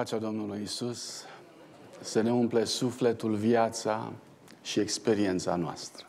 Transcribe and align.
Pacea 0.00 0.18
Domnului 0.18 0.62
Isus 0.62 1.24
să 2.00 2.20
ne 2.20 2.32
umple 2.32 2.64
sufletul, 2.64 3.34
viața 3.34 4.12
și 4.62 4.80
experiența 4.80 5.56
noastră. 5.56 6.06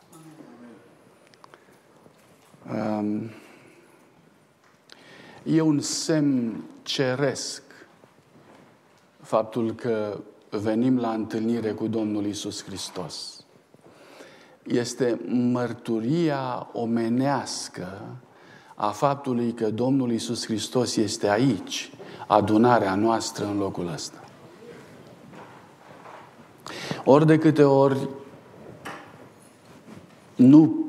Um, 2.70 3.30
e 5.44 5.60
un 5.60 5.80
semn 5.80 6.64
ceresc 6.82 7.62
faptul 9.22 9.74
că 9.74 10.20
venim 10.50 10.98
la 10.98 11.12
întâlnire 11.12 11.72
cu 11.72 11.86
Domnul 11.86 12.26
Isus 12.26 12.64
Hristos. 12.64 13.44
Este 14.66 15.20
mărturia 15.28 16.70
omenească 16.72 18.16
a 18.74 18.88
faptului 18.88 19.52
că 19.52 19.70
Domnul 19.70 20.12
Isus 20.12 20.44
Hristos 20.44 20.96
este 20.96 21.30
aici, 21.30 21.90
adunarea 22.26 22.94
noastră 22.94 23.44
în 23.44 23.58
locul 23.58 23.90
ăsta. 23.94 24.24
Ori 27.04 27.26
de 27.26 27.38
câte 27.38 27.62
ori 27.62 28.08
nu 30.34 30.86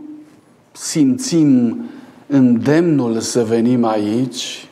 simțim 0.71 1.84
îndemnul 2.27 3.20
să 3.20 3.43
venim 3.43 3.84
aici, 3.84 4.68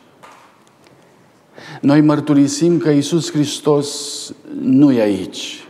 noi 1.82 2.02
mărturisim 2.02 2.78
că 2.78 2.90
Isus 2.90 3.32
Hristos 3.32 4.34
nu 4.60 4.92
e 4.92 5.02
aici. 5.02 5.66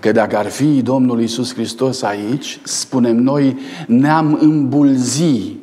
Că 0.00 0.12
dacă 0.12 0.36
ar 0.36 0.46
fi 0.46 0.82
Domnul 0.82 1.20
Isus 1.20 1.54
Hristos 1.54 2.02
aici, 2.02 2.60
spunem 2.62 3.16
noi, 3.16 3.58
ne-am 3.86 4.38
îmbulzi 4.40 5.56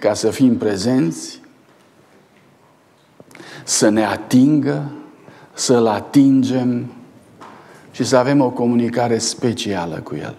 ca 0.00 0.14
să 0.14 0.30
fim 0.30 0.56
prezenți, 0.56 1.40
să 3.64 3.88
ne 3.88 4.04
atingă, 4.04 4.90
să-L 5.52 5.86
atingem 5.86 6.92
și 7.90 8.04
să 8.04 8.16
avem 8.16 8.40
o 8.40 8.50
comunicare 8.50 9.18
specială 9.18 10.00
cu 10.02 10.14
El. 10.14 10.36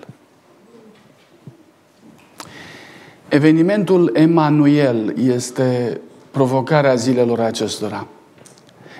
Evenimentul 3.27 4.09
Emanuel 4.13 5.13
este 5.17 5.99
provocarea 6.31 6.95
zilelor 6.95 7.39
acestora. 7.39 8.07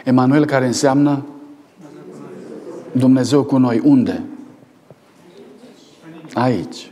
Emanuel 0.04 0.46
care 0.46 0.66
înseamnă 0.66 1.26
Dumnezeu 2.98 3.44
cu 3.44 3.58
noi. 3.58 3.82
Unde? 3.84 4.24
Aici. 6.34 6.92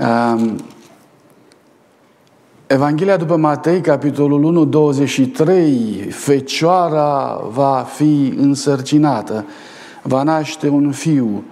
Um, 0.00 0.56
Evanghelia 2.66 3.16
după 3.16 3.36
Matei, 3.36 3.80
capitolul 3.80 4.44
1, 4.44 4.64
23, 4.64 6.06
Fecioara 6.10 7.40
va 7.50 7.86
fi 7.88 8.34
însărcinată, 8.36 9.44
va 10.02 10.22
naște 10.22 10.68
un 10.68 10.90
fiu 10.90 11.44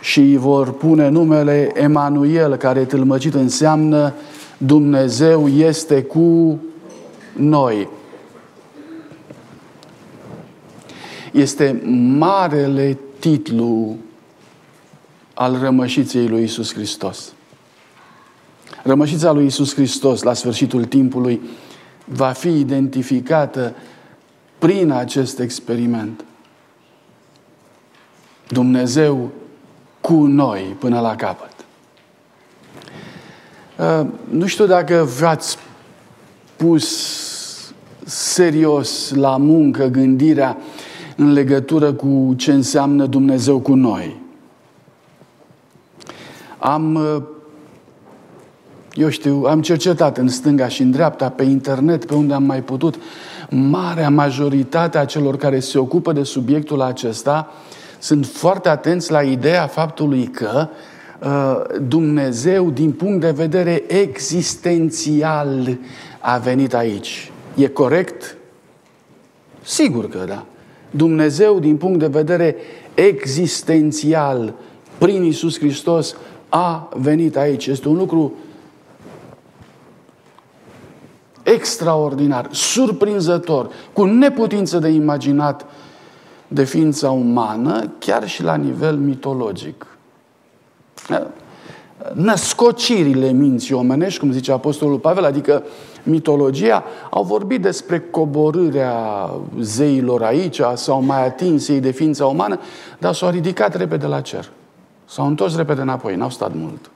și 0.00 0.20
îi 0.20 0.36
vor 0.36 0.72
pune 0.72 1.08
numele 1.08 1.70
Emanuel, 1.74 2.56
care 2.56 2.84
tâlmăcit 2.84 3.34
înseamnă 3.34 4.12
Dumnezeu 4.58 5.48
este 5.48 6.02
cu 6.02 6.58
noi. 7.32 7.88
Este 11.34 11.82
marele 12.18 12.98
titlu 13.18 13.96
al 15.34 15.58
rămășiței 15.58 16.28
lui 16.28 16.42
Isus 16.42 16.72
Hristos. 16.72 17.32
Rămășița 18.82 19.32
lui 19.32 19.46
Isus 19.46 19.74
Hristos 19.74 20.22
la 20.22 20.32
sfârșitul 20.32 20.84
timpului 20.84 21.40
va 22.04 22.30
fi 22.30 22.58
identificată 22.58 23.74
prin 24.58 24.90
acest 24.90 25.38
experiment. 25.38 26.24
Dumnezeu 28.48 29.30
cu 30.00 30.26
noi 30.26 30.76
până 30.78 31.00
la 31.00 31.16
capăt. 31.16 31.54
Uh, 33.78 34.06
nu 34.30 34.46
știu 34.46 34.66
dacă 34.66 35.08
v-ați 35.18 35.58
pus 36.56 37.72
serios 38.04 39.10
la 39.14 39.36
muncă 39.36 39.86
gândirea 39.86 40.58
în 41.16 41.32
legătură 41.32 41.92
cu 41.92 42.34
ce 42.36 42.52
înseamnă 42.52 43.06
Dumnezeu 43.06 43.58
cu 43.58 43.74
noi. 43.74 44.22
Am 46.58 46.94
uh, 46.94 47.22
eu 48.94 49.08
știu, 49.08 49.44
am 49.44 49.62
cercetat 49.62 50.18
în 50.18 50.28
stânga 50.28 50.68
și 50.68 50.82
în 50.82 50.90
dreapta, 50.90 51.28
pe 51.28 51.42
internet, 51.42 52.04
pe 52.04 52.14
unde 52.14 52.34
am 52.34 52.42
mai 52.42 52.62
putut. 52.62 52.94
Marea 53.50 54.10
majoritate 54.10 54.98
a 54.98 55.04
celor 55.04 55.36
care 55.36 55.60
se 55.60 55.78
ocupă 55.78 56.12
de 56.12 56.22
subiectul 56.22 56.80
acesta 56.80 57.52
sunt 57.98 58.26
foarte 58.26 58.68
atenți 58.68 59.10
la 59.10 59.22
ideea 59.22 59.66
faptului 59.66 60.26
că 60.26 60.68
uh, 61.20 61.78
Dumnezeu, 61.88 62.70
din 62.70 62.92
punct 62.92 63.20
de 63.20 63.30
vedere 63.30 63.82
existențial, 63.86 65.78
a 66.20 66.38
venit 66.38 66.74
aici. 66.74 67.32
E 67.54 67.66
corect? 67.66 68.36
Sigur 69.62 70.08
că 70.08 70.24
da. 70.28 70.44
Dumnezeu, 70.96 71.58
din 71.58 71.76
punct 71.76 71.98
de 71.98 72.06
vedere 72.06 72.56
existențial, 72.94 74.54
prin 74.98 75.24
Isus 75.24 75.58
Hristos, 75.58 76.16
a 76.48 76.88
venit 76.96 77.36
aici. 77.36 77.66
Este 77.66 77.88
un 77.88 77.96
lucru 77.96 78.32
extraordinar, 81.42 82.48
surprinzător, 82.50 83.70
cu 83.92 84.04
neputință 84.04 84.78
de 84.78 84.88
imaginat 84.88 85.66
de 86.48 86.64
ființa 86.64 87.10
umană, 87.10 87.92
chiar 87.98 88.28
și 88.28 88.42
la 88.42 88.54
nivel 88.54 88.96
mitologic. 88.96 89.86
Născocirile 92.12 93.30
minții 93.30 93.74
omenești, 93.74 94.20
cum 94.20 94.32
zice 94.32 94.52
Apostolul 94.52 94.98
Pavel, 94.98 95.24
adică 95.24 95.62
mitologia, 96.04 96.84
au 97.10 97.22
vorbit 97.22 97.62
despre 97.62 98.00
coborârea 98.00 99.30
zeilor 99.60 100.22
aici, 100.22 100.60
sau 100.74 101.02
mai 101.02 101.26
atins 101.26 101.68
ei 101.68 101.80
de 101.80 101.90
ființa 101.90 102.26
umană, 102.26 102.58
dar 102.98 103.14
s-au 103.14 103.30
ridicat 103.30 103.76
repede 103.76 104.06
la 104.06 104.20
cer. 104.20 104.50
S-au 105.04 105.26
întors 105.26 105.56
repede 105.56 105.80
înapoi, 105.80 106.16
n-au 106.16 106.30
stat 106.30 106.52
mult. 106.54 106.90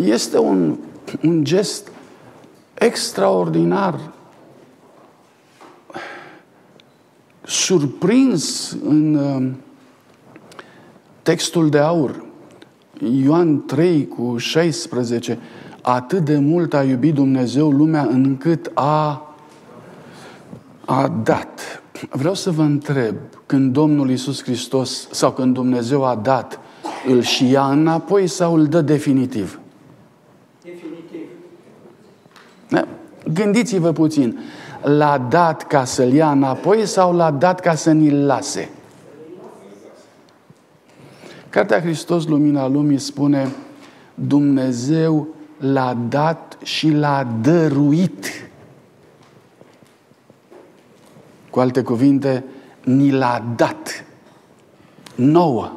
Este 0.00 0.38
un 0.38 0.76
un 1.22 1.44
gest 1.44 1.88
extraordinar, 2.74 4.12
surprins 7.42 8.76
în 8.84 9.14
uh, 9.14 9.50
textul 11.22 11.68
de 11.68 11.78
aur. 11.78 12.26
Ioan 13.22 13.64
3 13.64 14.08
cu 14.08 14.36
16, 14.36 15.38
atât 15.94 16.24
de 16.24 16.38
mult 16.38 16.74
a 16.74 16.82
iubit 16.82 17.14
Dumnezeu 17.14 17.70
lumea 17.70 18.02
încât 18.02 18.70
a, 18.74 19.34
a 20.84 21.20
dat. 21.22 21.82
Vreau 22.10 22.34
să 22.34 22.50
vă 22.50 22.62
întreb, 22.62 23.14
când 23.46 23.72
Domnul 23.72 24.10
Isus 24.10 24.42
Hristos 24.42 25.08
sau 25.10 25.32
când 25.32 25.54
Dumnezeu 25.54 26.04
a 26.04 26.14
dat, 26.14 26.60
îl 27.06 27.20
și 27.20 27.50
ia 27.50 27.70
înapoi 27.70 28.26
sau 28.26 28.54
îl 28.54 28.66
dă 28.66 28.80
definitiv? 28.80 29.60
Da? 32.68 32.88
Gândiți-vă 33.32 33.92
puțin. 33.92 34.38
L-a 34.82 35.26
dat 35.30 35.66
ca 35.66 35.84
să-l 35.84 36.12
ia 36.12 36.30
înapoi 36.30 36.86
sau 36.86 37.14
l-a 37.16 37.30
dat 37.30 37.60
ca 37.60 37.74
să 37.74 37.92
ni-l 37.92 38.26
lase? 38.26 38.70
Cartea 41.48 41.80
Hristos, 41.80 42.26
Lumina 42.26 42.68
Lumii, 42.68 42.98
spune 42.98 43.48
Dumnezeu 44.14 45.36
l-a 45.58 45.94
dat 45.94 46.58
și 46.62 46.90
l-a 46.90 47.26
dăruit. 47.40 48.48
Cu 51.50 51.60
alte 51.60 51.82
cuvinte, 51.82 52.44
ni 52.84 53.10
l-a 53.10 53.44
dat 53.56 54.04
nouă. 55.14 55.72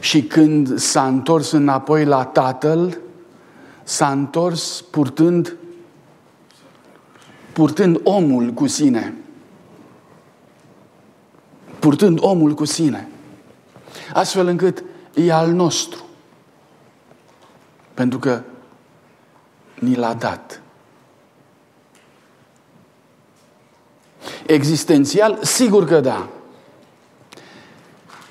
Și 0.00 0.22
când 0.22 0.78
s-a 0.78 1.06
întors 1.06 1.50
înapoi 1.50 2.04
la 2.04 2.24
Tatăl, 2.24 2.98
s-a 3.82 4.10
întors 4.10 4.84
purtând, 4.90 5.56
purtând 7.52 8.00
omul 8.02 8.50
cu 8.50 8.66
sine. 8.66 9.14
Purtând 11.78 12.18
omul 12.22 12.54
cu 12.54 12.64
sine. 12.64 13.08
Astfel 14.12 14.46
încât 14.46 14.84
e 15.14 15.32
al 15.32 15.52
nostru. 15.52 16.07
Pentru 17.98 18.18
că 18.18 18.42
ni 19.80 19.94
l-a 19.94 20.14
dat. 20.14 20.62
Existențial, 24.46 25.38
sigur 25.42 25.86
că 25.86 26.00
da. 26.00 26.28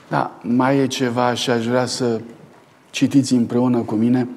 Da, 0.07 0.39
mai 0.41 0.77
e 0.77 0.87
ceva 0.87 1.33
și 1.33 1.49
aș 1.49 1.65
vrea 1.65 1.85
să 1.85 2.21
citiți 2.89 3.33
împreună 3.33 3.79
cu 3.79 3.95
mine 3.95 4.27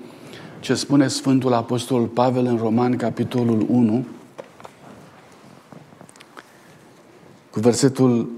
ce 0.61 0.75
spune 0.75 1.09
Sfântul 1.09 1.53
Apostol 1.53 2.07
Pavel 2.07 2.47
în 2.47 2.57
Roman, 2.57 2.97
capitolul 2.97 3.67
1, 3.69 4.07
cu 7.51 7.61
versetul 7.61 8.31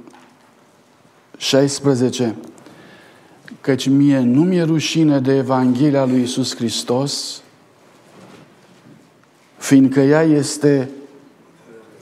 16, 1.37 2.37
căci 3.63 3.89
mie 3.89 4.19
nu 4.19 4.43
mi-e 4.43 4.63
rușine 4.63 5.19
de 5.19 5.37
Evanghelia 5.37 6.05
lui 6.05 6.23
Isus 6.23 6.57
Hristos, 6.57 7.43
fiindcă 9.57 10.01
ea 10.01 10.23
este 10.23 10.91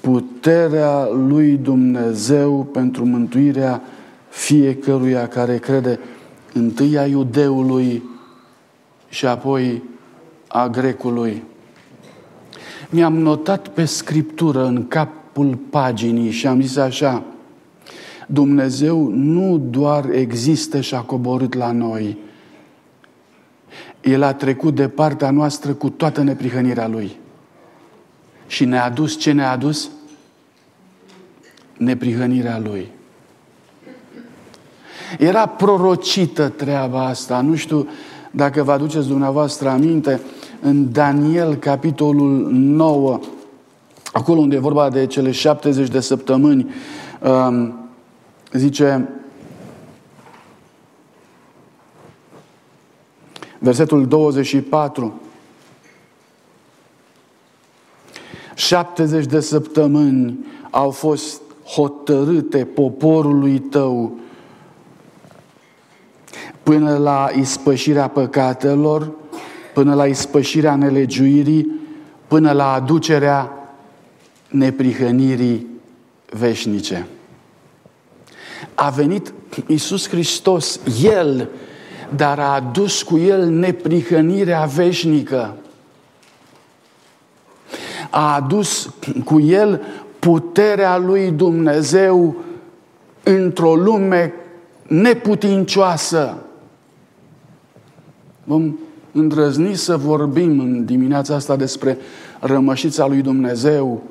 puterea 0.01 1.09
lui 1.09 1.57
Dumnezeu 1.57 2.69
pentru 2.73 3.05
mântuirea 3.05 3.83
fiecăruia 4.29 5.29
care 5.29 5.59
crede 5.59 5.99
întâi 6.53 6.99
a 6.99 7.07
iudeului 7.07 8.03
și 9.09 9.27
apoi 9.27 9.83
a 10.47 10.69
grecului. 10.69 11.43
Mi-am 12.91 13.17
notat 13.17 13.69
pe 13.69 13.85
scriptură 13.85 14.65
în 14.65 14.89
capul 14.89 15.59
paginii 15.71 16.31
și 16.31 16.47
am 16.47 16.61
zis 16.61 16.77
așa, 16.77 17.23
Dumnezeu 18.33 19.09
nu 19.09 19.59
doar 19.59 20.11
există 20.11 20.81
și 20.81 20.95
a 20.95 21.01
coborât 21.01 21.55
la 21.55 21.73
noi, 21.73 22.19
El 24.01 24.23
a 24.23 24.35
trecut 24.35 24.75
de 24.75 24.89
partea 24.89 25.31
noastră 25.31 25.73
cu 25.73 25.91
toată 25.91 26.23
neprihănirea 26.23 26.89
Lui. 26.89 27.17
Și 28.47 28.65
ne-a 28.65 28.85
adus 28.85 29.19
ce 29.19 29.33
ne-a 29.33 29.51
adus? 29.51 29.91
Neprihănirea 31.77 32.59
Lui. 32.59 32.89
Era 35.19 35.47
prorocită 35.47 36.49
treaba 36.49 37.07
asta. 37.07 37.41
Nu 37.41 37.55
știu 37.55 37.89
dacă 38.31 38.63
vă 38.63 38.73
aduceți 38.73 39.09
dumneavoastră 39.09 39.69
aminte, 39.69 40.21
în 40.61 40.93
Daniel, 40.93 41.55
capitolul 41.55 42.49
9, 42.51 43.21
acolo 44.13 44.41
unde 44.41 44.57
e 44.57 44.59
vorba 44.59 44.91
de 44.91 45.07
cele 45.07 45.31
70 45.31 45.89
de 45.89 46.01
săptămâni, 46.01 46.71
um, 47.21 47.80
zice, 48.53 49.09
versetul 53.59 54.07
24, 54.07 55.21
70 58.55 59.27
de 59.27 59.41
săptămâni 59.41 60.47
au 60.71 60.91
fost 60.91 61.41
hotărâte 61.65 62.65
poporului 62.65 63.59
tău 63.59 64.19
până 66.63 66.97
la 66.97 67.31
ispășirea 67.35 68.09
păcatelor, 68.09 69.13
până 69.75 69.95
la 69.95 70.07
ispășirea 70.07 70.77
nelegiuirii, 70.77 71.81
până 72.27 72.53
la 72.53 72.73
aducerea 72.73 73.53
neprihănirii 74.49 75.67
veșnice. 76.31 77.07
A 78.75 78.91
venit 78.91 79.33
Iisus 79.67 80.09
Hristos, 80.09 80.81
El, 81.03 81.49
dar 82.17 82.39
a 82.39 82.55
adus 82.55 83.03
cu 83.03 83.19
El 83.19 83.49
neprihănirea 83.49 84.65
veșnică. 84.65 85.57
A 88.11 88.35
adus 88.35 88.95
cu 89.25 89.41
El 89.41 89.81
puterea 90.19 90.97
lui 90.97 91.31
Dumnezeu 91.31 92.37
într-o 93.23 93.75
lume 93.75 94.35
neputincioasă. 94.87 96.37
Vom 98.45 98.79
îndrăzni 99.13 99.75
să 99.75 99.97
vorbim 99.97 100.61
în 100.61 100.85
dimineața 100.85 101.35
asta 101.35 101.57
despre 101.57 101.99
rămășița 102.41 103.07
lui 103.07 103.21
Dumnezeu, 103.23 104.03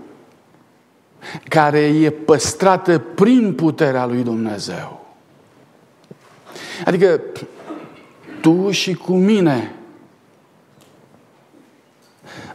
care 1.47 1.79
e 1.79 2.09
păstrată 2.09 2.97
prin 2.97 3.53
puterea 3.53 4.05
lui 4.05 4.23
Dumnezeu. 4.23 5.05
Adică 6.85 7.21
tu 8.41 8.71
și 8.71 8.93
cu 8.93 9.13
mine 9.13 9.75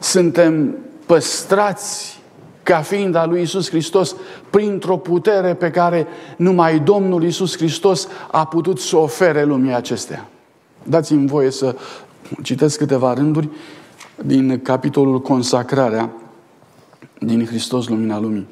suntem 0.01 0.77
păstrați 1.07 2.23
ca 2.63 2.81
fiind 2.81 3.15
a 3.15 3.27
lui 3.27 3.43
Isus 3.43 3.69
Hristos 3.69 4.17
printr-o 4.51 4.97
putere 4.97 5.55
pe 5.55 5.71
care 5.71 6.07
numai 6.37 6.79
Domnul 6.79 7.25
Isus 7.25 7.57
Hristos 7.57 8.09
a 8.31 8.47
putut 8.47 8.81
să 8.81 8.97
ofere 8.97 9.45
lumii 9.45 9.75
acestea. 9.75 10.29
Dați-mi 10.83 11.27
voie 11.27 11.51
să 11.51 11.77
citesc 12.43 12.79
câteva 12.79 13.15
rânduri 13.15 13.49
din 14.25 14.61
capitolul 14.63 15.21
Consacrarea 15.21 16.11
din 17.25 17.47
Hristos 17.47 17.89
Lumina 17.89 18.19
Lumii. 18.19 18.47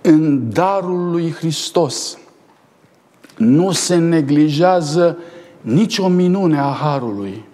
În 0.00 0.52
darul 0.52 1.10
lui 1.10 1.32
Hristos 1.32 2.18
nu 3.36 3.70
se 3.70 3.96
neglijează 3.96 5.16
nicio 5.60 6.08
minune 6.08 6.58
a 6.58 6.70
Harului. 6.70 7.44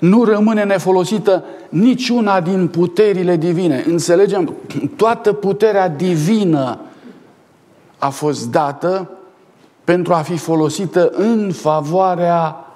Nu 0.00 0.24
rămâne 0.24 0.64
nefolosită 0.64 1.44
niciuna 1.68 2.40
din 2.40 2.68
puterile 2.68 3.36
divine. 3.36 3.84
Înțelegem? 3.86 4.54
Toată 4.96 5.32
puterea 5.32 5.88
divină 5.88 6.80
a 7.98 8.08
fost 8.08 8.50
dată 8.50 9.10
pentru 9.84 10.14
a 10.14 10.22
fi 10.22 10.36
folosită 10.36 11.08
în 11.08 11.52
favoarea 11.52 12.66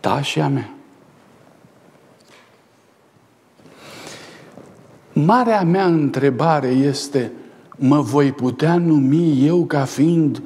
ta 0.00 0.20
și 0.20 0.40
a 0.40 0.48
mea. 0.48 0.71
Marea 5.12 5.62
mea 5.62 5.84
întrebare 5.84 6.68
este, 6.68 7.32
mă 7.76 8.00
voi 8.00 8.32
putea 8.32 8.76
numi 8.76 9.46
eu 9.46 9.64
ca 9.64 9.84
fiind 9.84 10.42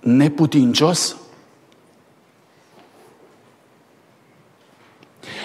neputincios? 0.00 1.16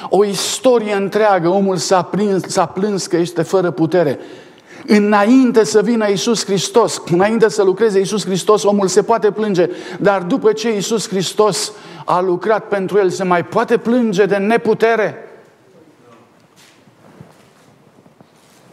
O 0.09 0.25
istorie 0.25 0.93
întreagă, 0.93 1.49
omul 1.49 1.77
s-a, 1.77 2.01
prins, 2.01 2.43
s-a 2.43 2.65
plâns 2.65 3.07
că 3.07 3.17
este 3.17 3.41
fără 3.41 3.71
putere. 3.71 4.19
Înainte 4.87 5.63
să 5.63 5.81
vină 5.81 6.09
Isus 6.09 6.45
Hristos, 6.45 7.01
înainte 7.11 7.49
să 7.49 7.63
lucreze 7.63 7.99
Isus 7.99 8.25
Hristos, 8.25 8.63
omul 8.63 8.87
se 8.87 9.03
poate 9.03 9.31
plânge, 9.31 9.69
dar 9.99 10.21
după 10.21 10.51
ce 10.51 10.75
Isus 10.75 11.07
Hristos 11.07 11.71
a 12.05 12.21
lucrat 12.21 12.67
pentru 12.67 12.97
el, 12.97 13.09
se 13.09 13.23
mai 13.23 13.45
poate 13.45 13.77
plânge 13.77 14.25
de 14.25 14.35
neputere? 14.35 15.22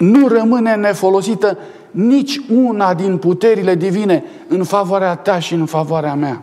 Nu 0.00 0.28
rămâne 0.28 0.74
nefolosită 0.74 1.58
nici 1.90 2.40
una 2.52 2.94
din 2.94 3.18
puterile 3.18 3.74
divine 3.74 4.24
în 4.48 4.64
favoarea 4.64 5.14
ta 5.14 5.38
și 5.38 5.54
în 5.54 5.66
favoarea 5.66 6.14
mea. 6.14 6.40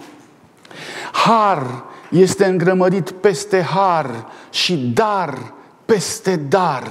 Har 1.12 1.84
este 2.10 2.46
îngrămădit 2.46 3.12
peste 3.12 3.62
har 3.62 4.26
și 4.50 4.76
dar 4.78 5.54
peste 5.86 6.36
dar. 6.36 6.88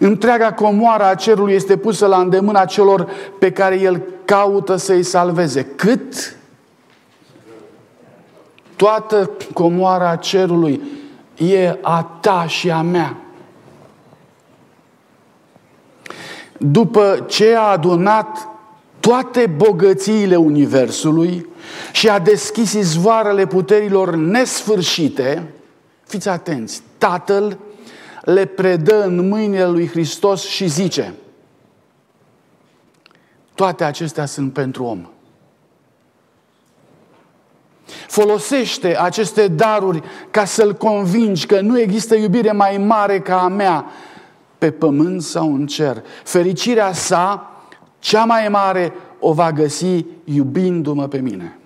Întreaga 0.00 0.52
comoară 0.52 1.04
a 1.04 1.14
cerului 1.14 1.54
este 1.54 1.76
pusă 1.76 2.06
la 2.06 2.18
îndemâna 2.18 2.64
celor 2.64 3.08
pe 3.38 3.52
care 3.52 3.80
el 3.80 4.02
caută 4.24 4.76
să-i 4.76 5.02
salveze. 5.02 5.64
Cât? 5.64 6.36
Toată 8.76 9.30
comoara 9.52 10.16
cerului 10.16 10.82
e 11.36 11.78
a 11.82 12.18
ta 12.20 12.44
și 12.48 12.70
a 12.70 12.82
mea. 12.82 13.16
După 16.64 17.24
ce 17.28 17.54
a 17.56 17.62
adunat 17.62 18.48
toate 19.00 19.46
bogățiile 19.46 20.36
Universului 20.36 21.46
și 21.92 22.08
a 22.08 22.18
deschis 22.18 22.72
izvoarele 22.72 23.46
puterilor 23.46 24.14
nesfârșite, 24.14 25.52
fiți 26.06 26.28
atenți, 26.28 26.82
Tatăl 26.98 27.58
le 28.22 28.44
predă 28.44 29.04
în 29.04 29.28
mâinile 29.28 29.66
lui 29.66 29.88
Hristos 29.88 30.46
și 30.46 30.66
zice, 30.66 31.14
toate 33.54 33.84
acestea 33.84 34.26
sunt 34.26 34.52
pentru 34.52 34.84
om. 34.84 35.08
Folosește 38.06 38.98
aceste 39.00 39.48
daruri 39.48 40.02
ca 40.30 40.44
să-l 40.44 40.74
convingi 40.74 41.46
că 41.46 41.60
nu 41.60 41.80
există 41.80 42.14
iubire 42.14 42.52
mai 42.52 42.78
mare 42.78 43.20
ca 43.20 43.42
a 43.42 43.48
mea 43.48 43.84
pe 44.62 44.70
pământ 44.70 45.22
sau 45.22 45.54
în 45.54 45.66
cer. 45.66 46.02
Fericirea 46.24 46.92
sa, 46.92 47.50
cea 47.98 48.24
mai 48.24 48.48
mare, 48.48 48.92
o 49.20 49.32
va 49.32 49.52
găsi 49.52 50.04
iubindu-mă 50.24 51.08
pe 51.08 51.18
mine. 51.18 51.58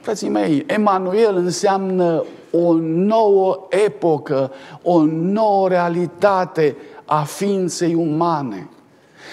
Frații 0.00 0.28
mei, 0.28 0.64
Emanuel 0.66 1.36
înseamnă 1.36 2.24
o 2.50 2.72
nouă 2.80 3.66
epocă, 3.68 4.52
o 4.82 5.04
nouă 5.04 5.68
realitate 5.68 6.76
a 7.04 7.22
ființei 7.22 7.94
umane. 7.94 8.68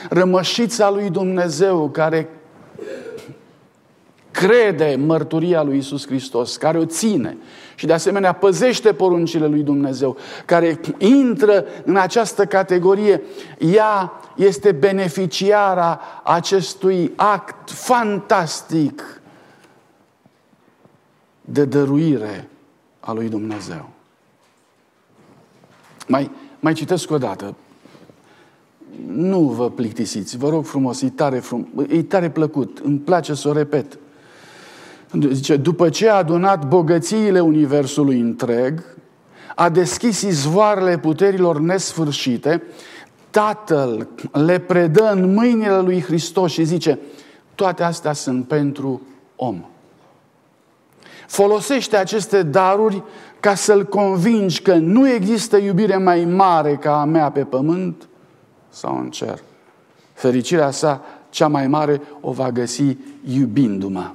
Rămășița 0.10 0.90
lui 0.90 1.10
Dumnezeu 1.10 1.90
care 1.90 2.30
crede 4.36 4.96
mărturia 5.06 5.64
lui 5.64 5.78
Isus 5.78 6.06
Hristos, 6.06 6.58
care 6.58 6.78
o 6.78 6.86
ține 6.86 7.38
și 7.76 7.86
de 7.86 7.94
asemenea 7.94 8.34
păzește 8.34 8.94
poruncile 8.94 9.48
lui 9.48 9.62
Dumnezeu, 9.62 10.18
care 10.46 10.80
intră 10.98 11.66
în 11.86 11.96
această 11.96 12.46
categorie, 12.46 13.22
ea 13.60 14.12
este 14.36 14.72
beneficiara 14.72 16.00
acestui 16.24 17.12
act 17.16 17.70
fantastic 17.70 19.22
de 21.42 21.66
dăruire 21.66 22.50
a 23.00 23.12
lui 23.12 23.30
Dumnezeu. 23.30 23.90
Mai, 26.08 26.32
mai 26.60 26.74
citesc 26.74 27.12
o 27.12 27.18
dată. 27.18 27.56
Nu 29.08 29.40
vă 29.40 29.70
plictisiți, 29.70 30.38
vă 30.38 30.50
rog 30.50 30.66
frumos, 30.66 31.02
e 31.02 31.10
tare, 31.10 31.40
frum, 31.40 31.68
e 31.90 32.04
tare 32.04 32.30
plăcut, 32.30 32.82
îmi 32.84 32.98
place 32.98 33.34
să 33.34 33.50
o 33.50 33.54
repet. 33.54 33.98
Zice, 35.32 35.56
după 35.56 35.90
ce 35.90 36.10
a 36.10 36.16
adunat 36.16 36.68
bogățiile 36.68 37.40
Universului 37.40 38.20
întreg, 38.20 38.84
a 39.56 39.70
deschis 39.70 40.22
izvoarele 40.22 40.98
puterilor 40.98 41.60
nesfârșite, 41.60 42.64
Tatăl 43.36 44.08
le 44.32 44.60
predă 44.60 45.12
în 45.12 45.34
mâinile 45.34 45.80
lui 45.80 46.02
Hristos 46.02 46.52
și 46.52 46.64
zice, 46.64 47.00
toate 47.56 47.84
astea 47.84 48.14
sunt 48.14 48.48
pentru 48.48 49.02
om. 49.36 49.66
Folosește 51.28 51.98
aceste 51.98 52.44
daruri 52.44 53.04
ca 53.40 53.56
să-l 53.56 53.86
convingi 53.86 54.62
că 54.62 54.74
nu 54.76 55.10
există 55.10 55.58
iubire 55.58 55.98
mai 55.98 56.26
mare 56.26 56.76
ca 56.76 57.02
a 57.02 57.06
mea 57.06 57.32
pe 57.32 57.44
pământ 57.44 58.08
sau 58.70 59.00
în 59.00 59.10
cer. 59.10 59.40
Fericirea 60.14 60.72
sa 60.72 61.02
cea 61.30 61.48
mai 61.48 61.68
mare 61.68 62.02
o 62.22 62.32
va 62.32 62.52
găsi 62.52 62.98
iubindu-mă. 63.24 64.12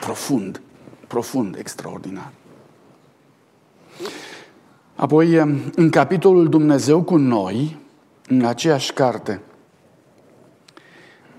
Profund, 0.00 0.60
profund, 1.06 1.56
extraordinar. 1.58 2.32
Apoi, 4.94 5.34
în 5.74 5.90
capitolul 5.90 6.48
Dumnezeu 6.48 7.02
cu 7.02 7.16
noi, 7.16 7.76
în 8.26 8.44
aceeași 8.44 8.92
carte, 8.92 9.40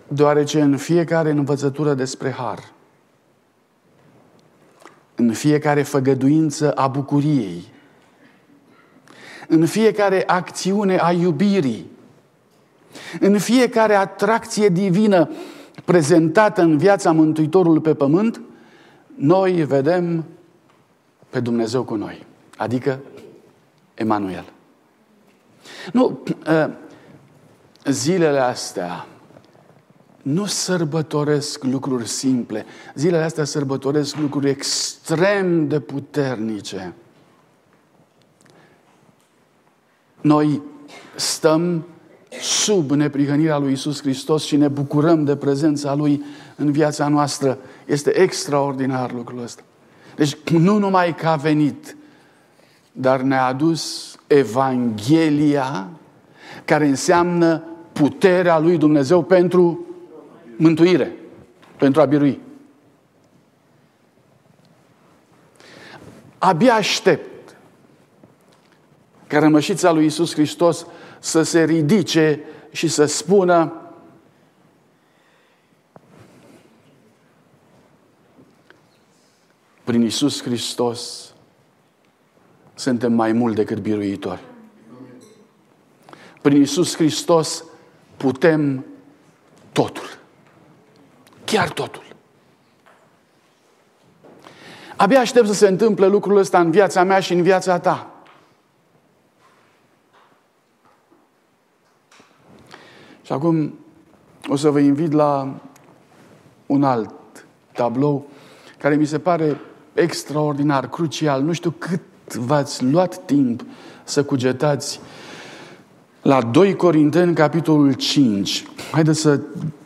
deoarece 0.08 0.62
în 0.62 0.78
fiecare 0.78 1.32
învățătură 1.32 1.94
despre 1.94 2.32
har, 2.32 2.72
în 5.16 5.34
fiecare 5.34 5.84
făgăduință 5.84 6.72
a 6.72 6.88
bucuriei, 6.88 7.64
în 9.48 9.66
fiecare 9.66 10.24
acțiune 10.28 10.98
a 10.98 11.12
iubirii, 11.12 11.92
în 13.20 13.38
fiecare 13.38 13.96
atracție 13.96 14.68
divină 14.70 15.30
prezentată 15.86 16.62
în 16.62 16.78
viața 16.78 17.12
Mântuitorului 17.12 17.82
pe 17.82 17.94
pământ, 17.94 18.42
noi 19.16 19.66
vedem 19.66 20.26
pe 21.30 21.40
Dumnezeu 21.40 21.84
cu 21.84 21.96
noi, 21.96 22.26
adică 22.58 23.00
Emanuel. 23.94 24.46
Nu, 25.94 26.20
ă, 26.48 26.72
zilele 27.86 28.40
astea 28.40 29.06
nu 30.22 30.46
sărbătoresc 30.46 31.64
lucruri 31.64 32.08
simple. 32.08 32.66
Zilele 32.96 33.24
astea 33.24 33.44
sărbătoresc 33.44 34.16
lucruri 34.16 34.50
extrem 34.50 35.68
de 35.68 35.80
puternice. 35.80 36.94
Noi 40.22 40.62
stăm 41.16 41.86
sub 42.42 42.92
neprihănirea 42.92 43.58
lui 43.58 43.72
Isus 43.72 44.02
Hristos 44.02 44.44
și 44.44 44.56
ne 44.56 44.68
bucurăm 44.68 45.24
de 45.24 45.36
prezența 45.36 45.94
Lui 45.94 46.24
în 46.56 46.72
viața 46.72 47.08
noastră. 47.08 47.58
Este 47.92 48.18
extraordinar 48.18 49.12
lucrul 49.12 49.44
ăsta. 49.44 49.62
Deci 50.16 50.38
nu 50.50 50.78
numai 50.78 51.16
că 51.16 51.28
a 51.28 51.36
venit, 51.36 51.96
dar 52.92 53.22
ne-a 53.22 53.46
adus 53.46 54.16
Evanghelia 54.28 55.90
care 56.66 56.86
înseamnă 56.86 57.64
puterea 57.92 58.60
lui 58.60 58.78
Dumnezeu 58.78 59.24
pentru 59.24 59.86
mântuire, 60.58 61.16
pentru 61.78 62.02
a 62.02 62.06
birui. 62.06 62.40
Abia 66.38 66.74
aștept 66.74 67.56
ca 69.28 69.40
rămășița 69.40 69.92
lui 69.92 70.06
Isus 70.06 70.34
Hristos 70.34 70.86
să 71.20 71.42
se 71.42 71.64
ridice 71.64 72.40
și 72.72 72.88
să 72.88 73.06
spună 73.06 73.81
prin 79.92 80.04
Isus 80.04 80.42
Hristos 80.42 81.34
suntem 82.74 83.14
mai 83.14 83.32
mult 83.32 83.56
decât 83.56 83.80
biruitori. 83.80 84.42
Prin 86.42 86.62
Isus 86.62 86.96
Hristos 86.96 87.64
putem 88.18 88.86
totul. 89.72 90.20
Chiar 91.46 91.70
totul. 91.70 92.04
Abia 94.96 95.20
aștept 95.20 95.48
să 95.48 95.54
se 95.54 95.68
întâmple 95.68 96.08
lucrul 96.08 96.38
ăsta 96.38 96.60
în 96.60 96.72
viața 96.72 97.04
mea 97.04 97.20
și 97.20 97.34
în 97.34 97.42
viața 97.42 97.80
ta. 97.80 98.24
Și 103.22 103.32
acum 103.32 103.80
o 104.48 104.56
să 104.56 104.70
vă 104.70 104.80
invit 104.80 105.12
la 105.12 105.60
un 106.66 106.84
alt 106.84 107.14
tablou 107.72 108.28
care 108.78 108.96
mi 108.96 109.06
se 109.06 109.20
pare 109.20 109.60
extraordinar, 109.94 110.90
crucial. 110.90 111.42
Nu 111.42 111.54
știu 111.54 111.74
cât 111.78 112.02
v-ați 112.36 112.84
luat 112.84 113.26
timp 113.26 113.66
să 114.04 114.24
cugetați 114.24 115.00
la 116.22 116.42
2 116.42 116.76
Corinteni, 116.76 117.36
capitolul 117.36 117.94
5. 117.94 118.66
Haideți 118.92 119.20
să 119.20 119.40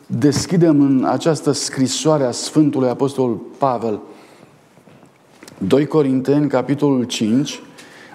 deschidem 0.06 0.80
în 0.80 1.04
această 1.04 1.52
scrisoare 1.52 2.24
a 2.24 2.30
Sfântului 2.30 2.88
Apostol 2.88 3.34
Pavel. 3.58 4.00
2 5.58 5.86
Corinteni, 5.86 6.48
capitolul 6.48 7.04
5, 7.04 7.60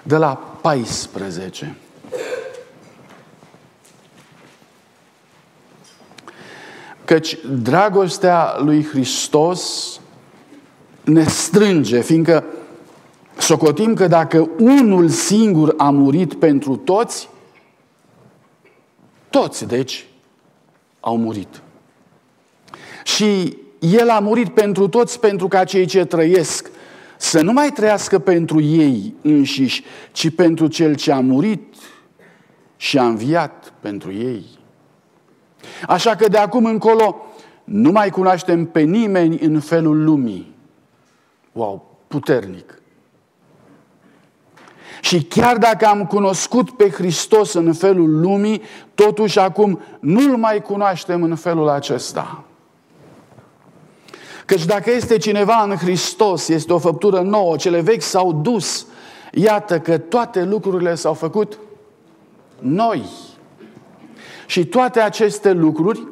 de 0.03 0.15
la 0.17 0.57
14. 0.61 1.75
Căci 7.05 7.37
dragostea 7.61 8.55
lui 8.59 8.83
Hristos 8.85 9.99
ne 11.03 11.23
strânge, 11.23 12.01
fiindcă 12.01 12.43
socotim 13.37 13.93
că 13.93 14.07
dacă 14.07 14.49
unul 14.59 15.09
singur 15.09 15.73
a 15.77 15.89
murit 15.89 16.33
pentru 16.33 16.75
toți, 16.75 17.29
toți, 19.29 19.65
deci, 19.65 20.05
au 20.99 21.17
murit. 21.17 21.61
Și 23.03 23.57
El 23.79 24.09
a 24.09 24.19
murit 24.19 24.49
pentru 24.49 24.87
toți 24.87 25.19
pentru 25.19 25.47
ca 25.47 25.63
cei 25.63 25.85
ce 25.85 26.05
trăiesc 26.05 26.71
să 27.17 27.41
nu 27.41 27.53
mai 27.53 27.71
trăiască 27.71 28.19
pentru 28.19 28.61
ei 28.61 29.13
înșiși, 29.21 29.83
ci 30.11 30.35
pentru 30.35 30.67
Cel 30.67 30.95
ce 30.95 31.11
a 31.11 31.19
murit 31.19 31.75
și 32.77 32.97
a 32.97 33.05
înviat 33.05 33.73
pentru 33.79 34.11
ei. 34.13 34.45
Așa 35.87 36.15
că 36.15 36.27
de 36.27 36.37
acum 36.37 36.65
încolo 36.65 37.25
nu 37.63 37.91
mai 37.91 38.09
cunoaștem 38.09 38.65
pe 38.65 38.81
nimeni 38.81 39.39
în 39.39 39.59
felul 39.59 40.03
lumii. 40.03 40.50
Wow, 41.51 41.97
puternic. 42.07 42.81
Și 45.01 45.23
chiar 45.23 45.57
dacă 45.57 45.85
am 45.85 46.05
cunoscut 46.05 46.71
pe 46.71 46.89
Hristos 46.89 47.53
în 47.53 47.73
felul 47.73 48.19
lumii, 48.19 48.61
totuși 48.95 49.39
acum 49.39 49.81
nu-L 49.99 50.37
mai 50.37 50.61
cunoaștem 50.61 51.23
în 51.23 51.35
felul 51.35 51.69
acesta. 51.69 52.43
Căci 54.45 54.65
dacă 54.65 54.91
este 54.91 55.17
cineva 55.17 55.63
în 55.63 55.75
Hristos, 55.75 56.47
este 56.47 56.73
o 56.73 56.77
făptură 56.77 57.21
nouă, 57.21 57.55
cele 57.55 57.81
vechi 57.81 58.01
s-au 58.01 58.33
dus. 58.33 58.85
Iată 59.33 59.79
că 59.79 59.97
toate 59.97 60.43
lucrurile 60.43 60.95
s-au 60.95 61.13
făcut 61.13 61.59
noi. 62.59 63.05
Și 64.45 64.65
toate 64.65 64.99
aceste 64.99 65.51
lucruri 65.51 66.07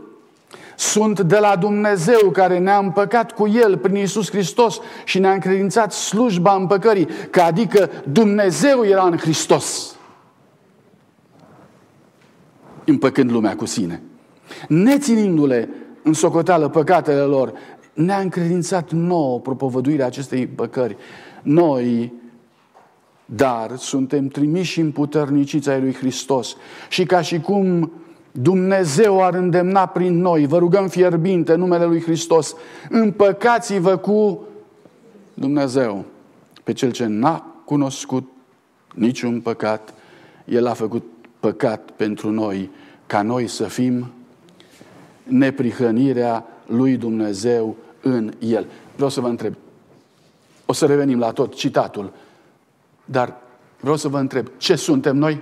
sunt 0.79 1.19
de 1.19 1.38
la 1.38 1.55
Dumnezeu 1.55 2.29
care 2.31 2.57
ne-a 2.57 2.77
împăcat 2.77 3.31
cu 3.31 3.48
El 3.48 3.77
prin 3.77 3.95
Isus 3.95 4.29
Hristos 4.29 4.79
și 5.05 5.19
ne-a 5.19 5.31
încredințat 5.31 5.91
slujba 5.91 6.55
împăcării, 6.55 7.07
că 7.29 7.41
adică 7.41 7.89
Dumnezeu 8.12 8.86
era 8.86 9.03
în 9.03 9.17
Hristos, 9.17 9.95
împăcând 12.86 13.31
lumea 13.31 13.55
cu 13.55 13.65
sine. 13.65 14.01
Neținindu-le 14.67 15.69
în 16.03 16.13
socoteală 16.13 16.69
păcatele 16.69 17.21
lor, 17.21 17.53
ne-a 17.93 18.19
încredințat 18.19 18.91
nouă 18.91 19.39
propovăduirea 19.39 20.05
acestei 20.05 20.48
păcări. 20.48 20.98
Noi, 21.41 22.13
dar, 23.25 23.75
suntem 23.75 24.27
trimiși 24.27 24.79
în 24.79 24.91
puternicița 24.91 25.77
lui 25.77 25.93
Hristos 25.93 26.55
și 26.89 27.05
ca 27.05 27.21
și 27.21 27.39
cum 27.39 27.91
Dumnezeu 28.31 29.24
ar 29.24 29.33
îndemna 29.33 29.86
prin 29.86 30.21
noi, 30.21 30.45
vă 30.45 30.57
rugăm 30.57 30.88
fierbinte 30.88 31.55
numele 31.55 31.86
Lui 31.86 32.01
Hristos, 32.01 32.55
împăcați-vă 32.89 33.98
cu 33.98 34.43
Dumnezeu. 35.33 36.05
Pe 36.63 36.74
cel 36.74 36.91
ce 36.91 37.05
n-a 37.05 37.55
cunoscut 37.65 38.29
niciun 38.95 39.41
păcat, 39.41 39.93
El 40.45 40.67
a 40.67 40.74
făcut 40.74 41.03
păcat 41.39 41.91
pentru 41.91 42.29
noi, 42.31 42.71
ca 43.05 43.21
noi 43.21 43.48
să 43.48 43.63
fim 43.63 44.12
neprihănirea 45.24 46.45
lui 46.65 46.98
Dumnezeu 46.98 47.75
în 48.01 48.33
El. 48.39 48.65
Vreau 48.95 49.09
să 49.09 49.21
vă 49.21 49.27
întreb, 49.27 49.53
o 50.65 50.74
să 50.74 50.86
revenim 50.86 51.19
la 51.19 51.31
tot 51.31 51.53
citatul, 51.55 52.13
dar 53.05 53.38
vreau 53.79 53.95
să 53.95 54.07
vă 54.07 54.17
întreb, 54.17 54.48
ce 54.57 54.75
suntem 54.75 55.17
noi? 55.17 55.41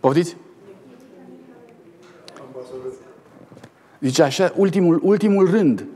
Poftiți? 0.00 0.36
Zice 4.00 4.22
așa, 4.22 4.52
ultimul, 4.56 5.00
ultimul 5.02 5.50
rând, 5.50 5.86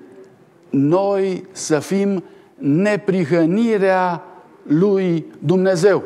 noi 0.70 1.46
să 1.52 1.78
fim 1.78 2.24
neprihănirea 2.54 4.22
lui 4.62 5.24
Dumnezeu. 5.38 6.04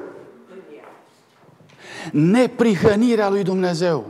Neprihănirea 2.12 3.28
lui 3.28 3.42
Dumnezeu. 3.42 4.06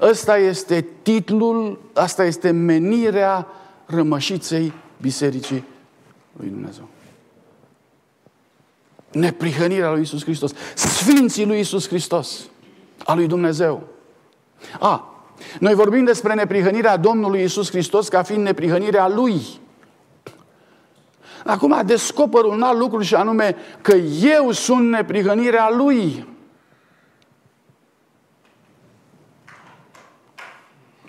Ăsta 0.00 0.38
este 0.38 0.86
titlul, 1.02 1.78
asta 1.94 2.24
este 2.24 2.50
menirea 2.50 3.46
rămășiței 3.86 4.72
Bisericii 5.00 5.64
lui 6.36 6.48
Dumnezeu. 6.48 6.88
Neprihănirea 9.12 9.90
lui 9.90 10.00
Isus 10.00 10.22
Hristos. 10.22 10.52
Sfinții 10.74 11.46
lui 11.46 11.58
Isus 11.58 11.88
Hristos. 11.88 12.48
A 13.04 13.14
lui 13.14 13.26
Dumnezeu. 13.26 13.82
A, 14.80 15.15
noi 15.60 15.74
vorbim 15.74 16.04
despre 16.04 16.34
neprihănirea 16.34 16.96
Domnului 16.96 17.42
Isus 17.42 17.70
Hristos 17.70 18.08
ca 18.08 18.22
fiind 18.22 18.42
neprihănirea 18.42 19.08
Lui. 19.08 19.42
Acum 21.44 21.82
descoper 21.86 22.44
un 22.44 22.62
alt 22.62 22.78
lucru 22.78 23.02
și 23.02 23.14
anume 23.14 23.56
că 23.80 23.96
eu 24.22 24.50
sunt 24.50 24.88
neprihănirea 24.88 25.70
Lui. 25.70 26.28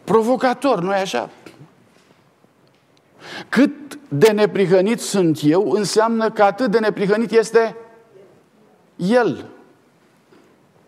Provocator, 0.03 0.81
nu-i 0.81 0.95
așa? 0.95 1.29
Cât 3.49 3.99
de 4.09 4.31
neprihănit 4.31 4.99
sunt 4.99 5.39
eu, 5.43 5.71
înseamnă 5.71 6.31
că 6.31 6.43
atât 6.43 6.71
de 6.71 6.79
neprihănit 6.79 7.31
este 7.31 7.75
El. 8.95 9.49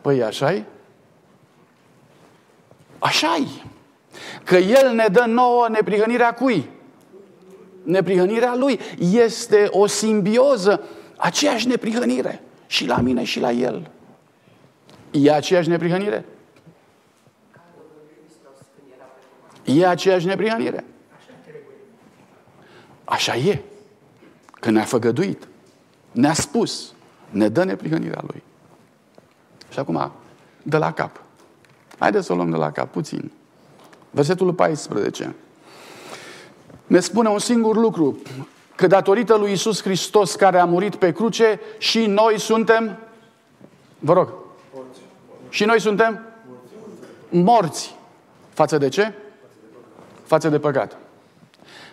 Păi 0.01 0.23
așa 0.23 0.53
-i? 0.53 0.78
Așa 2.99 3.37
-i. 3.39 3.63
Că 4.43 4.57
El 4.57 4.93
ne 4.93 5.07
dă 5.11 5.23
nouă 5.27 5.67
neprihănirea 5.69 6.33
cui? 6.33 6.69
Neprihănirea 7.83 8.55
Lui 8.55 8.79
este 8.99 9.67
o 9.71 9.87
simbioză, 9.87 10.83
aceeași 11.17 11.67
neprihănire 11.67 12.43
și 12.67 12.85
la 12.85 12.97
mine 12.97 13.23
și 13.23 13.39
la 13.39 13.51
El. 13.51 13.91
E 15.11 15.31
aceeași 15.31 15.69
neprihănire? 15.69 16.25
E 19.63 19.87
aceeași 19.87 20.25
neprihănire. 20.25 20.83
Așa 23.03 23.35
e. 23.35 23.61
Că 24.59 24.69
ne-a 24.69 24.83
făgăduit. 24.83 25.47
Ne-a 26.11 26.33
spus. 26.33 26.93
Ne 27.29 27.49
dă 27.49 27.63
neprihănirea 27.63 28.23
Lui. 28.27 28.43
Și 29.69 29.79
acum, 29.79 30.11
de 30.63 30.77
la 30.77 30.93
cap. 30.93 31.21
Haideți 31.99 32.25
să 32.25 32.33
o 32.33 32.35
luăm 32.35 32.49
de 32.49 32.57
la 32.57 32.71
cap, 32.71 32.91
puțin. 32.91 33.31
Versetul 34.11 34.53
14. 34.53 35.35
Ne 36.87 36.99
spune 36.99 37.29
un 37.29 37.39
singur 37.39 37.75
lucru. 37.75 38.17
Că 38.75 38.87
datorită 38.87 39.35
lui 39.35 39.51
Isus 39.51 39.81
Hristos 39.81 40.35
care 40.35 40.59
a 40.59 40.65
murit 40.65 40.95
pe 40.95 41.11
cruce 41.11 41.59
și 41.77 42.05
noi 42.05 42.39
suntem 42.39 42.97
Vă 43.99 44.13
rog. 44.13 44.33
Și 45.49 45.65
noi 45.65 45.81
suntem 45.81 46.19
morți. 47.29 47.95
Față 48.49 48.77
de 48.77 48.89
ce? 48.89 49.13
Față 50.23 50.49
de 50.49 50.59
păcat. 50.59 50.97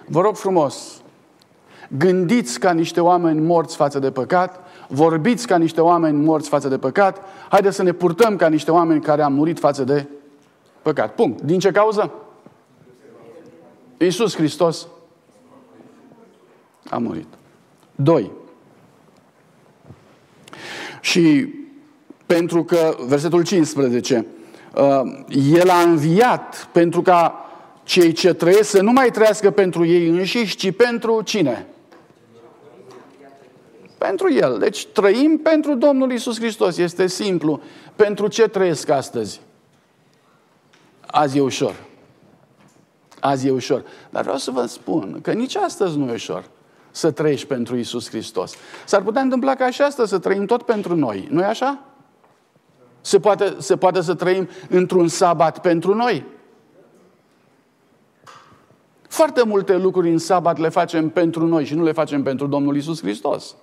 Vă 0.07 0.21
rog 0.21 0.37
frumos, 0.37 1.01
gândiți 1.89 2.61
ca 2.61 2.73
niște 2.73 3.01
oameni 3.01 3.41
morți 3.41 3.77
față 3.77 3.99
de 3.99 4.11
păcat, 4.11 4.66
vorbiți 4.89 5.47
ca 5.47 5.57
niște 5.59 5.81
oameni 5.81 6.25
morți 6.25 6.49
față 6.49 6.69
de 6.69 6.79
păcat, 6.79 7.23
haideți 7.49 7.77
să 7.77 7.83
ne 7.83 7.93
purtăm 7.93 8.37
ca 8.37 8.49
niște 8.49 8.71
oameni 8.71 9.01
care 9.01 9.23
au 9.23 9.31
murit 9.31 9.59
față 9.59 9.85
de 9.85 10.07
păcat. 10.83 11.15
Punct. 11.15 11.41
Din 11.41 11.59
ce 11.59 11.71
cauză? 11.71 12.13
Iisus 13.99 14.37
Hristos 14.37 14.87
a 16.91 16.99
murit. 16.99 17.27
Doi. 17.95 18.31
Și 21.01 21.55
pentru 22.27 22.65
că, 22.65 22.97
versetul 23.07 23.43
15, 23.43 24.27
uh, 24.75 25.01
El 25.53 25.71
a 25.71 25.81
înviat 25.81 26.69
pentru 26.73 27.03
ca 27.03 27.47
cei 27.83 28.13
ce 28.13 28.33
trăiesc 28.33 28.71
să 28.71 28.83
nu 28.83 28.93
mai 28.93 29.11
trăiască 29.11 29.51
pentru 29.51 29.85
ei 29.85 30.09
înșiși, 30.09 30.57
ci 30.57 30.77
pentru 30.77 31.23
cine? 31.23 31.67
Pentru 33.99 34.33
El. 34.33 34.59
Deci 34.59 34.87
trăim 34.87 35.39
pentru 35.39 35.75
Domnul 35.75 36.13
Isus 36.13 36.39
Hristos. 36.39 36.77
Este 36.77 37.07
simplu. 37.07 37.61
Pentru 37.97 38.27
ce 38.27 38.49
trăiesc 38.49 38.89
astăzi? 38.89 39.41
Azi 41.07 41.39
e 41.39 41.41
ușor. 41.41 41.75
Azi 43.21 43.47
e 43.47 43.51
ușor. 43.51 43.85
Dar 44.11 44.23
vreau 44.23 44.39
să 44.39 44.51
vă 44.51 44.67
spun 44.67 45.19
că 45.23 45.33
nici 45.33 45.57
astăzi 45.57 45.99
nu 45.99 46.11
e 46.11 46.13
ușor 46.13 46.45
să 46.91 47.11
trăiești 47.11 47.47
pentru 47.47 47.77
Isus 47.77 48.09
Hristos. 48.09 48.55
S-ar 48.85 49.03
putea 49.03 49.23
întâmpla 49.23 49.55
ca 49.55 49.71
și 49.71 49.83
astăzi 49.83 50.11
să 50.11 50.19
trăim 50.19 50.47
tot 50.47 50.63
pentru 50.63 50.95
noi. 50.95 51.29
nu 51.31 51.41
e 51.41 51.45
așa? 51.45 51.83
Se 53.01 53.21
poate, 53.21 53.55
se 53.59 53.77
poate 53.77 54.01
să 54.01 54.15
trăim 54.15 54.49
într-un 54.69 55.09
sabat 55.09 55.61
pentru 55.61 55.95
noi. 55.95 56.25
Foarte 59.09 59.45
multe 59.45 59.77
lucruri 59.77 60.11
în 60.11 60.19
sabat 60.19 60.59
le 60.59 60.69
facem 60.69 61.09
pentru 61.09 61.47
noi 61.47 61.65
și 61.65 61.75
nu 61.75 61.83
le 61.83 61.93
facem 61.93 62.23
pentru 62.23 62.47
Domnul 62.47 62.77
Isus 62.77 63.01
Hristos. 63.01 63.57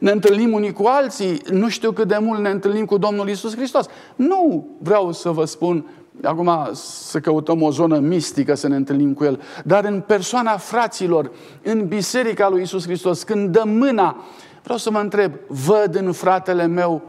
Ne 0.00 0.10
întâlnim 0.10 0.52
unii 0.52 0.72
cu 0.72 0.84
alții, 0.86 1.42
nu 1.50 1.68
știu 1.68 1.92
cât 1.92 2.08
de 2.08 2.18
mult 2.20 2.40
ne 2.40 2.50
întâlnim 2.50 2.84
cu 2.84 2.98
Domnul 2.98 3.28
Isus 3.28 3.54
Hristos. 3.54 3.86
Nu 4.16 4.68
vreau 4.78 5.12
să 5.12 5.30
vă 5.30 5.44
spun 5.44 5.86
acum 6.22 6.68
să 6.72 7.20
căutăm 7.20 7.62
o 7.62 7.70
zonă 7.70 7.98
mistică 7.98 8.54
să 8.54 8.68
ne 8.68 8.76
întâlnim 8.76 9.14
cu 9.14 9.24
El, 9.24 9.42
dar 9.64 9.84
în 9.84 10.00
persoana 10.00 10.56
fraților, 10.56 11.30
în 11.62 11.86
biserica 11.86 12.48
lui 12.48 12.62
Isus 12.62 12.84
Hristos, 12.84 13.22
când 13.22 13.52
dă 13.52 13.62
mâna, 13.66 14.24
vreau 14.62 14.78
să 14.78 14.90
mă 14.90 14.98
întreb, 14.98 15.32
văd 15.48 15.94
în 15.94 16.12
fratele 16.12 16.66
meu 16.66 17.02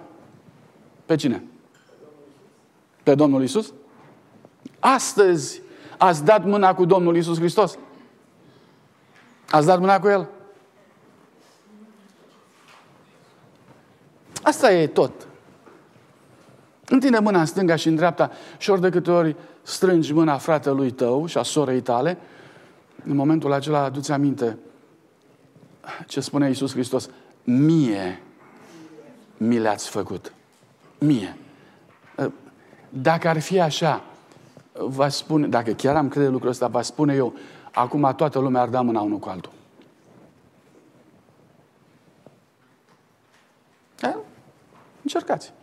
pe 1.06 1.16
cine? 1.16 1.44
Pe 3.04 3.16
Domnul 3.16 3.44
Isus? 3.44 3.74
Astăzi 4.80 5.62
ați 5.98 6.26
dat 6.26 6.46
mâna 6.46 6.74
cu 6.74 6.86
Domnul 6.86 7.16
Isus 7.16 7.38
Hristos? 7.38 7.78
Ați 9.50 9.66
dat 9.66 9.80
mâna 9.80 10.00
cu 10.00 10.08
El? 10.08 10.30
Asta 14.42 14.72
e 14.72 14.88
tot. 14.88 15.12
Întinde 16.88 17.20
mâna 17.20 17.40
în 17.40 17.46
stânga 17.46 17.76
și 17.76 17.88
în 17.88 17.96
dreapta 17.96 18.32
și 18.58 18.70
ori 18.70 18.82
de 18.82 18.90
câte 18.90 19.12
ori 19.12 19.36
strângi 19.62 20.14
mâna 20.14 20.38
fratelui 20.38 20.92
tău 20.92 21.26
și 21.26 21.38
a 21.38 21.44
sorei 21.44 21.82
tale, 21.82 22.18
în 23.06 23.16
momentul 23.16 23.52
acela 23.52 23.84
aduți 23.84 24.12
aminte 24.12 24.58
ce 26.08 26.20
spune 26.20 26.48
Iisus 26.48 26.72
Hristos. 26.72 27.10
Mie 27.44 28.22
mi 29.38 29.60
le-ați 29.60 29.90
făcut. 29.90 30.34
Mie. 30.98 31.38
Dacă 32.90 33.28
ar 33.28 33.40
fi 33.40 33.60
așa, 33.60 34.04
vă 34.74 35.08
spune, 35.08 35.48
dacă 35.48 35.72
chiar 35.72 35.96
am 35.96 36.08
crede 36.08 36.28
lucrul 36.28 36.50
ăsta, 36.50 36.68
vă 36.68 36.82
spune 36.82 37.14
eu, 37.14 37.34
acum 37.72 38.14
toată 38.16 38.40
lumea 38.40 38.62
ar 38.62 38.70
da 38.70 38.82
mâna 38.82 39.02
unul 39.02 39.20
cu 39.20 39.30
altul. 39.30 39.52
Încercați. 45.14 45.54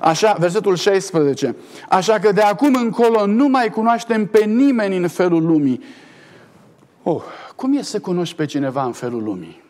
Așa, 0.00 0.32
versetul 0.38 0.76
16. 0.76 1.56
Așa 1.88 2.18
că 2.18 2.32
de 2.32 2.40
acum 2.40 2.74
încolo 2.74 3.26
nu 3.26 3.48
mai 3.48 3.70
cunoaștem 3.70 4.26
pe 4.26 4.44
nimeni 4.44 4.96
în 4.96 5.08
felul 5.08 5.46
lumii. 5.46 5.82
Oh, 7.02 7.22
cum 7.56 7.76
e 7.76 7.82
să 7.82 8.00
cunoști 8.00 8.36
pe 8.36 8.44
cineva 8.44 8.84
în 8.84 8.92
felul 8.92 9.22
lumii? 9.22 9.62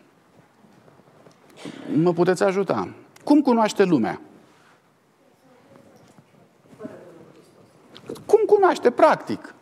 Mă 1.95 2.13
puteți 2.13 2.43
ajuta. 2.43 2.89
Cum 3.23 3.41
cunoaște 3.41 3.83
lumea? 3.83 4.21
Cum 8.25 8.39
cunoaște 8.45 8.91
practic? 8.91 9.53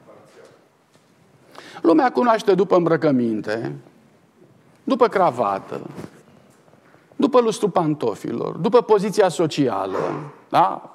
Lumea 1.82 2.12
cunoaște 2.12 2.54
după 2.54 2.76
îmbrăcăminte, 2.76 3.76
după 4.88 5.08
cravată, 5.08 5.82
după 7.16 7.40
lustru 7.40 7.70
pantofilor, 7.70 8.56
după 8.56 8.82
poziția 8.82 9.30
socială, 9.30 9.98
da? 10.50 10.92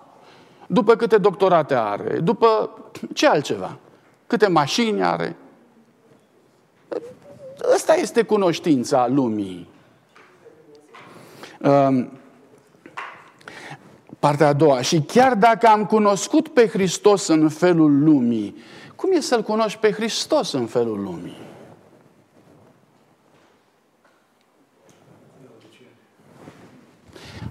după 0.66 0.96
câte 0.96 1.18
doctorate 1.18 1.74
are, 1.74 2.18
după 2.18 2.70
ce 3.14 3.26
altceva, 3.28 3.78
câte 4.26 4.46
mașini 4.46 5.02
are. 5.02 5.36
Ăsta 7.74 7.94
este 7.94 8.22
cunoștința 8.22 9.08
lumii. 9.08 9.68
Um, 11.60 12.10
partea 14.18 14.48
a 14.48 14.52
doua. 14.52 14.80
Și 14.80 15.00
chiar 15.00 15.34
dacă 15.34 15.66
am 15.66 15.84
cunoscut 15.86 16.48
pe 16.48 16.66
Hristos 16.66 17.26
în 17.26 17.48
felul 17.48 18.02
lumii, 18.02 18.56
cum 18.96 19.12
e 19.12 19.20
să-L 19.20 19.42
cunoști 19.42 19.78
pe 19.78 19.92
Hristos 19.92 20.52
în 20.52 20.66
felul 20.66 21.02
lumii? 21.02 21.51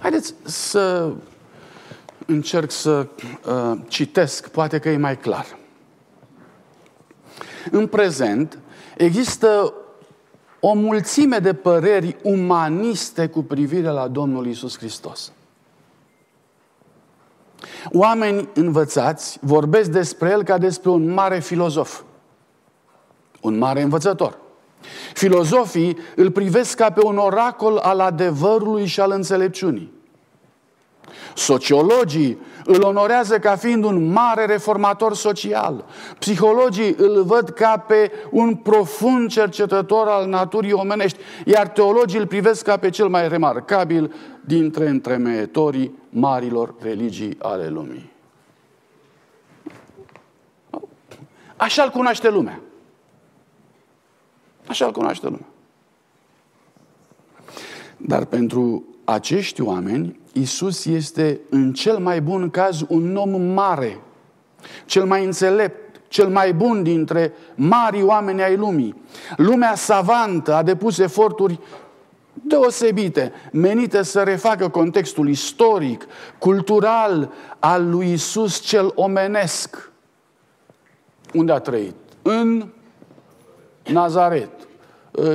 Haideți 0.01 0.33
să 0.43 1.13
încerc 2.25 2.71
să 2.71 3.07
uh, 3.45 3.79
citesc, 3.87 4.47
poate 4.47 4.79
că 4.79 4.89
e 4.89 4.97
mai 4.97 5.17
clar. 5.17 5.57
În 7.71 7.87
prezent 7.87 8.57
există 8.97 9.73
o 10.59 10.73
mulțime 10.73 11.37
de 11.37 11.53
păreri 11.53 12.17
umaniste 12.23 13.27
cu 13.27 13.43
privire 13.43 13.89
la 13.89 14.07
Domnul 14.07 14.47
Isus 14.47 14.77
Hristos. 14.77 15.31
Oameni 17.91 18.49
învățați 18.53 19.37
vorbesc 19.41 19.89
despre 19.89 20.29
el 20.29 20.43
ca 20.43 20.57
despre 20.57 20.89
un 20.89 21.13
mare 21.13 21.39
filozof, 21.39 22.01
un 23.41 23.57
mare 23.57 23.81
învățător. 23.81 24.40
Filozofii 25.13 25.97
îl 26.15 26.31
privesc 26.31 26.75
ca 26.77 26.89
pe 26.89 27.01
un 27.03 27.17
oracol 27.17 27.77
al 27.77 27.99
adevărului 27.99 28.85
și 28.85 28.99
al 28.99 29.11
înțelepciunii. 29.11 29.91
Sociologii 31.35 32.37
îl 32.65 32.81
onorează 32.83 33.39
ca 33.39 33.55
fiind 33.55 33.83
un 33.83 34.11
mare 34.11 34.45
reformator 34.45 35.15
social. 35.15 35.85
Psihologii 36.19 36.95
îl 36.97 37.23
văd 37.23 37.49
ca 37.49 37.77
pe 37.77 38.11
un 38.29 38.55
profund 38.55 39.29
cercetător 39.29 40.07
al 40.07 40.27
naturii 40.27 40.71
omenești, 40.71 41.19
iar 41.45 41.67
teologii 41.67 42.19
îl 42.19 42.27
privesc 42.27 42.63
ca 42.63 42.77
pe 42.77 42.89
cel 42.89 43.07
mai 43.07 43.27
remarcabil 43.27 44.13
dintre 44.45 44.87
întremeietorii 44.87 45.97
marilor 46.09 46.73
religii 46.81 47.37
ale 47.41 47.69
lumii. 47.69 48.11
Așa-l 51.57 51.89
cunoaște 51.89 52.29
lumea. 52.29 52.61
Așa 54.71 54.85
îl 54.85 54.91
cunoaște 54.91 55.25
lumea. 55.25 55.47
Dar 57.97 58.25
pentru 58.25 58.83
acești 59.03 59.61
oameni, 59.61 60.19
Isus 60.33 60.85
este 60.85 61.39
în 61.49 61.73
cel 61.73 61.97
mai 61.97 62.21
bun 62.21 62.49
caz 62.49 62.81
un 62.87 63.15
om 63.15 63.41
mare, 63.41 64.01
cel 64.85 65.05
mai 65.05 65.25
înțelept, 65.25 66.01
cel 66.07 66.27
mai 66.27 66.53
bun 66.53 66.83
dintre 66.83 67.33
mari 67.55 68.03
oameni 68.03 68.43
ai 68.43 68.55
lumii. 68.55 68.95
Lumea 69.37 69.75
savantă 69.75 70.53
a 70.53 70.63
depus 70.63 70.97
eforturi 70.97 71.59
deosebite, 72.33 73.31
menite 73.51 74.03
să 74.03 74.23
refacă 74.23 74.69
contextul 74.69 75.29
istoric, 75.29 76.05
cultural 76.37 77.31
al 77.59 77.89
lui 77.89 78.11
Isus 78.11 78.59
cel 78.59 78.91
omenesc. 78.95 79.91
Unde 81.33 81.51
a 81.51 81.59
trăit? 81.59 81.95
În 82.21 82.67
Nazaret. 83.85 84.60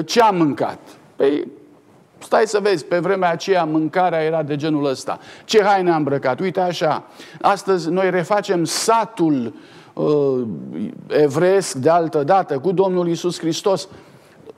Ce 0.05 0.21
a 0.21 0.31
mâncat? 0.31 0.79
Păi 1.17 1.49
Stai 2.19 2.47
să 2.47 2.59
vezi, 2.63 2.85
pe 2.85 2.99
vremea 2.99 3.31
aceea 3.31 3.65
mâncarea 3.65 4.23
era 4.23 4.43
de 4.43 4.57
genul 4.57 4.85
ăsta. 4.85 5.19
Ce 5.45 5.63
haine 5.63 5.91
am 5.91 5.97
îmbrăcat? 5.97 6.41
Uite 6.41 6.61
așa, 6.61 7.05
astăzi 7.41 7.91
noi 7.91 8.11
refacem 8.11 8.65
satul 8.65 9.55
uh, 9.93 10.43
evreiesc 11.07 11.75
de 11.75 11.89
altă 11.89 12.25
dată 12.25 12.59
cu 12.59 12.73
Domnul 12.73 13.09
Isus 13.09 13.39
Hristos. 13.39 13.89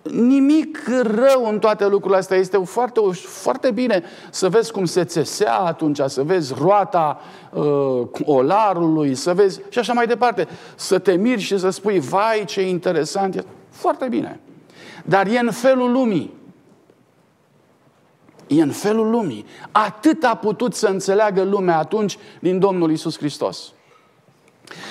Nimic 0.02 0.78
rău 1.02 1.48
în 1.50 1.59
toate 1.59 1.87
lucrurile 1.87 2.18
astea. 2.18 2.37
Este 2.37 2.57
foarte, 2.64 3.00
foarte 3.22 3.70
bine 3.70 4.02
să 4.31 4.48
vezi 4.48 4.72
cum 4.72 4.85
se 4.85 5.04
țesea 5.04 5.54
atunci, 5.54 6.00
să 6.07 6.22
vezi 6.22 6.54
roata 6.61 7.20
uh, 7.52 8.02
olarului, 8.24 9.14
să 9.14 9.35
vezi 9.35 9.61
și 9.68 9.78
așa 9.78 9.92
mai 9.92 10.07
departe. 10.07 10.48
Să 10.74 10.98
te 10.98 11.12
miri 11.12 11.40
și 11.40 11.59
să 11.59 11.70
spui, 11.70 11.98
vai 11.98 12.44
ce 12.46 12.68
interesant 12.68 13.35
e. 13.35 13.44
Foarte 13.70 14.07
bine. 14.09 14.40
Dar 15.09 15.27
e 15.27 15.38
în 15.38 15.51
felul 15.51 15.92
lumii. 15.92 16.35
E 18.47 18.62
în 18.62 18.71
felul 18.71 19.11
lumii. 19.11 19.44
Atât 19.71 20.25
a 20.25 20.35
putut 20.35 20.75
să 20.75 20.87
înțeleagă 20.87 21.42
lumea 21.42 21.79
atunci 21.79 22.18
din 22.40 22.59
Domnul 22.59 22.90
Isus 22.90 23.16
Hristos. 23.18 23.73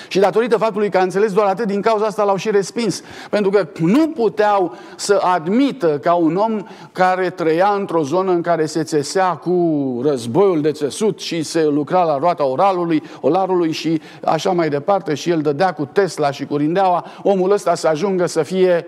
Și 0.08 0.18
datorită 0.18 0.56
faptului 0.56 0.90
că 0.90 0.98
a 0.98 1.02
înțeles 1.02 1.32
doar 1.32 1.46
atât, 1.46 1.66
din 1.66 1.80
cauza 1.80 2.06
asta 2.06 2.24
l-au 2.24 2.36
și 2.36 2.50
respins. 2.50 3.02
Pentru 3.30 3.50
că 3.50 3.68
nu 3.80 4.08
puteau 4.08 4.74
să 4.96 5.20
admită 5.22 5.98
ca 5.98 6.14
un 6.14 6.36
om 6.36 6.66
care 6.92 7.30
trăia 7.30 7.72
într-o 7.76 8.02
zonă 8.02 8.32
în 8.32 8.42
care 8.42 8.66
se 8.66 8.82
țesea 8.82 9.36
cu 9.36 10.00
războiul 10.04 10.60
de 10.60 10.72
țesut 10.72 11.20
și 11.20 11.42
se 11.42 11.64
lucra 11.64 12.02
la 12.02 12.18
roata 12.18 12.44
oralului, 12.44 13.02
olarului 13.20 13.72
și 13.72 14.00
așa 14.24 14.52
mai 14.52 14.68
departe 14.68 15.14
și 15.14 15.30
el 15.30 15.40
dădea 15.40 15.72
cu 15.72 15.84
Tesla 15.84 16.30
și 16.30 16.46
cu 16.46 16.56
rindeaua, 16.56 17.04
omul 17.22 17.50
ăsta 17.50 17.74
să 17.74 17.88
ajungă 17.88 18.26
să 18.26 18.42
fie 18.42 18.86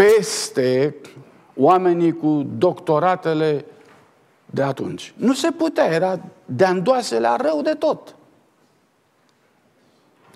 peste 0.00 0.94
oamenii 1.56 2.12
cu 2.12 2.46
doctoratele 2.58 3.64
de 4.46 4.62
atunci. 4.62 5.14
Nu 5.16 5.34
se 5.34 5.50
putea, 5.50 5.84
era 5.84 6.20
de 6.44 6.64
la 7.18 7.36
rău 7.36 7.62
de 7.62 7.74
tot. 7.74 8.14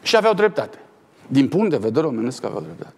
Și 0.03 0.16
aveau 0.16 0.35
dreptate. 0.35 0.79
Din 1.27 1.48
punct 1.48 1.70
de 1.70 1.77
vedere 1.77 2.07
omenesc 2.07 2.44
aveau 2.44 2.61
dreptate. 2.61 2.94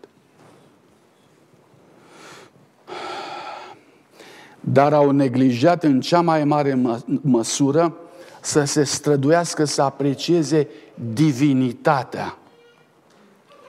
Dar 4.60 4.92
au 4.92 5.10
neglijat 5.10 5.84
în 5.84 6.00
cea 6.00 6.20
mai 6.20 6.44
mare 6.44 6.74
mă- 6.74 7.02
măsură 7.20 7.96
să 8.40 8.64
se 8.64 8.84
străduiască 8.84 9.64
să 9.64 9.82
aprecieze 9.82 10.68
divinitatea 11.12 12.38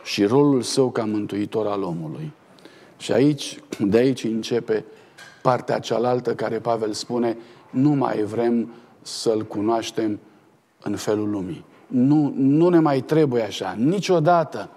și 0.03 0.25
rolul 0.25 0.61
său 0.61 0.89
ca 0.89 1.05
mântuitor 1.05 1.67
al 1.67 1.83
omului. 1.83 2.31
Și 2.97 3.11
aici, 3.11 3.59
de 3.79 3.97
aici 3.97 4.23
începe 4.23 4.85
partea 5.41 5.79
cealaltă 5.79 6.35
care 6.35 6.59
Pavel 6.59 6.91
spune, 6.91 7.37
nu 7.69 7.89
mai 7.89 8.23
vrem 8.23 8.73
să-L 9.01 9.43
cunoaștem 9.43 10.19
în 10.83 10.95
felul 10.95 11.29
lumii. 11.29 11.65
Nu, 11.87 12.33
nu 12.35 12.69
ne 12.69 12.79
mai 12.79 13.01
trebuie 13.01 13.43
așa, 13.43 13.75
niciodată. 13.77 14.69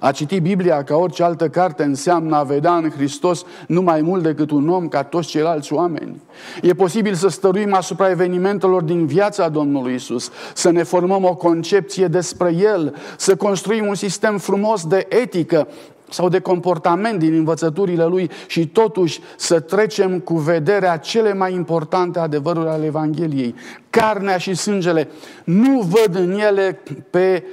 A 0.00 0.12
citi 0.12 0.40
Biblia 0.40 0.84
ca 0.84 0.96
orice 0.96 1.22
altă 1.22 1.48
carte 1.48 1.82
înseamnă 1.82 2.36
a 2.36 2.42
vedea 2.42 2.74
în 2.74 2.90
Hristos 2.90 3.44
nu 3.66 3.82
mai 3.82 4.00
mult 4.00 4.22
decât 4.22 4.50
un 4.50 4.68
om 4.68 4.88
ca 4.88 5.02
toți 5.02 5.28
ceilalți 5.28 5.72
oameni. 5.72 6.22
E 6.62 6.72
posibil 6.74 7.14
să 7.14 7.28
stăruim 7.28 7.74
asupra 7.74 8.10
evenimentelor 8.10 8.82
din 8.82 9.06
viața 9.06 9.48
Domnului 9.48 9.94
Isus, 9.94 10.30
să 10.54 10.70
ne 10.70 10.82
formăm 10.82 11.24
o 11.24 11.34
concepție 11.34 12.06
despre 12.06 12.54
El, 12.54 12.94
să 13.16 13.36
construim 13.36 13.86
un 13.86 13.94
sistem 13.94 14.38
frumos 14.38 14.86
de 14.86 15.06
etică 15.08 15.68
sau 16.10 16.28
de 16.28 16.40
comportament 16.40 17.18
din 17.18 17.34
învățăturile 17.34 18.04
Lui 18.04 18.30
și 18.46 18.66
totuși 18.66 19.20
să 19.36 19.60
trecem 19.60 20.18
cu 20.18 20.34
vederea 20.34 20.96
cele 20.96 21.34
mai 21.34 21.52
importante 21.52 22.18
adevăruri 22.18 22.68
ale 22.68 22.86
Evangheliei. 22.86 23.54
Carnea 23.90 24.36
și 24.36 24.54
sângele 24.54 25.08
nu 25.44 25.80
văd 25.80 26.14
în 26.14 26.38
ele 26.38 26.80
pe 27.10 27.44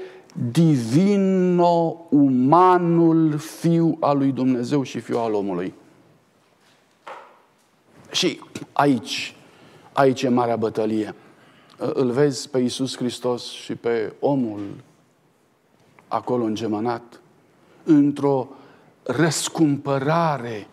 divino-umanul 0.51 3.37
fiu 3.37 3.97
al 3.99 4.17
lui 4.17 4.31
Dumnezeu 4.31 4.83
și 4.83 4.99
fiu 4.99 5.17
al 5.17 5.33
omului. 5.33 5.73
Și 8.11 8.41
aici, 8.73 9.35
aici 9.93 10.21
e 10.21 10.29
marea 10.29 10.55
bătălie. 10.55 11.15
Îl 11.77 12.11
vezi 12.11 12.49
pe 12.49 12.59
Iisus 12.59 12.97
Hristos 12.97 13.49
și 13.49 13.75
pe 13.75 14.13
omul 14.19 14.61
acolo 16.07 16.43
îngemănat 16.43 17.21
într-o 17.83 18.47
răscumpărare 19.03 20.67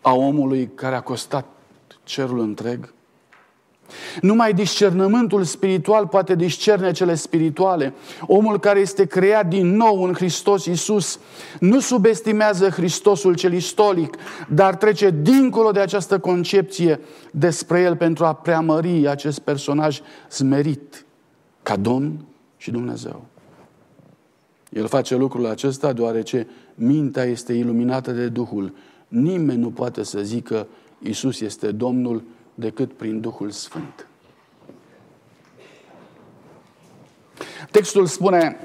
a 0.00 0.12
omului 0.12 0.70
care 0.74 0.94
a 0.94 1.00
costat 1.00 1.46
cerul 2.02 2.40
întreg 2.40 2.94
numai 4.20 4.52
discernământul 4.52 5.42
spiritual 5.44 6.06
poate 6.06 6.34
discerne 6.34 6.92
cele 6.92 7.14
spirituale. 7.14 7.94
Omul 8.20 8.58
care 8.58 8.80
este 8.80 9.04
creat 9.04 9.48
din 9.48 9.76
nou 9.76 10.02
în 10.02 10.12
Hristos 10.12 10.66
Iisus 10.66 11.18
nu 11.60 11.80
subestimează 11.80 12.68
Hristosul 12.68 13.34
cel 13.34 13.52
istolic, 13.52 14.16
dar 14.48 14.74
trece 14.74 15.14
dincolo 15.22 15.70
de 15.70 15.80
această 15.80 16.18
concepție 16.18 17.00
despre 17.30 17.80
el 17.80 17.96
pentru 17.96 18.24
a 18.24 18.32
preamări 18.32 19.08
acest 19.08 19.38
personaj 19.38 20.00
smerit 20.28 21.04
ca 21.62 21.76
Domn 21.76 22.24
și 22.56 22.70
Dumnezeu. 22.70 23.24
El 24.70 24.86
face 24.86 25.16
lucrul 25.16 25.46
acesta 25.46 25.92
deoarece 25.92 26.46
mintea 26.74 27.24
este 27.24 27.52
iluminată 27.52 28.12
de 28.12 28.28
Duhul. 28.28 28.74
Nimeni 29.08 29.60
nu 29.60 29.70
poate 29.70 30.02
să 30.02 30.20
zică 30.22 30.66
Isus 30.98 31.40
este 31.40 31.72
Domnul 31.72 32.22
decât 32.54 32.92
prin 32.92 33.20
Duhul 33.20 33.50
Sfânt. 33.50 34.06
Textul 37.70 38.06
spune, 38.06 38.56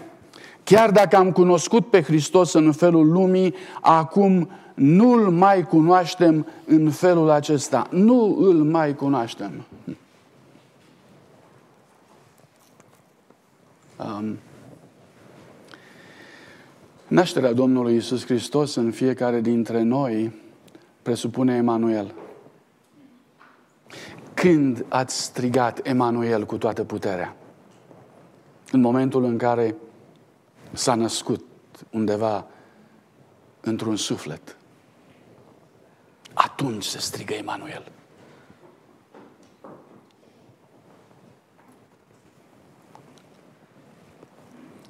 chiar 0.63 0.91
dacă 0.91 1.15
am 1.15 1.31
cunoscut 1.31 1.89
pe 1.89 2.01
Hristos 2.01 2.53
în 2.53 2.71
felul 2.71 3.11
lumii, 3.11 3.53
acum 3.81 4.49
nu-L 4.73 5.29
mai 5.29 5.63
cunoaștem 5.63 6.47
în 6.65 6.91
felul 6.91 7.29
acesta. 7.29 7.87
Nu 7.91 8.37
îl 8.39 8.63
mai 8.63 8.95
cunoaștem. 8.95 9.65
Um, 13.97 14.37
nașterea 17.07 17.53
Domnului 17.53 17.95
Isus 17.95 18.25
Hristos 18.25 18.75
în 18.75 18.91
fiecare 18.91 19.41
dintre 19.41 19.81
noi 19.81 20.33
presupune 21.01 21.55
Emanuel. 21.55 22.13
Când 24.39 24.85
ați 24.87 25.21
strigat 25.21 25.79
Emanuel 25.83 26.45
cu 26.45 26.57
toată 26.57 26.83
puterea? 26.83 27.35
În 28.71 28.81
momentul 28.81 29.23
în 29.23 29.37
care 29.37 29.75
s-a 30.73 30.95
născut 30.95 31.45
undeva 31.91 32.45
într-un 33.61 33.95
suflet. 33.95 34.57
Atunci 36.33 36.83
se 36.83 36.99
strigă 36.99 37.33
Emanuel. 37.33 37.91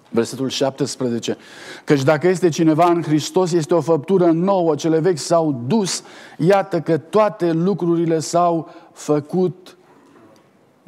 Versetul 0.09 0.49
17. 0.49 1.37
Căci 1.83 2.03
dacă 2.03 2.27
este 2.27 2.49
cineva 2.49 2.89
în 2.89 3.01
Hristos, 3.01 3.51
este 3.51 3.73
o 3.73 3.81
făptură 3.81 4.25
nouă, 4.25 4.75
cele 4.75 4.99
vechi 4.99 5.17
s-au 5.17 5.63
dus, 5.67 6.03
iată 6.37 6.81
că 6.81 6.97
toate 6.97 7.51
lucrurile 7.51 8.19
s-au 8.19 8.69
făcut 8.99 9.77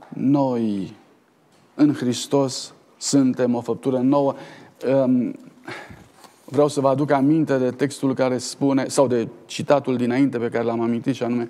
noi. 0.10 0.94
În 1.76 1.94
Hristos 1.94 2.74
suntem 2.98 3.56
o 3.56 3.62
făptură 3.62 3.98
nouă. 3.98 4.34
Vreau 6.46 6.68
să 6.68 6.82
vă 6.82 6.88
aduc 6.88 7.12
aminte 7.12 7.58
de 7.58 7.72
textul 7.72 8.14
care 8.14 8.38
spune, 8.38 8.88
sau 8.88 9.08
de 9.08 9.28
citatul 9.46 9.98
dinainte 9.98 10.38
pe 10.38 10.50
care 10.50 10.64
l-am 10.64 10.82
amintit 10.82 11.16
și 11.16 11.24
anume, 11.24 11.50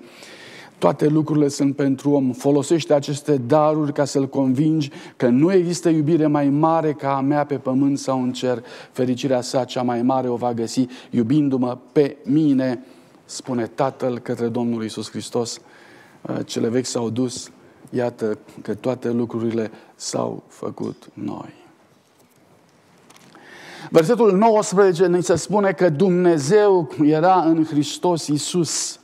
toate 0.78 1.06
lucrurile 1.06 1.48
sunt 1.48 1.76
pentru 1.76 2.10
om. 2.10 2.32
Folosește 2.32 2.94
aceste 2.94 3.36
daruri 3.36 3.92
ca 3.92 4.04
să-l 4.04 4.28
convingi 4.28 4.90
că 5.16 5.28
nu 5.28 5.52
există 5.52 5.88
iubire 5.88 6.26
mai 6.26 6.48
mare 6.48 6.92
ca 6.92 7.16
a 7.16 7.20
mea 7.20 7.44
pe 7.44 7.56
pământ 7.56 7.98
sau 7.98 8.22
în 8.22 8.32
cer. 8.32 8.64
Fericirea 8.92 9.40
sa 9.40 9.64
cea 9.64 9.82
mai 9.82 10.02
mare 10.02 10.28
o 10.28 10.36
va 10.36 10.52
găsi 10.52 10.86
iubindu-mă 11.10 11.78
pe 11.92 12.16
mine, 12.24 12.84
spune 13.24 13.66
Tatăl 13.66 14.18
către 14.18 14.48
Domnul 14.48 14.84
Isus 14.84 15.10
Hristos. 15.10 15.60
Uh, 16.28 16.38
cele 16.46 16.68
vechi 16.68 16.86
s-au 16.86 17.10
dus, 17.10 17.50
iată 17.90 18.38
că 18.62 18.74
toate 18.74 19.10
lucrurile 19.10 19.70
s-au 19.94 20.42
făcut 20.48 21.10
noi. 21.14 21.54
Versetul 23.90 24.36
19 24.36 25.06
ne 25.06 25.20
se 25.20 25.34
spune 25.34 25.72
că 25.72 25.88
Dumnezeu 25.88 26.90
era 27.02 27.34
în 27.42 27.64
Hristos 27.64 28.26
Isus. 28.26 29.00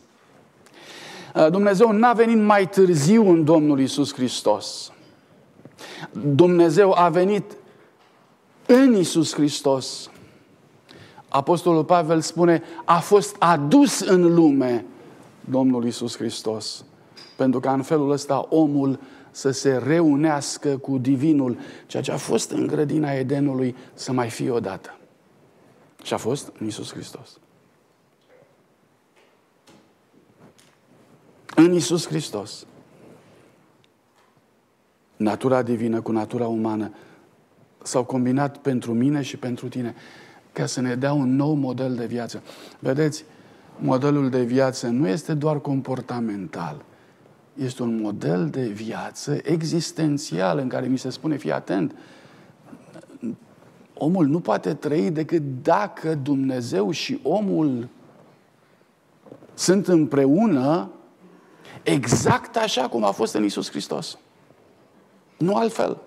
Uh, 1.35 1.51
Dumnezeu 1.51 1.91
n-a 1.91 2.13
venit 2.13 2.43
mai 2.43 2.69
târziu 2.69 3.31
în 3.31 3.45
Domnul 3.45 3.81
Isus 3.81 4.13
Hristos. 4.15 4.93
Dumnezeu 6.13 6.93
a 6.93 7.09
venit 7.09 7.57
în 8.67 8.97
Isus 8.97 9.35
Hristos. 9.35 10.11
Apostolul 11.29 11.85
Pavel 11.85 12.21
spune, 12.21 12.63
a 12.85 12.99
fost 12.99 13.37
adus 13.39 14.01
în 14.01 14.35
lume 14.35 14.85
Domnul 15.41 15.87
Isus 15.87 16.17
Hristos. 16.17 16.85
Pentru 17.39 17.61
că 17.61 17.69
în 17.69 17.83
felul 17.83 18.11
ăsta 18.11 18.47
omul 18.49 19.01
să 19.31 19.51
se 19.51 19.77
reunească 19.77 20.77
cu 20.77 20.99
divinul, 20.99 21.59
ceea 21.87 22.03
ce 22.03 22.13
a 22.13 22.17
fost 22.17 22.51
în 22.51 22.67
grădina 22.67 23.11
Edenului 23.11 23.77
să 23.95 24.13
mai 24.13 24.29
fie 24.29 24.51
odată. 24.51 24.97
Și 26.03 26.15
a 26.15 26.17
fost 26.17 26.53
în 26.59 26.67
Isus 26.67 26.93
Hristos. 26.93 27.39
În 31.57 31.75
Isus 31.75 32.07
Hristos. 32.07 32.67
Natura 35.17 35.63
divină 35.63 36.01
cu 36.01 36.13
natura 36.13 36.47
umană 36.47 36.93
s-au 37.83 38.05
combinat 38.05 38.57
pentru 38.57 38.95
mine 38.95 39.23
și 39.23 39.37
pentru 39.37 39.69
tine 39.69 39.95
ca 40.53 40.67
să 40.67 40.81
ne 40.81 40.95
dea 40.95 41.13
un 41.13 41.37
nou 41.37 41.53
model 41.55 41.95
de 41.95 42.07
viață. 42.07 42.43
Vedeți, 42.79 43.25
modelul 43.79 44.31
de 44.31 44.43
viață 44.43 44.87
nu 44.87 45.09
este 45.09 45.35
doar 45.35 45.61
comportamental, 45.61 46.85
este 47.59 47.83
un 47.83 48.01
model 48.01 48.49
de 48.49 48.67
viață 48.67 49.39
existențial 49.43 50.59
în 50.59 50.69
care 50.69 50.87
mi 50.87 50.99
se 50.99 51.11
spune, 51.11 51.37
fii 51.37 51.53
atent, 51.53 51.95
omul 53.95 54.27
nu 54.27 54.41
poate 54.41 54.75
trăi 54.75 55.11
decât 55.11 55.43
dacă 55.63 56.15
Dumnezeu 56.15 56.91
și 56.91 57.21
omul 57.23 57.89
sunt 59.55 59.89
împreună 59.89 60.91
exact 61.83 62.57
așa 62.57 62.89
cum 62.89 63.05
a 63.05 63.11
fost 63.11 63.35
în 63.35 63.45
Isus 63.45 63.71
Hristos. 63.71 64.19
Nu 65.39 65.57
altfel. 65.57 65.99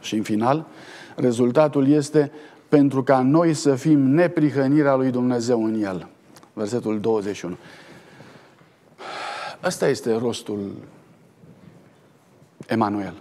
Și 0.00 0.14
în 0.14 0.22
final, 0.22 0.66
rezultatul 1.16 1.88
este 1.88 2.32
pentru 2.68 3.02
ca 3.02 3.22
noi 3.22 3.54
să 3.54 3.74
fim 3.74 4.00
neprihănirea 4.00 4.94
lui 4.94 5.10
Dumnezeu 5.10 5.64
în 5.64 5.82
el. 5.82 6.08
Versetul 6.52 7.00
21. 7.00 7.56
Ăsta 9.64 9.88
este 9.88 10.16
rostul 10.16 10.70
Emanuel. 12.66 13.14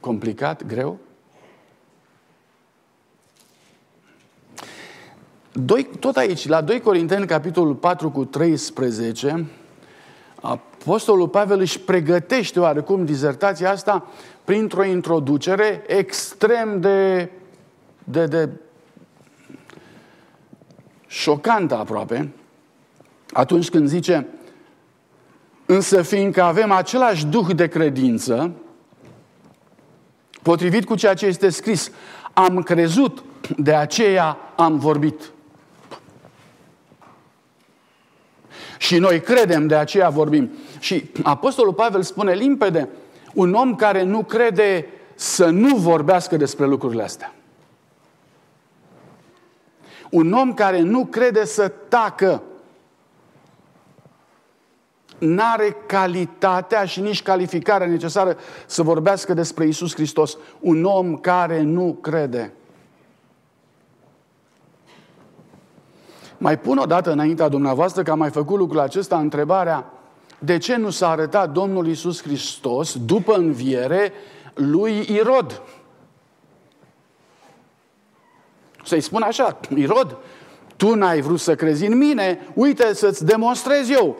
Complicat, 0.00 0.66
greu? 0.66 0.98
Doi, 5.52 5.88
tot 6.00 6.16
aici, 6.16 6.46
la 6.46 6.60
2 6.60 6.80
Corinteni, 6.80 7.26
capitolul 7.26 7.74
4 7.74 8.10
cu 8.10 8.24
13, 8.24 9.46
Apostolul 10.86 11.28
Pavel 11.28 11.60
își 11.60 11.80
pregătește 11.80 12.60
oarecum 12.60 13.04
dizertația 13.04 13.70
asta 13.70 14.06
printr-o 14.44 14.84
introducere 14.84 15.84
extrem 15.86 16.80
de, 16.80 17.30
de, 18.04 18.26
de 18.26 18.48
șocantă 21.06 21.76
aproape, 21.76 22.32
atunci 23.32 23.70
când 23.70 23.88
zice 23.88 24.26
Însă 25.66 26.02
fiindcă 26.02 26.42
avem 26.42 26.70
același 26.70 27.26
duh 27.26 27.54
de 27.54 27.66
credință, 27.66 28.52
potrivit 30.42 30.84
cu 30.84 30.94
ceea 30.94 31.14
ce 31.14 31.26
este 31.26 31.48
scris, 31.48 31.90
am 32.32 32.62
crezut, 32.62 33.24
de 33.56 33.74
aceea 33.74 34.36
am 34.56 34.78
vorbit. 34.78 35.32
Și 38.78 38.98
noi 38.98 39.20
credem, 39.20 39.66
de 39.66 39.74
aceea 39.74 40.08
vorbim. 40.08 40.50
Și 40.78 41.10
Apostolul 41.22 41.72
Pavel 41.72 42.02
spune 42.02 42.32
limpede, 42.32 42.88
un 43.34 43.52
om 43.52 43.74
care 43.74 44.02
nu 44.02 44.22
crede 44.22 44.86
să 45.14 45.46
nu 45.46 45.76
vorbească 45.76 46.36
despre 46.36 46.66
lucrurile 46.66 47.02
astea. 47.02 47.34
Un 50.10 50.32
om 50.32 50.54
care 50.54 50.80
nu 50.80 51.04
crede 51.04 51.44
să 51.44 51.72
tacă 51.88 52.42
n-are 55.18 55.76
calitatea 55.86 56.84
și 56.84 57.00
nici 57.00 57.22
calificarea 57.22 57.86
necesară 57.86 58.36
să 58.66 58.82
vorbească 58.82 59.34
despre 59.34 59.66
Isus 59.66 59.94
Hristos. 59.94 60.36
Un 60.60 60.84
om 60.84 61.16
care 61.16 61.62
nu 61.62 61.98
crede. 62.00 62.52
Mai 66.38 66.58
pun 66.58 66.78
o 66.78 66.84
dată 66.84 67.12
înaintea 67.12 67.48
dumneavoastră 67.48 68.02
că 68.02 68.10
am 68.10 68.18
mai 68.18 68.30
făcut 68.30 68.58
lucrul 68.58 68.80
acesta 68.80 69.18
întrebarea 69.18 69.90
de 70.38 70.58
ce 70.58 70.76
nu 70.76 70.90
s-a 70.90 71.10
arătat 71.10 71.50
Domnul 71.50 71.86
Isus 71.86 72.22
Hristos 72.22 72.96
după 73.04 73.34
înviere 73.34 74.12
lui 74.54 75.06
Irod? 75.12 75.62
Să-i 78.84 79.00
spun 79.00 79.22
așa, 79.22 79.60
Irod, 79.74 80.16
tu 80.76 80.94
n-ai 80.94 81.20
vrut 81.20 81.40
să 81.40 81.54
crezi 81.54 81.86
în 81.86 81.96
mine, 81.96 82.38
uite 82.54 82.94
să-ți 82.94 83.24
demonstrez 83.24 83.90
eu 83.90 84.16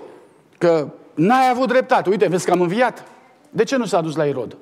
că 0.58 0.88
n-ai 1.14 1.50
avut 1.50 1.68
dreptate. 1.68 2.08
Uite, 2.08 2.28
vezi 2.28 2.44
că 2.44 2.52
am 2.52 2.60
înviat. 2.60 3.04
De 3.50 3.64
ce 3.64 3.76
nu 3.76 3.84
s-a 3.84 4.00
dus 4.00 4.16
la 4.16 4.24
Irod? 4.24 4.56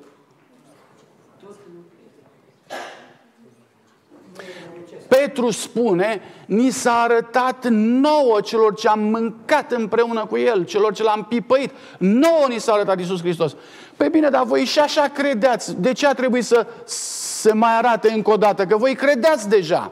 Petru 5.07 5.49
spune, 5.49 6.21
ni 6.45 6.69
s-a 6.69 6.93
arătat 6.93 7.67
nouă 7.69 8.39
celor 8.43 8.75
ce 8.75 8.87
am 8.87 8.99
mâncat 8.99 9.71
împreună 9.71 10.25
cu 10.25 10.37
El, 10.37 10.65
celor 10.65 10.93
ce 10.93 11.03
l-am 11.03 11.25
pipăit. 11.29 11.71
Nouă 11.97 12.45
ni 12.47 12.59
s-a 12.59 12.73
arătat 12.73 12.99
Iisus 12.99 13.19
Hristos. 13.19 13.55
Păi 13.97 14.09
bine, 14.09 14.29
dar 14.29 14.43
voi 14.43 14.63
și 14.63 14.79
așa 14.79 15.07
credeați. 15.13 15.81
De 15.81 15.93
ce 15.93 16.07
a 16.07 16.13
trebuit 16.13 16.45
să 16.45 16.67
se 16.85 17.53
mai 17.53 17.77
arate 17.77 18.11
încă 18.11 18.31
o 18.31 18.37
dată? 18.37 18.65
Că 18.65 18.77
voi 18.77 18.95
credeați 18.95 19.49
deja. 19.49 19.91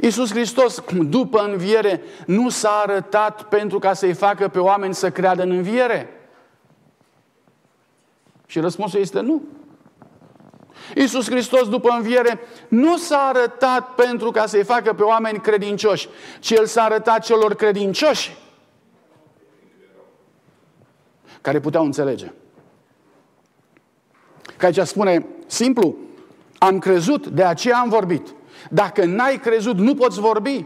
Iisus 0.00 0.30
Hristos, 0.30 0.82
după 1.08 1.40
înviere, 1.40 2.02
nu 2.26 2.48
s-a 2.48 2.82
arătat 2.86 3.42
pentru 3.42 3.78
ca 3.78 3.92
să-i 3.92 4.12
facă 4.12 4.48
pe 4.48 4.58
oameni 4.58 4.94
să 4.94 5.10
creadă 5.10 5.42
în 5.42 5.50
înviere? 5.50 6.08
Și 8.46 8.60
răspunsul 8.60 9.00
este 9.00 9.20
nu. 9.20 9.42
Iisus 10.94 11.30
Hristos, 11.30 11.68
după 11.68 11.90
înviere, 11.90 12.40
nu 12.68 12.96
s-a 12.96 13.18
arătat 13.18 13.94
pentru 13.94 14.30
ca 14.30 14.46
să-i 14.46 14.64
facă 14.64 14.92
pe 14.92 15.02
oameni 15.02 15.40
credincioși, 15.40 16.08
ci 16.40 16.50
El 16.50 16.66
s-a 16.66 16.82
arătat 16.82 17.24
celor 17.24 17.54
credincioși 17.54 18.36
care 21.40 21.60
puteau 21.60 21.84
înțelege. 21.84 22.32
Că 24.56 24.66
aici 24.66 24.80
spune 24.80 25.26
simplu, 25.46 25.96
am 26.58 26.78
crezut, 26.78 27.26
de 27.26 27.44
aceea 27.44 27.78
am 27.78 27.88
vorbit. 27.88 28.34
Dacă 28.70 29.04
n-ai 29.04 29.38
crezut, 29.38 29.76
nu 29.76 29.94
poți 29.94 30.20
vorbi. 30.20 30.64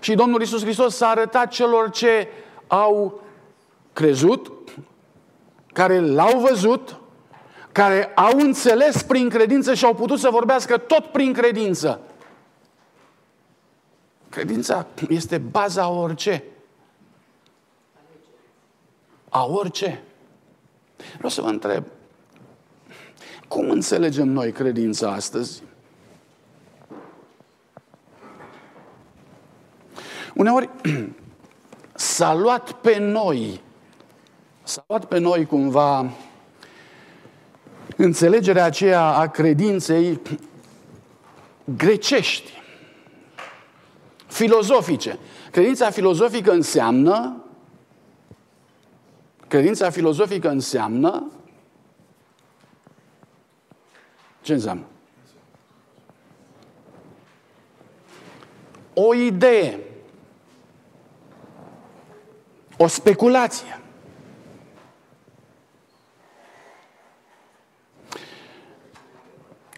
Și 0.00 0.14
Domnul 0.14 0.42
Isus 0.42 0.62
Hristos 0.62 0.96
s-a 0.96 1.08
arătat 1.08 1.48
celor 1.48 1.90
ce 1.90 2.28
au 2.66 3.20
crezut, 3.92 4.52
care 5.72 6.00
l-au 6.00 6.40
văzut, 6.40 6.96
care 7.72 8.06
au 8.14 8.38
înțeles 8.38 9.02
prin 9.02 9.28
credință 9.28 9.74
și 9.74 9.84
au 9.84 9.94
putut 9.94 10.18
să 10.18 10.28
vorbească 10.30 10.78
tot 10.78 11.04
prin 11.04 11.32
credință. 11.32 12.00
Credința 14.28 14.86
este 15.08 15.38
baza 15.38 15.82
a 15.82 15.88
orice. 15.88 16.44
A 19.28 19.44
orice. 19.46 20.02
Vreau 21.14 21.30
să 21.30 21.40
vă 21.40 21.48
întreb, 21.48 21.84
cum 23.48 23.70
înțelegem 23.70 24.28
noi 24.28 24.52
credința 24.52 25.12
astăzi? 25.12 25.62
Uneori 30.34 30.70
s-a 31.94 32.34
luat 32.34 32.72
pe 32.72 32.98
noi, 32.98 33.60
s-a 34.62 34.84
luat 34.86 35.04
pe 35.04 35.18
noi 35.18 35.46
cumva 35.46 36.10
înțelegerea 37.96 38.64
aceea 38.64 39.02
a 39.02 39.28
credinței 39.28 40.20
grecești, 41.64 42.62
filozofice. 44.26 45.18
Credința 45.50 45.90
filozofică 45.90 46.52
înseamnă 46.52 47.36
credința 49.52 49.90
filozofică 49.90 50.48
înseamnă 50.48 51.30
ce 54.42 54.52
înseamnă? 54.52 54.84
O 58.94 59.14
idee, 59.14 59.78
o 62.76 62.86
speculație. 62.86 63.81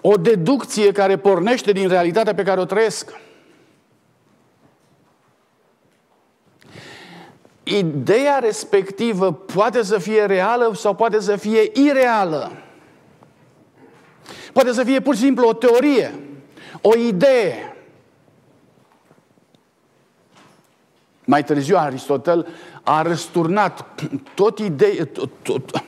O 0.06 0.16
deducție 0.16 0.92
care 0.92 1.16
pornește 1.16 1.72
din 1.72 1.88
realitatea 1.88 2.34
pe 2.34 2.42
care 2.42 2.60
o 2.60 2.64
trăiesc. 2.64 3.12
Ideea 7.62 8.38
respectivă 8.38 9.32
poate 9.32 9.82
să 9.82 9.98
fie 9.98 10.24
reală 10.24 10.72
sau 10.74 10.94
poate 10.94 11.20
să 11.20 11.36
fie 11.36 11.70
ireală. 11.74 12.52
Poate 14.52 14.72
să 14.72 14.84
fie 14.84 15.00
pur 15.00 15.14
și 15.14 15.20
simplu 15.20 15.48
o 15.48 15.52
teorie, 15.52 16.14
o 16.80 16.96
idee. 16.96 17.76
Mai 21.24 21.44
târziu 21.44 21.76
Aristotel 21.76 22.46
a 22.82 23.02
răsturnat 23.02 23.84
tot 24.34 24.58
idei, 24.58 25.06
tot, 25.06 25.30
tot, 25.42 25.82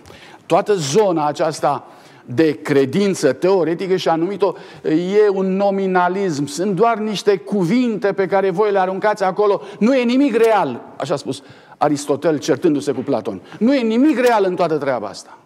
toată 0.46 0.74
zona 0.74 1.26
aceasta 1.26 1.86
de 2.26 2.52
credință 2.52 3.32
teoretică 3.32 3.96
și 3.96 4.08
a 4.08 4.14
numit-o 4.14 4.52
e 4.82 5.28
un 5.32 5.56
nominalism. 5.56 6.46
Sunt 6.46 6.74
doar 6.74 6.98
niște 6.98 7.36
cuvinte 7.36 8.12
pe 8.12 8.26
care 8.26 8.50
voi 8.50 8.72
le 8.72 8.78
aruncați 8.78 9.22
acolo. 9.22 9.62
Nu 9.78 9.94
e 9.94 10.02
nimic 10.02 10.36
real, 10.36 10.80
așa 10.96 11.14
a 11.14 11.16
spus 11.16 11.42
Aristotel 11.78 12.38
certându-se 12.38 12.92
cu 12.92 13.00
Platon. 13.00 13.42
Nu 13.58 13.74
e 13.74 13.80
nimic 13.80 14.18
real 14.18 14.44
în 14.44 14.54
toată 14.54 14.78
treaba 14.78 15.08
asta. 15.08 15.38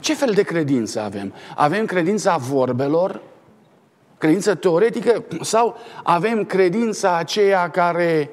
Ce 0.00 0.14
fel 0.14 0.32
de 0.34 0.42
credință 0.42 1.00
avem? 1.00 1.32
Avem 1.56 1.84
credința 1.84 2.36
vorbelor, 2.36 3.20
credință 4.18 4.54
teoretică 4.54 5.24
sau 5.40 5.76
avem 6.02 6.44
credința 6.44 7.16
aceea 7.16 7.70
care 7.70 8.30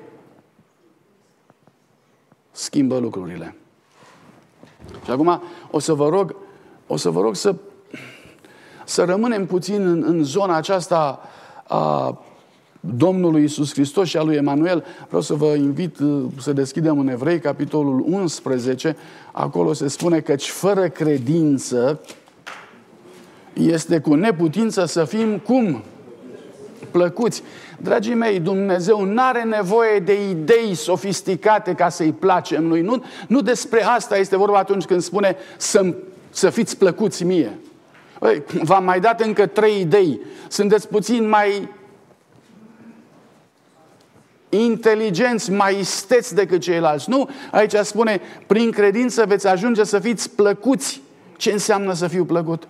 schimbă 2.52 2.98
lucrurile? 2.98 3.57
Și 5.04 5.12
acum 5.12 5.42
o 5.72 5.80
să 5.80 5.94
vă 5.94 6.10
rog, 6.10 6.36
o 6.88 6.98
să, 6.98 7.10
vă 7.10 7.22
rog 7.22 7.36
să, 7.36 7.56
să 8.86 9.04
rămânem 9.04 9.46
puțin 9.46 9.88
în, 9.88 10.04
în 10.08 10.24
zona 10.24 10.56
aceasta 10.56 11.20
a 11.68 12.18
Domnului 12.80 13.44
Isus 13.44 13.74
Hristos 13.74 14.08
și 14.08 14.18
a 14.18 14.24
lui 14.24 14.36
Emanuel. 14.36 14.86
Vreau 15.08 15.22
să 15.22 15.34
vă 15.34 15.46
invit 15.46 16.00
uh, 16.00 16.24
să 16.40 16.54
deschidem 16.54 17.00
în 17.00 17.08
Evrei, 17.08 17.40
capitolul 17.40 18.04
11. 18.08 18.96
Acolo 19.32 19.74
se 19.74 19.88
spune 19.88 20.20
că 20.20 20.36
fără 20.36 20.88
credință 20.88 22.02
este 23.54 24.00
cu 24.00 24.14
neputință 24.14 24.86
să 24.86 25.06
fim 25.06 25.38
cum? 25.38 25.84
Plăcuți. 26.92 27.44
Dragii 27.78 28.14
mei, 28.14 28.40
Dumnezeu 28.40 29.04
nu 29.04 29.22
are 29.22 29.44
nevoie 29.44 30.00
de 30.00 30.30
idei 30.30 30.74
sofisticate 30.74 31.74
ca 31.74 31.90
să-i 31.90 32.12
placem 32.12 32.64
noi. 32.64 32.82
Nu, 32.82 33.04
nu 33.28 33.42
despre 33.42 33.84
asta 33.84 34.18
este 34.18 34.38
vorba 34.38 34.58
atunci 34.58 34.86
când 34.86 35.02
spune 35.02 35.36
să, 35.58 35.94
să 36.30 36.50
fiți 36.50 36.78
plăcuți 36.78 37.24
mie. 37.24 37.60
v-am 38.62 38.84
mai 38.84 39.00
dat 39.00 39.22
încă 39.22 39.46
trei 39.46 39.80
idei. 39.80 40.20
Sunteți 40.48 40.88
puțin 40.88 41.30
mai 41.30 41.70
inteligenți, 44.50 45.52
mai 45.52 45.80
isteți 45.80 46.36
decât 46.36 46.62
ceilalți. 46.62 47.10
Nu, 47.10 47.30
aici 47.52 47.74
spune, 47.74 48.22
prin 48.48 48.72
credință 48.72 49.26
veți 49.26 49.48
ajunge 49.48 49.84
să 49.84 50.00
fiți 50.00 50.30
plăcuți. 50.30 51.02
Ce 51.38 51.52
înseamnă 51.52 51.94
să 51.94 52.08
fiu 52.08 52.26
plăcut? 52.26 52.68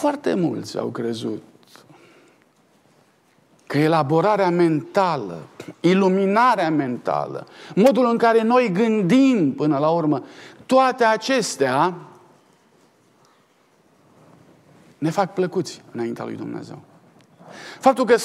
Foarte 0.00 0.34
mulți 0.34 0.78
au 0.78 0.86
crezut 0.86 1.42
că 3.66 3.78
elaborarea 3.78 4.50
mentală, 4.50 5.38
iluminarea 5.80 6.70
mentală, 6.70 7.46
modul 7.74 8.06
în 8.10 8.16
care 8.16 8.42
noi 8.42 8.70
gândim 8.72 9.54
până 9.54 9.78
la 9.78 9.90
urmă, 9.90 10.24
toate 10.66 11.04
acestea 11.04 11.94
ne 14.98 15.10
fac 15.10 15.34
plăcuți 15.34 15.82
înaintea 15.92 16.24
lui 16.24 16.36
Dumnezeu. 16.36 16.82
Faptul 17.80 18.04
că 18.04 18.16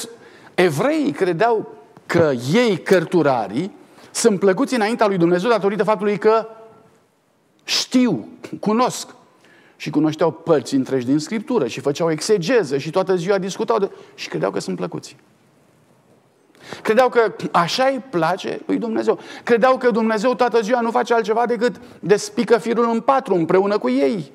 evreii 0.54 1.12
credeau 1.12 1.74
că 2.06 2.32
ei, 2.54 2.78
cărturarii, 2.78 3.72
sunt 4.12 4.40
plăcuți 4.40 4.76
înaintea 4.76 5.08
lui 5.08 5.18
Dumnezeu 5.18 5.50
datorită 5.50 5.84
faptului 5.84 6.18
că 6.18 6.48
știu, 7.64 8.28
cunosc 8.60 9.16
și 9.76 9.90
cunoșteau 9.90 10.32
părți 10.32 10.76
întregi 10.76 11.06
din 11.06 11.20
Scriptură 11.20 11.68
și 11.68 11.80
făceau 11.80 12.12
exegeză 12.12 12.78
și 12.78 12.90
toată 12.90 13.16
ziua 13.16 13.38
discutau 13.38 13.80
de... 13.80 13.92
și 14.15 14.30
credeau 14.30 14.52
că 14.52 14.60
sunt 14.60 14.76
plăcuți. 14.76 15.15
Credeau 16.82 17.10
că 17.10 17.36
așa 17.52 17.86
îi 17.86 18.04
place 18.10 18.62
lui 18.65 18.78
Dumnezeu. 18.78 19.19
Credeau 19.44 19.78
că 19.78 19.92
Dumnezeu 19.92 20.36
toată 20.36 20.62
ziua 20.62 20.82
nu 20.82 20.92
face 20.92 21.13
altceva 21.13 21.46
decât 21.46 21.82
despică 22.00 22.58
firul 22.58 22.90
în 22.90 23.02
patru 23.02 23.36
împreună 23.36 23.78
cu 23.78 23.90
ei. 23.90 24.32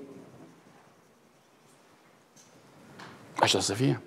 Așa 3.40 3.60
să 3.60 3.72
fie. 3.72 4.00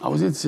Auziți, 0.00 0.46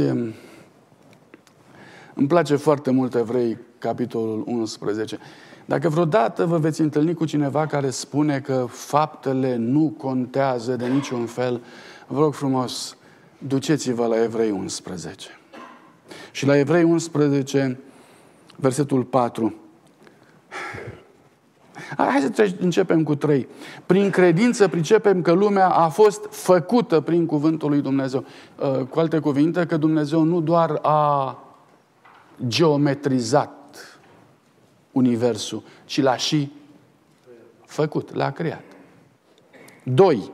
îmi 2.15 2.27
place 2.29 2.57
foarte 2.57 2.91
mult 2.91 3.15
Evrei, 3.15 3.59
capitolul 3.79 4.43
11. 4.47 5.19
Dacă 5.65 5.89
vreodată 5.89 6.45
vă 6.45 6.59
veți 6.59 6.81
întâlni 6.81 7.15
cu 7.15 7.25
cineva 7.25 7.67
care 7.67 7.91
spune 7.91 8.41
că 8.41 8.67
faptele 8.69 9.57
nu 9.57 9.95
contează 9.99 10.77
de 10.77 10.87
niciun 10.87 11.27
fel, 11.27 11.61
vă 12.07 12.21
rog 12.21 12.35
frumos, 12.35 12.97
duceți-vă 13.39 14.07
la 14.07 14.23
Evrei 14.23 14.51
11. 14.51 15.29
Și 16.31 16.47
la 16.47 16.59
Evrei 16.59 16.83
11 16.83 17.79
Versetul 18.57 19.03
4. 19.03 19.55
Hai 21.97 22.31
să 22.35 22.55
începem 22.61 23.03
cu 23.03 23.15
trei. 23.15 23.49
Prin 23.87 24.11
credință 24.11 24.69
pricepem 24.69 25.23
că 25.23 25.33
lumea 25.33 25.69
a 25.69 25.89
fost 25.89 26.27
făcută 26.31 27.01
prin 27.01 27.27
cuvântul 27.27 27.71
lui 27.71 27.81
Dumnezeu. 27.81 28.25
Uh, 28.59 28.85
cu 28.87 28.99
alte 28.99 29.19
cuvinte, 29.19 29.67
că 29.67 29.77
Dumnezeu 29.77 30.23
nu 30.23 30.41
doar 30.41 30.79
a 30.83 31.39
geometrizat 32.47 33.64
universul, 34.95 35.63
ci 35.85 36.01
l-a 36.01 36.17
și 36.17 36.53
făcut, 37.67 38.15
l-a 38.15 38.31
creat. 38.31 38.63
Doi, 39.83 40.33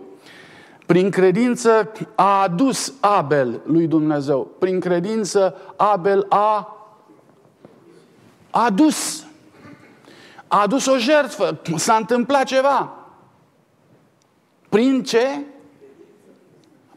prin 0.86 1.10
credință 1.10 1.92
a 2.14 2.42
adus 2.42 2.92
Abel 3.00 3.60
lui 3.64 3.86
Dumnezeu. 3.86 4.50
Prin 4.58 4.80
credință 4.80 5.56
Abel 5.76 6.26
a 6.28 6.76
adus 8.50 9.24
a 10.48 10.60
adus 10.60 10.86
o 10.86 10.96
jertfă, 10.96 11.60
s-a 11.76 11.94
întâmplat 11.94 12.44
ceva. 12.44 12.94
Prin 14.68 15.02
ce? 15.02 15.44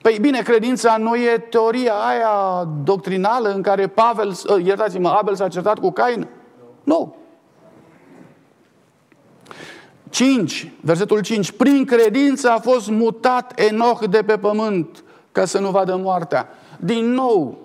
Păi 0.01 0.18
bine, 0.22 0.41
credința 0.41 0.97
nu 0.97 1.16
e 1.16 1.38
teoria 1.49 1.93
aia 1.93 2.68
doctrinală 2.84 3.53
în 3.53 3.61
care 3.61 3.88
Pavel, 3.88 4.34
ă, 4.49 4.59
iertați-mă, 4.64 5.09
Abel 5.09 5.36
s-a 5.36 5.47
certat 5.47 5.80
cu 5.80 5.91
Cain? 5.91 6.28
Nu. 6.84 7.16
5, 10.14 10.72
versetul 10.82 11.22
5. 11.22 11.51
Prin 11.51 11.86
credință 11.86 12.49
a 12.49 12.59
fost 12.59 12.89
mutat 12.89 13.59
Enoch 13.59 14.05
de 14.05 14.24
pe 14.24 14.38
pământ 14.38 15.03
ca 15.32 15.45
să 15.45 15.59
nu 15.59 15.70
vadă 15.70 15.95
moartea. 15.95 16.49
Din 16.80 17.11
nou, 17.11 17.57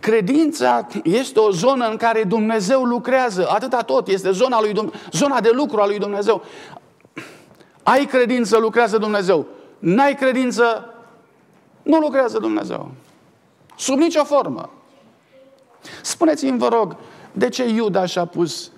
Credința 0.00 0.86
este 1.02 1.38
o 1.38 1.50
zonă 1.50 1.88
în 1.88 1.96
care 1.96 2.24
Dumnezeu 2.24 2.82
lucrează, 2.82 3.48
atâta 3.48 3.82
tot, 3.82 4.08
este 4.08 4.30
zona, 4.30 4.60
lui, 4.60 4.90
zona 5.12 5.40
de 5.40 5.50
lucru 5.52 5.80
a 5.80 5.86
lui 5.86 5.98
Dumnezeu. 5.98 6.44
Ai 7.82 8.04
credință, 8.04 8.58
lucrează 8.58 8.98
Dumnezeu. 8.98 9.46
N-ai 9.78 10.14
credință, 10.14 10.94
nu 11.82 11.98
lucrează 11.98 12.38
Dumnezeu. 12.38 12.90
Sub 13.76 13.98
nicio 13.98 14.24
formă. 14.24 14.70
Spuneți-mi, 16.02 16.58
vă 16.58 16.68
rog, 16.68 16.96
de 17.32 17.48
ce 17.48 17.68
Iuda 17.68 18.06
și-a 18.06 18.24
pus 18.24 18.70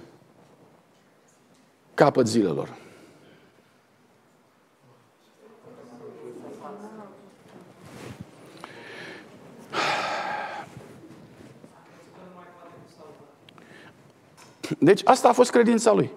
capăt 1.94 2.26
zilelor? 2.26 2.77
Deci 14.78 15.00
asta 15.04 15.28
a 15.28 15.32
fost 15.32 15.50
credința 15.50 15.92
lui. 15.92 16.10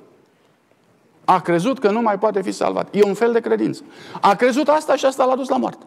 A 1.26 1.41
crezut 1.41 1.80
că 1.80 1.91
nu 1.91 2.02
mai 2.02 2.20
poate 2.20 2.41
fi 2.41 2.52
salvat. 2.52 2.88
E 2.91 3.04
un 3.04 3.14
fel 3.14 3.32
de 3.32 3.39
credință. 3.39 3.84
A 4.22 4.36
crezut 4.36 4.68
asta 4.68 4.95
și 4.95 5.06
asta 5.06 5.26
l-a 5.26 5.36
dus 5.36 5.49
la 5.49 5.58
moarte. 5.58 5.86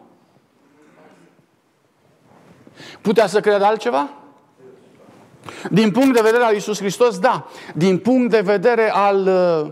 Putea 3.01 3.27
să 3.27 3.39
creadă 3.39 3.65
altceva? 3.65 4.09
Din 5.69 5.91
punct 5.91 6.13
de 6.13 6.21
vedere 6.21 6.43
al 6.43 6.53
Iisus 6.53 6.77
Hristos, 6.77 7.19
da. 7.19 7.47
Din 7.73 7.97
punct 7.97 8.29
de 8.29 8.39
vedere 8.39 8.91
al 8.91 9.27
uh, 9.27 9.71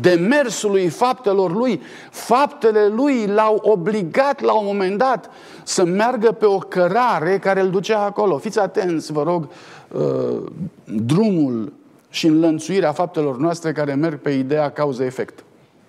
demersului 0.00 0.88
faptelor 0.88 1.52
lui, 1.52 1.80
faptele 2.10 2.86
lui 2.86 3.26
l-au 3.26 3.60
obligat 3.62 4.40
la 4.40 4.52
un 4.52 4.64
moment 4.66 4.98
dat 4.98 5.30
să 5.62 5.84
meargă 5.84 6.32
pe 6.32 6.46
o 6.46 6.58
cărare 6.58 7.38
care 7.38 7.60
îl 7.60 7.70
ducea 7.70 8.04
acolo. 8.04 8.38
Fiți 8.38 8.58
atenți, 8.58 9.12
vă 9.12 9.22
rog, 9.22 9.48
uh, 9.88 10.50
drumul 10.84 11.72
și 12.10 12.26
înlănțuirea 12.26 12.92
faptelor 12.92 13.36
noastre 13.36 13.72
care 13.72 13.94
merg 13.94 14.18
pe 14.18 14.30
ideea 14.30 14.70
cauză-efect. 14.70 15.44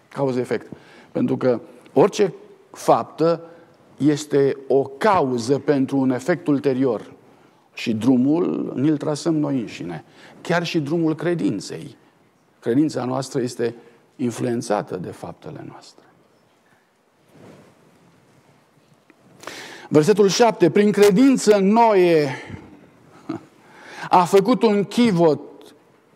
Cauză-efect. 0.09 0.71
Pentru 1.11 1.37
că 1.37 1.59
orice 1.93 2.33
faptă 2.71 3.41
este 3.97 4.57
o 4.67 4.81
cauză 4.81 5.57
pentru 5.57 5.97
un 5.97 6.11
efect 6.11 6.47
ulterior. 6.47 7.11
Și 7.73 7.93
drumul 7.93 8.73
ni-l 8.75 8.97
trasăm 8.97 9.35
noi 9.35 9.59
înșine. 9.59 10.03
Chiar 10.41 10.65
și 10.65 10.79
drumul 10.79 11.15
credinței. 11.15 11.95
Credința 12.59 13.05
noastră 13.05 13.41
este 13.41 13.75
influențată 14.15 14.95
de 14.95 15.11
faptele 15.11 15.65
noastre. 15.67 16.03
Versetul 19.89 20.27
7. 20.27 20.69
Prin 20.69 20.91
credință 20.91 21.57
Noe 21.57 22.35
a 24.09 24.23
făcut 24.23 24.63
un 24.63 24.83
chivot 24.83 25.39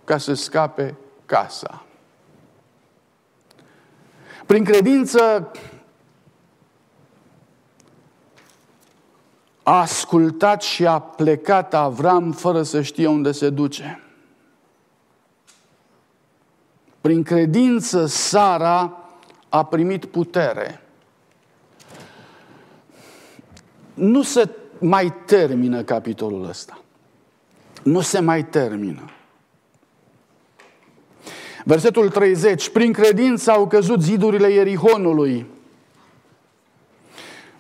ca 0.03 0.17
să 0.17 0.33
scape 0.33 0.95
casa. 1.25 1.85
Prin 4.45 4.63
credință 4.63 5.51
a 9.63 9.79
ascultat 9.79 10.61
și 10.61 10.85
a 10.85 10.99
plecat 10.99 11.73
Avram 11.73 12.31
fără 12.31 12.63
să 12.63 12.81
știe 12.81 13.07
unde 13.07 13.31
se 13.31 13.49
duce. 13.49 14.07
Prin 17.08 17.24
credință 17.24 18.05
Sara 18.05 18.97
a 19.49 19.66
primit 19.66 20.05
putere. 20.05 20.82
Nu 23.93 24.22
se 24.22 24.49
mai 24.80 25.14
termină 25.26 25.84
capitolul 25.84 26.47
ăsta. 26.49 26.82
Nu 27.84 27.99
se 27.99 28.20
mai 28.20 28.45
termină. 28.45 29.10
Versetul 31.64 32.10
30. 32.10 32.70
Prin 32.70 32.93
credință 32.93 33.51
au 33.51 33.68
căzut 33.68 34.01
zidurile 34.01 34.51
Ierihonului. 34.51 35.45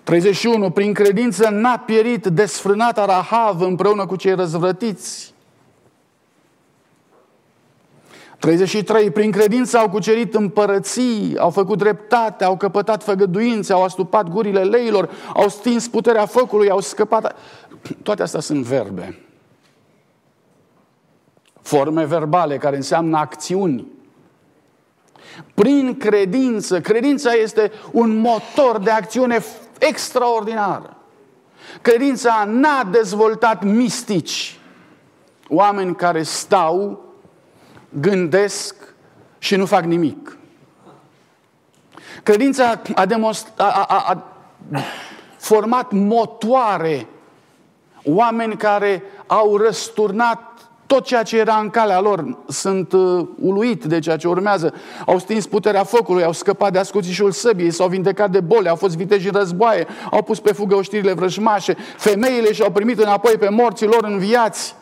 31. 0.03 0.71
Prin 0.71 0.93
credință 0.93 1.49
n-a 1.49 1.77
pierit 1.77 2.25
desfrânata 2.25 3.05
Rahav 3.05 3.61
împreună 3.61 4.05
cu 4.05 4.15
cei 4.15 4.35
răzvrătiți. 4.35 5.35
33. 8.39 9.11
Prin 9.11 9.31
credință 9.31 9.77
au 9.77 9.89
cucerit 9.89 10.35
împărății, 10.35 11.37
au 11.37 11.49
făcut 11.49 11.77
dreptate, 11.77 12.43
au 12.43 12.57
căpătat 12.57 13.03
făgăduințe, 13.03 13.73
au 13.73 13.83
astupat 13.83 14.29
gurile 14.29 14.63
leilor, 14.63 15.09
au 15.33 15.47
stins 15.47 15.87
puterea 15.87 16.25
focului, 16.25 16.69
au 16.69 16.79
scăpat. 16.79 17.35
Toate 18.03 18.21
astea 18.21 18.39
sunt 18.39 18.63
verbe. 18.63 19.21
Forme 21.61 22.05
verbale 22.05 22.57
care 22.57 22.75
înseamnă 22.75 23.17
acțiuni. 23.17 23.85
Prin 25.53 25.97
credință, 25.97 26.81
credința 26.81 27.31
este 27.31 27.71
un 27.91 28.17
motor 28.17 28.79
de 28.79 28.89
acțiune 28.89 29.43
extraordinar. 29.79 30.95
Credința 31.81 32.43
n-a 32.47 32.83
dezvoltat 32.91 33.63
mistici, 33.63 34.59
oameni 35.49 35.95
care 35.95 36.23
stau 36.23 37.06
gândesc 37.99 38.75
și 39.37 39.55
nu 39.55 39.65
fac 39.65 39.83
nimic. 39.83 40.37
Credința 42.23 42.81
a, 42.95 43.05
demonst- 43.05 43.53
a, 43.57 43.85
a, 43.87 44.03
a 44.07 44.23
format 45.37 45.91
motoare, 45.91 47.07
oameni 48.03 48.57
care 48.57 49.03
au 49.27 49.57
răsturnat 49.57 50.41
tot 50.85 51.05
ceea 51.05 51.23
ce 51.23 51.37
era 51.37 51.55
în 51.55 51.69
calea 51.69 51.99
lor. 51.99 52.37
Sunt 52.47 52.93
uh, 52.93 53.27
uluit 53.39 53.83
de 53.83 53.99
ceea 53.99 54.17
ce 54.17 54.27
urmează. 54.27 54.73
Au 55.05 55.19
stins 55.19 55.47
puterea 55.47 55.83
focului, 55.83 56.23
au 56.23 56.31
scăpat 56.31 56.71
de 56.71 56.79
ascuțișul 56.79 57.31
săbiei, 57.31 57.71
s-au 57.71 57.87
vindecat 57.87 58.31
de 58.31 58.39
boli, 58.39 58.67
au 58.67 58.75
fost 58.75 58.95
viteji 58.95 59.27
în 59.27 59.33
războaie, 59.33 59.87
au 60.11 60.21
pus 60.21 60.39
pe 60.39 60.51
fugă 60.51 60.75
oștirile 60.75 61.13
vrăjmașe, 61.13 61.77
femeile 61.97 62.53
și-au 62.53 62.71
primit 62.71 62.99
înapoi 62.99 63.35
pe 63.39 63.49
morții 63.49 63.87
lor 63.87 64.03
în 64.03 64.17
viați. 64.17 64.75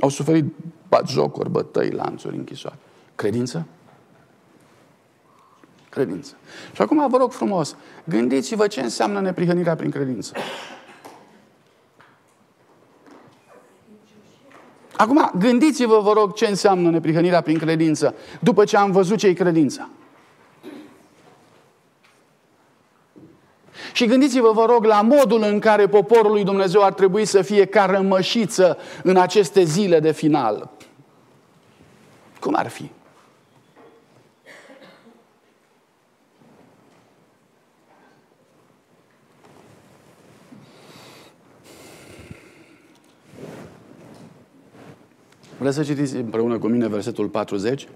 Au 0.00 0.08
suferit 0.08 0.44
bat 0.44 0.83
jocuri, 1.06 1.50
bătăi, 1.50 1.90
lanțuri, 1.90 2.36
închisoare. 2.36 2.78
Credință? 3.14 3.66
Credință. 5.88 6.36
Și 6.72 6.82
acum 6.82 7.08
vă 7.10 7.16
rog 7.16 7.32
frumos, 7.32 7.76
gândiți-vă 8.04 8.66
ce 8.66 8.80
înseamnă 8.80 9.20
neprihănirea 9.20 9.74
prin 9.74 9.90
credință. 9.90 10.32
Acum, 14.96 15.30
gândiți-vă, 15.38 16.00
vă 16.00 16.12
rog, 16.12 16.34
ce 16.34 16.46
înseamnă 16.46 16.90
neprihănirea 16.90 17.40
prin 17.40 17.58
credință, 17.58 18.14
după 18.40 18.64
ce 18.64 18.76
am 18.76 18.90
văzut 18.90 19.18
ce-i 19.18 19.34
credința. 19.34 19.88
Și 23.92 24.06
gândiți-vă, 24.06 24.50
vă 24.52 24.64
rog, 24.64 24.84
la 24.84 25.00
modul 25.00 25.42
în 25.42 25.58
care 25.58 25.86
poporul 25.86 26.32
lui 26.32 26.44
Dumnezeu 26.44 26.82
ar 26.82 26.92
trebui 26.92 27.24
să 27.24 27.42
fie 27.42 27.64
ca 27.64 27.84
rămășiță 27.84 28.78
în 29.02 29.16
aceste 29.16 29.62
zile 29.62 30.00
de 30.00 30.12
final. 30.12 30.70
Cum 32.44 32.54
ar 32.56 32.68
fi? 32.68 32.90
Vreți 45.58 45.76
să 45.76 45.82
citiți 45.82 46.16
împreună 46.16 46.58
cu 46.58 46.66
mine 46.66 46.88
versetul 46.88 47.28
40? 47.28 47.88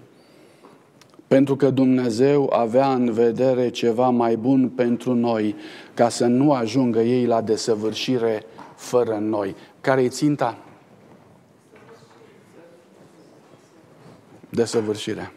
Pentru 1.27 1.55
că 1.55 1.69
Dumnezeu 1.69 2.53
avea 2.53 2.93
în 2.93 3.11
vedere 3.11 3.69
ceva 3.69 4.09
mai 4.09 4.35
bun 4.35 4.69
pentru 4.69 5.13
noi, 5.13 5.55
ca 5.93 6.09
să 6.09 6.25
nu 6.25 6.53
ajungă 6.53 6.99
ei 6.99 7.25
la 7.25 7.41
desăvârșire 7.41 8.43
fără 8.75 9.17
noi. 9.21 9.55
Care 9.81 10.01
e 10.01 10.07
ținta? 10.07 10.57
Desăvârșirea. 14.49 15.33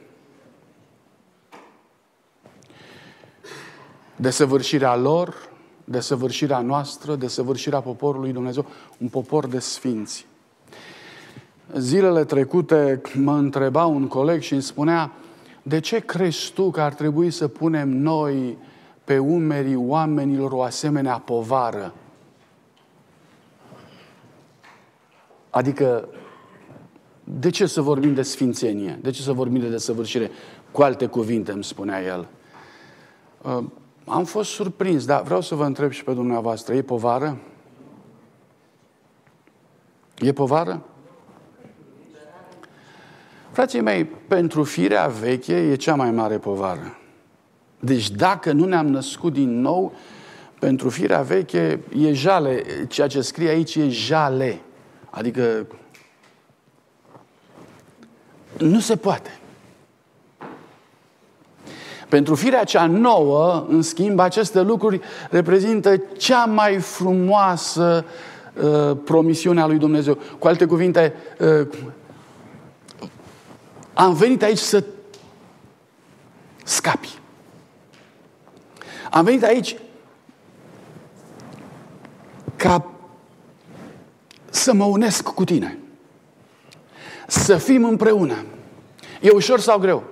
Desăvârșirea 4.16 4.96
lor, 4.96 5.50
desăvârșirea 5.84 6.60
noastră, 6.60 7.14
desăvârșirea 7.14 7.80
poporului 7.80 8.32
Dumnezeu, 8.32 8.66
un 8.98 9.08
popor 9.08 9.46
de 9.46 9.58
sfinți. 9.58 10.26
Zilele 11.76 12.24
trecute 12.24 13.00
mă 13.14 13.32
întreba 13.32 13.84
un 13.84 14.06
coleg 14.06 14.40
și 14.40 14.52
îmi 14.52 14.62
spunea, 14.62 15.12
de 15.62 15.80
ce 15.80 15.98
crezi 15.98 16.52
tu 16.52 16.70
că 16.70 16.80
ar 16.80 16.94
trebui 16.94 17.30
să 17.30 17.48
punem 17.48 17.88
noi 17.88 18.58
pe 19.04 19.18
umerii 19.18 19.76
oamenilor 19.76 20.52
o 20.52 20.62
asemenea 20.62 21.18
povară? 21.18 21.94
Adică, 25.50 26.08
de 27.38 27.50
ce 27.50 27.66
să 27.66 27.80
vorbim 27.80 28.14
de 28.14 28.22
sfințenie? 28.22 28.98
De 29.02 29.10
ce 29.10 29.22
să 29.22 29.32
vorbim 29.32 29.60
de 29.60 29.68
desăvârșire? 29.68 30.30
Cu 30.70 30.82
alte 30.82 31.06
cuvinte, 31.06 31.52
îmi 31.52 31.64
spunea 31.64 32.02
el. 32.02 32.28
Uh, 33.42 33.64
am 34.04 34.24
fost 34.24 34.50
surprins, 34.50 35.04
dar 35.04 35.22
vreau 35.22 35.40
să 35.40 35.54
vă 35.54 35.64
întreb 35.64 35.90
și 35.90 36.04
pe 36.04 36.12
dumneavoastră, 36.12 36.74
e 36.74 36.82
povară? 36.82 37.38
E 40.18 40.32
povară? 40.32 40.82
Frații 43.50 43.80
mei, 43.80 44.04
pentru 44.04 44.64
firea 44.64 45.06
veche 45.06 45.56
e 45.56 45.74
cea 45.74 45.94
mai 45.94 46.10
mare 46.10 46.38
povară. 46.38 46.96
Deci 47.80 48.10
dacă 48.10 48.52
nu 48.52 48.64
ne-am 48.64 48.86
născut 48.86 49.32
din 49.32 49.60
nou, 49.60 49.92
pentru 50.58 50.88
firea 50.88 51.22
veche 51.22 51.80
e 51.98 52.12
jale. 52.12 52.62
Ceea 52.88 53.06
ce 53.06 53.20
scrie 53.20 53.48
aici 53.48 53.74
e 53.74 53.88
jale. 53.88 54.60
Adică 55.10 55.66
nu 58.62 58.80
se 58.80 58.96
poate. 58.96 59.36
Pentru 62.08 62.34
firea 62.34 62.64
cea 62.64 62.86
nouă, 62.86 63.66
în 63.68 63.82
schimb, 63.82 64.18
aceste 64.18 64.60
lucruri 64.60 65.00
reprezintă 65.30 65.96
cea 65.96 66.44
mai 66.44 66.78
frumoasă 66.78 68.04
uh, 68.54 68.96
promisiune 69.04 69.60
a 69.60 69.66
lui 69.66 69.78
Dumnezeu. 69.78 70.18
Cu 70.38 70.46
alte 70.46 70.66
cuvinte, 70.66 71.14
uh, 71.38 71.68
am 73.94 74.14
venit 74.14 74.42
aici 74.42 74.58
să 74.58 74.84
scapi. 76.64 77.18
Am 79.10 79.24
venit 79.24 79.42
aici 79.42 79.76
ca 82.56 82.90
să 84.50 84.72
mă 84.72 84.84
unesc 84.84 85.22
cu 85.22 85.44
tine. 85.44 85.78
Să 87.26 87.56
fim 87.56 87.84
împreună. 87.84 88.44
E 89.22 89.30
ușor 89.30 89.60
sau 89.60 89.78
greu? 89.78 90.02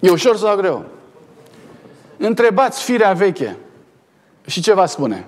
E 0.00 0.10
ușor 0.10 0.36
sau 0.36 0.56
greu? 0.56 0.84
Întrebați 2.16 2.82
firea 2.82 3.12
veche 3.12 3.56
și 4.46 4.60
ce 4.60 4.72
va 4.74 4.86
spune? 4.86 5.26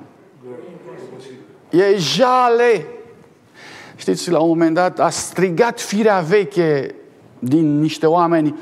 E 1.71 1.97
jale. 1.97 2.87
Știți, 3.97 4.31
la 4.31 4.41
un 4.41 4.49
moment 4.49 4.75
dat 4.75 5.01
a 5.01 5.11
strigat 5.11 5.81
firea 5.81 6.21
veche 6.21 6.95
din 7.39 7.81
niște 7.81 8.07
oameni, 8.07 8.59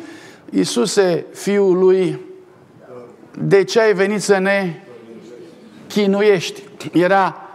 Iisuse, 0.50 1.26
Fiul 1.32 1.78
lui, 1.78 2.20
de 3.38 3.64
ce 3.64 3.80
ai 3.80 3.94
venit 3.94 4.22
să 4.22 4.38
ne 4.38 4.82
chinuiești? 5.88 6.62
Era 6.92 7.49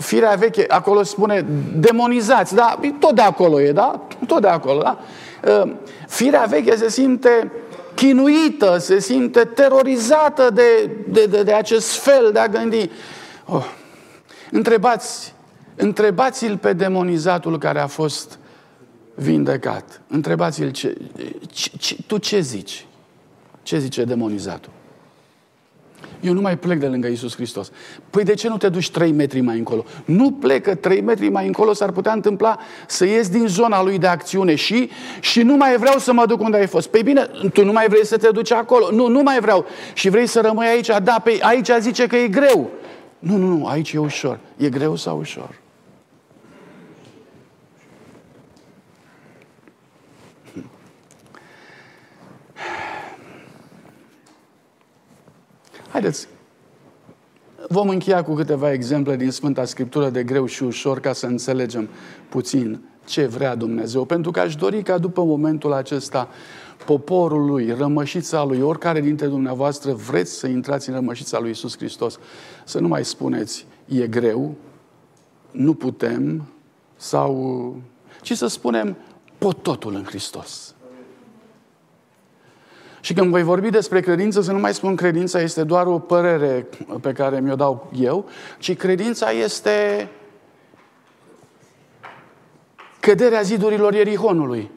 firea 0.00 0.34
veche, 0.34 0.64
acolo 0.68 1.02
spune 1.02 1.46
demonizați, 1.74 2.54
da? 2.54 2.78
Tot 2.98 3.14
de 3.14 3.22
acolo 3.22 3.60
e, 3.60 3.72
da? 3.72 4.00
Tot 4.26 4.40
de 4.40 4.48
acolo, 4.48 4.80
da? 4.82 4.98
Ă, 5.44 5.68
firea 6.08 6.44
veche 6.48 6.76
se 6.76 6.88
simte 6.88 7.52
chinuită, 7.94 8.78
se 8.78 8.98
simte 8.98 9.44
terorizată 9.44 10.50
de, 10.50 10.90
de, 11.08 11.26
de, 11.26 11.42
de 11.42 11.52
acest 11.52 11.96
fel 11.96 12.30
de 12.32 12.38
a 12.38 12.48
gândi. 12.48 12.90
Oh. 13.46 13.64
Întrebați 14.50 15.34
Întrebați-l 15.80 16.56
pe 16.56 16.72
demonizatul 16.72 17.58
care 17.58 17.80
a 17.80 17.86
fost 17.86 18.38
vindecat. 19.14 20.00
Întrebați-l, 20.08 20.70
ce, 20.70 20.96
ce, 21.50 21.70
ce, 21.78 21.96
tu 22.06 22.18
ce 22.18 22.40
zici? 22.40 22.86
Ce 23.62 23.78
zice 23.78 24.04
demonizatul? 24.04 24.70
Eu 26.20 26.32
nu 26.32 26.40
mai 26.40 26.58
plec 26.58 26.78
de 26.78 26.86
lângă 26.86 27.06
Isus 27.06 27.34
Hristos. 27.34 27.70
Păi 28.10 28.24
de 28.24 28.34
ce 28.34 28.48
nu 28.48 28.56
te 28.56 28.68
duci 28.68 28.90
trei 28.90 29.12
metri 29.12 29.40
mai 29.40 29.58
încolo? 29.58 29.84
Nu 30.04 30.30
plecă 30.30 30.74
trei 30.74 31.00
metri 31.00 31.28
mai 31.28 31.46
încolo, 31.46 31.72
s-ar 31.72 31.90
putea 31.90 32.12
întâmpla 32.12 32.58
să 32.86 33.04
ies 33.04 33.28
din 33.28 33.46
zona 33.46 33.82
lui 33.82 33.98
de 33.98 34.06
acțiune 34.06 34.54
și, 34.54 34.90
și 35.20 35.42
nu 35.42 35.56
mai 35.56 35.76
vreau 35.76 35.98
să 35.98 36.12
mă 36.12 36.26
duc 36.26 36.40
unde 36.40 36.56
ai 36.56 36.66
fost. 36.66 36.88
Păi 36.88 37.02
bine, 37.02 37.30
tu 37.52 37.64
nu 37.64 37.72
mai 37.72 37.86
vrei 37.88 38.06
să 38.06 38.16
te 38.16 38.28
duci 38.30 38.52
acolo. 38.52 38.90
Nu, 38.90 39.08
nu 39.08 39.22
mai 39.22 39.40
vreau. 39.40 39.66
Și 39.94 40.08
vrei 40.08 40.26
să 40.26 40.40
rămâi 40.40 40.66
aici. 40.66 40.90
Da, 41.02 41.20
pe 41.24 41.38
aici 41.40 41.70
zice 41.80 42.06
că 42.06 42.16
e 42.16 42.28
greu. 42.28 42.70
Nu, 43.18 43.36
nu, 43.36 43.46
nu, 43.46 43.66
aici 43.66 43.92
e 43.92 43.98
ușor. 43.98 44.38
E 44.56 44.68
greu 44.68 44.96
sau 44.96 45.18
ușor? 45.18 45.59
Haideți, 55.90 56.28
vom 57.68 57.88
încheia 57.88 58.22
cu 58.22 58.34
câteva 58.34 58.72
exemple 58.72 59.16
din 59.16 59.30
Sfânta 59.30 59.64
Scriptură 59.64 60.10
de 60.10 60.24
greu 60.24 60.46
și 60.46 60.62
ușor 60.62 61.00
ca 61.00 61.12
să 61.12 61.26
înțelegem 61.26 61.88
puțin 62.28 62.80
ce 63.04 63.26
vrea 63.26 63.54
Dumnezeu. 63.54 64.04
Pentru 64.04 64.30
că 64.30 64.40
aș 64.40 64.56
dori 64.56 64.82
ca 64.82 64.98
după 64.98 65.22
momentul 65.22 65.72
acesta 65.72 66.28
poporul 66.84 67.44
lui, 67.44 67.72
rămășița 67.72 68.44
lui, 68.44 68.60
oricare 68.60 69.00
dintre 69.00 69.26
dumneavoastră 69.26 69.92
vreți 69.92 70.32
să 70.32 70.46
intrați 70.46 70.88
în 70.88 70.94
rămășița 70.94 71.38
lui 71.38 71.50
Isus 71.50 71.76
Hristos, 71.76 72.18
să 72.64 72.78
nu 72.78 72.88
mai 72.88 73.04
spuneți 73.04 73.66
e 73.84 74.06
greu, 74.06 74.54
nu 75.50 75.74
putem, 75.74 76.46
sau, 76.96 77.76
ci 78.22 78.32
să 78.32 78.46
spunem 78.46 78.96
pot 79.38 79.62
totul 79.62 79.94
în 79.94 80.04
Hristos. 80.04 80.74
Și 83.00 83.12
când 83.12 83.30
voi 83.30 83.42
vorbi 83.42 83.70
despre 83.70 84.00
credință, 84.00 84.40
să 84.40 84.52
nu 84.52 84.58
mai 84.58 84.74
spun 84.74 84.96
credința 84.96 85.40
este 85.40 85.64
doar 85.64 85.86
o 85.86 85.98
părere 85.98 86.66
pe 87.00 87.12
care 87.12 87.40
mi-o 87.40 87.54
dau 87.54 87.90
eu, 88.00 88.28
ci 88.58 88.76
credința 88.76 89.30
este 89.30 90.08
căderea 93.00 93.42
zidurilor 93.42 93.94
Ierihonului. 93.94 94.70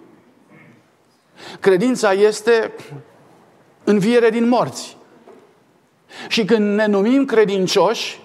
Credința 1.59 2.11
este 2.11 2.74
înviere 3.84 4.30
din 4.30 4.47
morți. 4.47 4.97
Și 6.28 6.45
când 6.45 6.76
ne 6.76 6.88
numim 6.88 7.26
credincioși, 7.26 8.21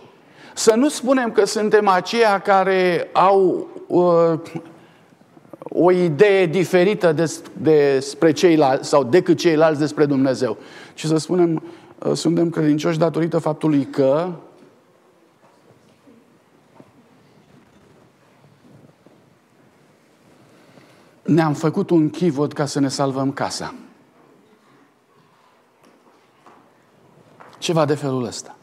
să 0.55 0.75
nu 0.75 0.89
spunem 0.89 1.33
că 1.33 1.45
suntem 1.45 1.89
aceia 1.89 2.39
care 2.39 3.09
au 3.13 3.69
uh, 3.87 4.33
o 5.69 5.91
idee 5.93 6.47
diferită 6.47 7.15
despre 7.61 8.33
ceilalți 8.33 8.89
sau 8.89 9.05
decât 9.05 9.39
ceilalți 9.39 9.81
despre 9.81 10.07
Dumnezeu. 10.07 10.57
Și 10.95 11.07
să 11.07 11.17
spunem, 11.17 11.63
uh, 11.99 12.13
suntem 12.13 12.51
credincioși 12.51 12.99
datorită 12.99 13.39
faptului 13.39 13.85
că 13.85 14.33
ne-am 21.23 21.55
făcut 21.55 21.91
un 21.91 22.11
chivot 22.11 22.53
ca 22.53 22.67
să 22.67 22.81
ne 22.81 22.89
salvăm 22.89 23.33
casa. 23.33 23.75
Ceva 27.59 27.85
de 27.85 27.95
felul 27.95 28.25
ăsta. 28.25 28.57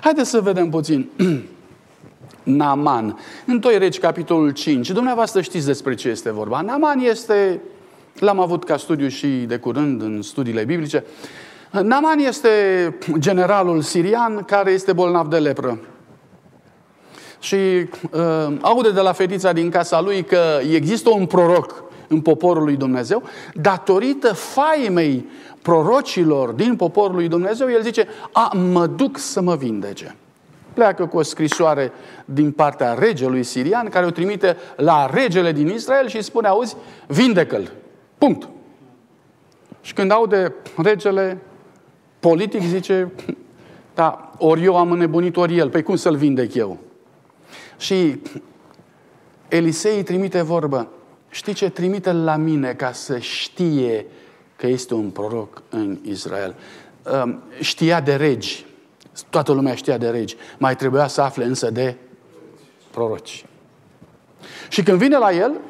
Haideți 0.00 0.30
să 0.30 0.40
vedem 0.40 0.70
puțin 0.70 1.10
Naman. 2.48 3.18
În 3.46 3.60
2 3.60 3.78
Regi, 3.78 3.98
capitolul 3.98 4.50
5. 4.50 4.90
Dumneavoastră 4.90 5.40
știți 5.40 5.66
despre 5.66 5.94
ce 5.94 6.08
este 6.08 6.30
vorba. 6.30 6.60
Naman 6.60 6.98
este, 6.98 7.60
l-am 8.18 8.40
avut 8.40 8.64
ca 8.64 8.76
studiu 8.76 9.08
și 9.08 9.26
de 9.26 9.56
curând 9.56 10.02
în 10.02 10.22
studiile 10.22 10.64
biblice, 10.64 11.04
Naman 11.70 12.18
este 12.18 12.48
generalul 13.18 13.80
sirian 13.80 14.42
care 14.42 14.70
este 14.70 14.92
bolnav 14.92 15.28
de 15.28 15.38
lepră. 15.38 15.78
Și 17.40 17.56
uh, 17.56 18.56
aude 18.60 18.90
de 18.90 19.00
la 19.00 19.12
fetița 19.12 19.52
din 19.52 19.70
casa 19.70 20.00
lui 20.00 20.24
că 20.24 20.38
există 20.72 21.10
un 21.10 21.26
proroc 21.26 21.84
în 22.08 22.20
poporul 22.20 22.64
lui 22.64 22.76
Dumnezeu, 22.76 23.22
datorită 23.54 24.34
faimei 24.34 25.26
prorocilor 25.62 26.50
din 26.50 26.76
poporul 26.76 27.14
lui 27.14 27.28
Dumnezeu, 27.28 27.70
el 27.70 27.82
zice, 27.82 28.08
a, 28.32 28.52
mă 28.72 28.86
duc 28.86 29.18
să 29.18 29.40
mă 29.40 29.54
vindece. 29.56 30.16
Pleacă 30.78 31.06
cu 31.06 31.16
o 31.16 31.22
scrisoare 31.22 31.92
din 32.24 32.52
partea 32.52 32.94
regelui 32.94 33.42
sirian, 33.42 33.88
care 33.88 34.06
o 34.06 34.10
trimite 34.10 34.56
la 34.76 35.10
regele 35.12 35.52
din 35.52 35.68
Israel 35.68 36.08
și 36.08 36.16
îi 36.16 36.22
spune, 36.22 36.48
auzi, 36.48 36.76
vindecă-l. 37.06 37.72
Punct. 38.18 38.48
Și 39.80 39.92
când 39.92 40.10
aude 40.10 40.54
regele 40.76 41.38
politic, 42.20 42.62
zice, 42.62 43.12
da, 43.94 44.30
ori 44.38 44.64
eu 44.64 44.76
am 44.76 44.90
înnebunit, 44.90 45.36
ori 45.36 45.56
el. 45.56 45.70
Păi 45.70 45.82
cum 45.82 45.96
să-l 45.96 46.16
vindec 46.16 46.54
eu? 46.54 46.78
Și 47.78 48.20
Elisei 49.48 49.96
îi 49.96 50.02
trimite 50.02 50.42
vorbă. 50.42 50.88
Știi 51.30 51.52
ce? 51.52 51.68
Trimite-l 51.70 52.24
la 52.24 52.36
mine 52.36 52.72
ca 52.72 52.92
să 52.92 53.18
știe 53.18 54.06
că 54.56 54.66
este 54.66 54.94
un 54.94 55.10
proroc 55.10 55.62
în 55.70 55.98
Israel. 56.02 56.54
Ehm, 57.12 57.42
știa 57.60 58.00
de 58.00 58.14
regi. 58.14 58.66
Toată 59.30 59.52
lumea 59.52 59.74
știa 59.74 59.98
de 59.98 60.08
regi. 60.08 60.36
Mai 60.58 60.76
trebuia 60.76 61.06
să 61.06 61.20
afle 61.20 61.44
însă 61.44 61.70
de 61.70 61.96
proroci. 62.90 63.44
Și 64.68 64.82
când 64.82 64.98
vine 64.98 65.16
la 65.16 65.32
el, 65.32 65.60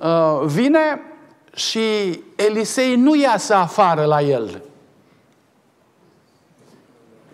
ehm, 0.00 0.46
vine 0.46 1.02
și 1.54 1.80
Elisei 2.36 2.96
nu 2.96 3.14
iasă 3.14 3.54
afară 3.54 4.04
la 4.04 4.20
el, 4.20 4.62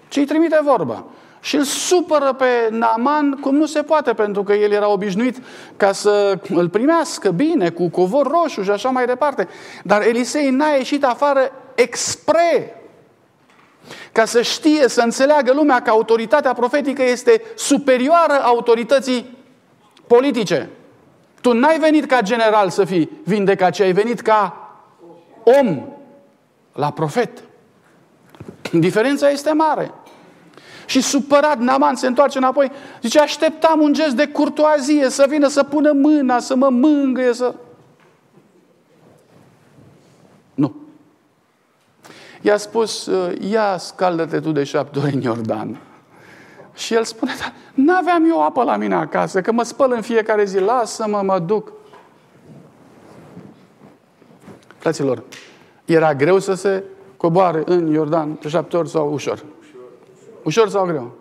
ci 0.09 0.16
îi 0.16 0.24
trimite 0.24 0.61
vorba. 0.62 1.05
Și 1.41 1.57
îl 1.57 1.62
supără 1.62 2.32
pe 2.32 2.47
Naman 2.70 3.30
cum 3.41 3.57
nu 3.57 3.66
se 3.66 3.82
poate, 3.82 4.12
pentru 4.12 4.43
că 4.43 4.53
el 4.53 4.70
era 4.70 4.89
obișnuit 4.89 5.43
ca 5.76 5.93
să 5.93 6.39
îl 6.49 6.68
primească 6.68 7.30
bine, 7.30 7.70
cu 7.70 7.89
covor 7.89 8.26
roșu 8.26 8.62
și 8.62 8.70
așa 8.70 8.89
mai 8.89 9.07
departe. 9.07 9.49
Dar 9.84 10.03
Elisei 10.03 10.51
n-a 10.51 10.68
ieșit 10.68 11.05
afară 11.05 11.53
expre 11.74 12.78
ca 14.12 14.24
să 14.24 14.43
știe, 14.43 14.89
să 14.89 15.01
înțeleagă 15.01 15.53
lumea 15.53 15.82
că 15.82 15.91
autoritatea 15.91 16.53
profetică 16.53 17.03
este 17.03 17.43
superioară 17.57 18.41
autorității 18.43 19.36
politice. 20.07 20.70
Tu 21.41 21.53
n-ai 21.53 21.78
venit 21.78 22.07
ca 22.07 22.20
general 22.20 22.70
să 22.70 22.84
fii 22.84 23.11
vindecat, 23.24 23.72
ci 23.72 23.80
ai 23.80 23.93
venit 23.93 24.20
ca 24.20 24.70
om 25.45 25.82
la 26.72 26.91
profet. 26.91 27.43
Diferența 28.72 29.30
este 29.30 29.53
mare. 29.53 29.93
Și 30.86 31.01
supărat, 31.01 31.59
Naman 31.59 31.95
se 31.95 32.07
întoarce 32.07 32.39
înapoi. 32.39 32.70
Zice, 33.03 33.20
așteptam 33.20 33.80
un 33.80 33.93
gest 33.93 34.14
de 34.14 34.28
curtoazie, 34.28 35.09
să 35.09 35.26
vină 35.28 35.49
să 35.49 35.62
pună 35.62 35.93
mâna, 35.93 36.39
să 36.39 36.57
mă 36.57 36.68
mângâie, 36.68 37.32
să... 37.32 37.55
I-a 42.41 42.57
spus, 42.57 43.11
ia 43.41 43.76
scaldă-te 43.78 44.41
tu 44.41 44.53
de 44.53 44.64
șapte 44.64 44.99
ori 44.99 45.14
în 45.14 45.20
Iordan. 45.20 45.80
Și 46.74 46.95
el 46.95 47.05
spune, 47.05 47.32
da, 47.39 47.53
n-aveam 47.74 48.24
eu 48.30 48.45
apă 48.45 48.62
la 48.62 48.76
mine 48.76 48.95
acasă, 48.95 49.41
că 49.41 49.53
mă 49.53 49.62
spăl 49.62 49.93
în 49.93 50.01
fiecare 50.01 50.45
zi, 50.45 50.59
lasă-mă, 50.59 51.22
mă 51.24 51.39
duc. 51.39 51.72
Fraților, 54.76 55.22
era 55.84 56.14
greu 56.14 56.39
să 56.39 56.55
se 56.55 56.84
coboare 57.16 57.62
în 57.64 57.93
Iordan 57.93 58.39
de 58.41 58.49
șapte 58.49 58.76
ori 58.76 58.89
sau 58.89 59.12
ușor? 59.12 59.45
Ușor 60.43 60.68
sau 60.68 60.86
greu? 60.86 61.16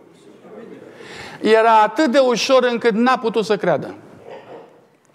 Era 1.42 1.82
atât 1.82 2.12
de 2.12 2.20
ușor 2.20 2.68
încât 2.72 2.92
n-a 2.92 3.18
putut 3.18 3.46
să 3.46 3.58
creadă. 3.58 3.96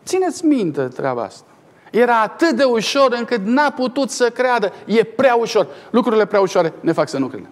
Țineți 0.05 0.45
minte 0.45 0.83
treaba 0.83 1.23
asta. 1.23 1.47
Era 1.93 2.21
atât 2.21 2.57
de 2.57 2.65
ușor 2.65 3.13
încât 3.19 3.41
n-a 3.45 3.71
putut 3.71 4.11
să 4.11 4.31
creadă. 4.31 4.73
E 4.87 5.03
prea 5.05 5.35
ușor. 5.35 5.67
Lucrurile 5.91 6.27
prea 6.27 6.41
ușoare 6.41 6.73
ne 6.81 6.93
fac 6.93 7.09
să 7.09 7.19
nu 7.19 7.27
credem. 7.27 7.51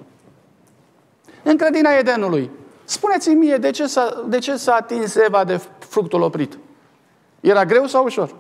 În 1.42 1.56
grădina 1.56 1.90
Edenului, 1.90 2.50
spuneți-mi 2.84 3.34
mie 3.34 3.56
de 3.56 3.70
ce, 3.70 3.86
s-a, 3.86 4.24
de 4.28 4.38
ce 4.38 4.56
s-a 4.56 4.74
atins 4.74 5.14
Eva 5.14 5.44
de 5.44 5.60
fructul 5.78 6.22
oprit? 6.22 6.58
Era 7.40 7.64
greu 7.64 7.86
sau 7.86 8.04
ușor? 8.04 8.34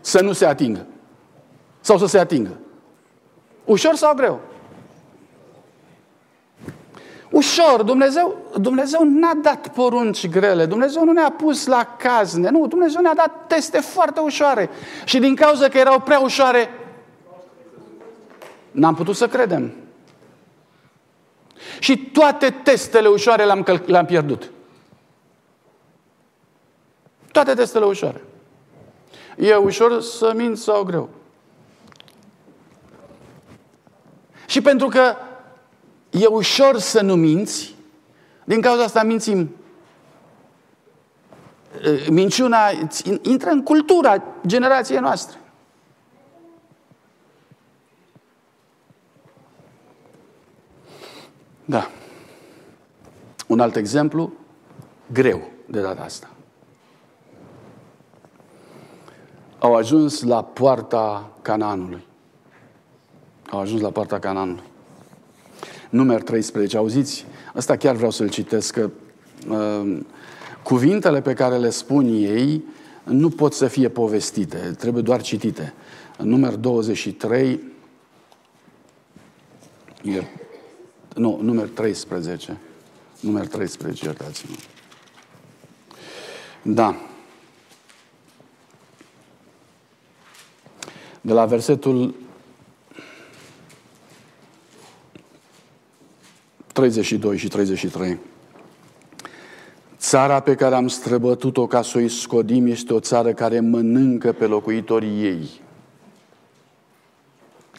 Să 0.00 0.22
nu 0.22 0.32
se 0.32 0.46
atingă. 0.46 0.86
Sau 1.80 1.98
să 1.98 2.06
se 2.06 2.18
atingă. 2.18 2.56
Ușor 3.64 3.94
sau 3.94 4.14
greu? 4.14 4.40
Ușor. 7.34 7.82
Dumnezeu, 7.82 8.36
Dumnezeu 8.60 9.00
n-a 9.04 9.34
dat 9.34 9.68
porunci 9.68 10.28
grele. 10.28 10.66
Dumnezeu 10.66 11.04
nu 11.04 11.12
ne-a 11.12 11.30
pus 11.30 11.66
la 11.66 11.96
cazne. 11.98 12.50
Nu, 12.50 12.66
Dumnezeu 12.66 13.00
ne-a 13.00 13.14
dat 13.14 13.46
teste 13.46 13.80
foarte 13.80 14.20
ușoare. 14.20 14.70
Și 15.04 15.18
din 15.18 15.34
cauza 15.34 15.68
că 15.68 15.78
erau 15.78 16.00
prea 16.00 16.18
ușoare, 16.18 16.70
n-am 18.70 18.94
putut 18.94 19.16
să 19.16 19.28
credem. 19.28 19.72
Și 21.78 21.96
toate 21.98 22.50
testele 22.50 23.08
ușoare 23.08 23.44
le-am, 23.44 23.82
le-am 23.86 24.06
pierdut. 24.06 24.50
Toate 27.32 27.54
testele 27.54 27.84
ușoare. 27.84 28.24
E 29.36 29.54
ușor 29.54 30.00
să 30.00 30.32
minți 30.36 30.62
sau 30.62 30.82
greu? 30.82 31.08
Și 34.46 34.60
pentru 34.60 34.88
că 34.88 35.16
e 36.20 36.26
ușor 36.26 36.78
să 36.78 37.02
nu 37.02 37.14
minți, 37.14 37.74
din 38.44 38.60
cauza 38.60 38.82
asta 38.82 39.02
mințim. 39.02 39.54
Minciuna 42.10 42.58
intră 43.22 43.50
în 43.50 43.62
cultura 43.62 44.22
generației 44.46 44.98
noastre. 44.98 45.38
Da. 51.64 51.90
Un 53.46 53.60
alt 53.60 53.76
exemplu, 53.76 54.32
greu 55.12 55.42
de 55.66 55.80
data 55.80 56.02
asta. 56.02 56.30
Au 59.58 59.74
ajuns 59.74 60.22
la 60.22 60.44
poarta 60.44 61.30
Canaanului. 61.42 62.06
Au 63.50 63.60
ajuns 63.60 63.80
la 63.80 63.90
poarta 63.90 64.18
Canaanului. 64.18 64.72
Numer 65.94 66.22
13, 66.22 66.76
auziți? 66.76 67.26
Asta 67.54 67.76
chiar 67.76 67.94
vreau 67.94 68.10
să-l 68.10 68.28
citesc, 68.28 68.74
că 68.74 68.90
uh, 69.48 70.00
cuvintele 70.62 71.20
pe 71.20 71.32
care 71.32 71.56
le 71.56 71.70
spun 71.70 72.06
ei 72.06 72.64
nu 73.04 73.28
pot 73.30 73.52
să 73.52 73.66
fie 73.66 73.88
povestite, 73.88 74.56
trebuie 74.56 75.02
doar 75.02 75.22
citite. 75.22 75.74
Numer 76.18 76.54
23, 76.54 77.60
e, 80.02 80.22
nu, 81.14 81.38
numer 81.42 81.68
13, 81.68 82.58
numer 83.20 83.46
13, 83.46 84.04
iertați-mă. 84.04 84.54
Da. 86.62 86.96
De 91.20 91.32
la 91.32 91.46
versetul 91.46 92.14
32 96.74 97.36
și 97.36 97.48
33. 97.48 98.18
Țara 99.98 100.40
pe 100.40 100.54
care 100.54 100.74
am 100.74 100.88
străbătut-o 100.88 101.66
ca 101.66 101.82
să 101.82 101.98
o 102.04 102.08
scodim 102.08 102.66
este 102.66 102.92
o 102.92 103.00
țară 103.00 103.32
care 103.32 103.60
mănâncă 103.60 104.32
pe 104.32 104.46
locuitorii 104.46 105.24
ei. 105.24 105.60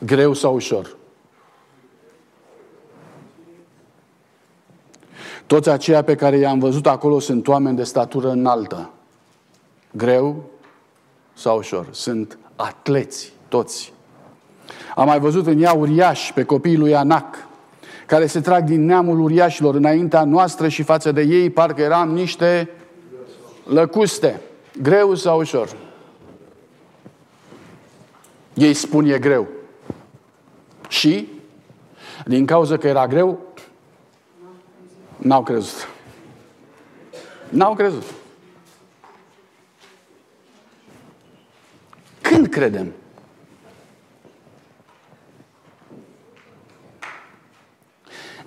Greu 0.06 0.34
sau 0.34 0.54
ușor? 0.56 0.96
Toți 5.48 5.70
aceia 5.70 6.02
pe 6.04 6.16
care 6.16 6.38
i-am 6.38 6.60
văzut 6.60 6.88
acolo 6.88 7.20
sunt 7.20 7.48
oameni 7.48 7.76
de 7.76 7.84
statură 7.84 8.30
înaltă. 8.30 8.90
Greu 9.92 10.44
sau 11.34 11.58
ușor? 11.58 11.88
Sunt 11.92 12.38
atleți, 12.56 13.34
toți. 13.48 13.94
Am 14.96 15.06
mai 15.06 15.20
văzut 15.20 15.48
în 15.48 15.62
ea 15.62 15.74
uriași 15.74 16.34
pe 16.34 16.44
copiii 16.44 16.78
lui 16.78 16.96
Anac, 16.96 17.48
care 18.06 18.26
se 18.26 18.42
trag 18.42 18.64
din 18.64 18.86
neamul 18.86 19.20
uriașilor 19.20 19.76
înaintea 19.76 20.24
noastră 20.24 20.68
și 20.68 20.84
față 20.84 21.12
de 21.12 21.22
ei 21.22 21.50
parcă 21.50 21.82
eram 21.82 22.10
niște 22.10 22.70
lăcuste. 23.64 24.42
Greu 24.82 25.16
sau 25.16 25.40
ușor? 25.40 25.78
Ei 28.54 28.74
spun 28.74 29.06
e 29.06 29.20
greu. 29.20 29.48
Și, 30.88 31.28
din 32.26 32.46
cauza 32.46 32.78
că 32.78 32.88
era 32.88 33.08
greu, 33.08 33.40
n-au 35.18 35.44
crezut. 35.44 35.90
N-au 37.50 37.74
crezut. 37.74 38.04
Când 42.22 42.48
credem? 42.48 42.94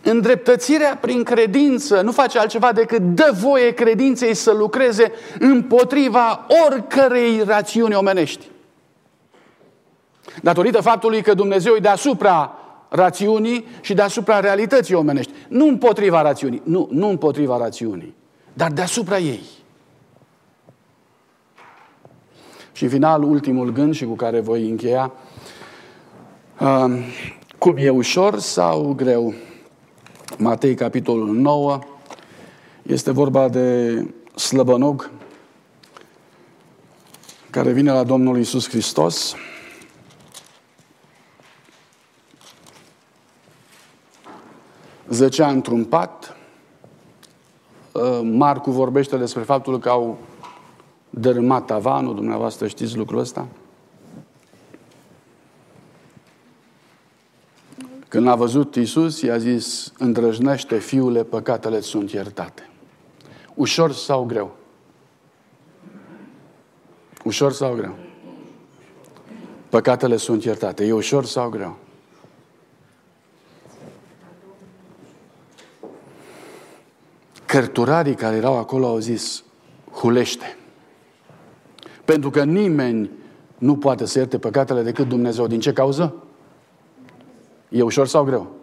Îndreptățirea 0.02 0.98
prin 1.00 1.22
credință 1.22 2.00
nu 2.00 2.12
face 2.12 2.38
altceva 2.38 2.72
decât 2.72 3.02
dă 3.02 3.30
voie 3.40 3.70
credinței 3.70 4.34
să 4.34 4.52
lucreze 4.52 5.12
împotriva 5.38 6.46
oricărei 6.66 7.42
rațiuni 7.46 7.94
omenești. 7.94 8.50
Datorită 10.42 10.80
faptului 10.80 11.22
că 11.22 11.34
Dumnezeu 11.34 11.74
e 11.74 11.78
deasupra 11.78 12.52
rațiunii 12.88 13.66
și 13.80 13.94
deasupra 13.94 14.40
realității 14.40 14.94
omenești. 14.94 15.32
Nu 15.48 15.66
împotriva 15.66 16.22
rațiunii, 16.22 16.62
nu, 16.64 16.88
nu 16.90 17.08
împotriva 17.08 17.56
rațiunii, 17.56 18.14
dar 18.52 18.70
deasupra 18.70 19.18
ei. 19.18 19.42
Și 22.72 22.84
în 22.84 22.90
final, 22.90 23.22
ultimul 23.22 23.72
gând 23.72 23.94
și 23.94 24.04
cu 24.04 24.14
care 24.14 24.40
voi 24.40 24.68
încheia, 24.68 25.12
uh, 26.60 27.04
cum 27.58 27.74
e 27.76 27.88
ușor 27.88 28.38
sau 28.38 28.92
greu? 28.96 29.34
Matei, 30.36 30.74
capitolul 30.74 31.34
9, 31.34 31.78
este 32.82 33.10
vorba 33.10 33.48
de 33.48 34.06
slăbănog 34.34 35.10
care 37.50 37.72
vine 37.72 37.92
la 37.92 38.04
Domnul 38.04 38.38
Isus 38.38 38.68
Hristos. 38.68 39.34
Zăcea 45.08 45.48
într-un 45.48 45.84
pat. 45.84 46.36
Uh, 47.92 48.20
Marcu 48.22 48.70
vorbește 48.70 49.16
despre 49.16 49.42
faptul 49.42 49.78
că 49.78 49.88
au 49.88 50.18
dărâmat 51.10 51.64
tavanul, 51.64 52.14
dumneavoastră 52.14 52.66
știți 52.66 52.96
lucrul 52.96 53.18
ăsta? 53.18 53.46
Când 58.08 58.28
a 58.28 58.34
văzut 58.34 58.74
Iisus, 58.76 59.20
i-a 59.20 59.38
zis, 59.38 59.92
îndrăjnește, 59.98 60.78
fiule, 60.78 61.24
păcatele 61.24 61.80
sunt 61.80 62.10
iertate. 62.10 62.70
Ușor 63.54 63.92
sau 63.92 64.24
greu? 64.24 64.56
Ușor 67.24 67.52
sau 67.52 67.74
greu? 67.74 67.94
Păcatele 69.68 70.16
sunt 70.16 70.44
iertate. 70.44 70.84
E 70.84 70.92
ușor 70.92 71.24
sau 71.24 71.48
greu? 71.48 71.76
Cărturarii 77.46 78.14
care 78.14 78.36
erau 78.36 78.56
acolo 78.56 78.86
au 78.86 78.98
zis, 78.98 79.44
hulește. 79.92 80.56
Pentru 82.04 82.30
că 82.30 82.44
nimeni 82.44 83.10
nu 83.58 83.76
poate 83.76 84.04
să 84.04 84.18
ierte 84.18 84.38
păcatele 84.38 84.82
decât 84.82 85.08
Dumnezeu. 85.08 85.46
Din 85.46 85.60
ce 85.60 85.72
cauză? 85.72 86.27
E 87.68 87.82
ușor 87.82 88.06
sau 88.06 88.24
greu? 88.24 88.56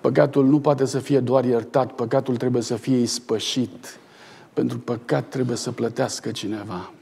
Păcatul 0.00 0.46
nu 0.46 0.60
poate 0.60 0.84
să 0.84 0.98
fie 0.98 1.20
doar 1.20 1.44
iertat, 1.44 1.92
păcatul 1.92 2.36
trebuie 2.36 2.62
să 2.62 2.76
fie 2.76 2.96
ispășit. 2.96 3.98
Pentru 4.52 4.78
păcat 4.78 5.28
trebuie 5.28 5.56
să 5.56 5.72
plătească 5.72 6.30
cineva. 6.30 6.92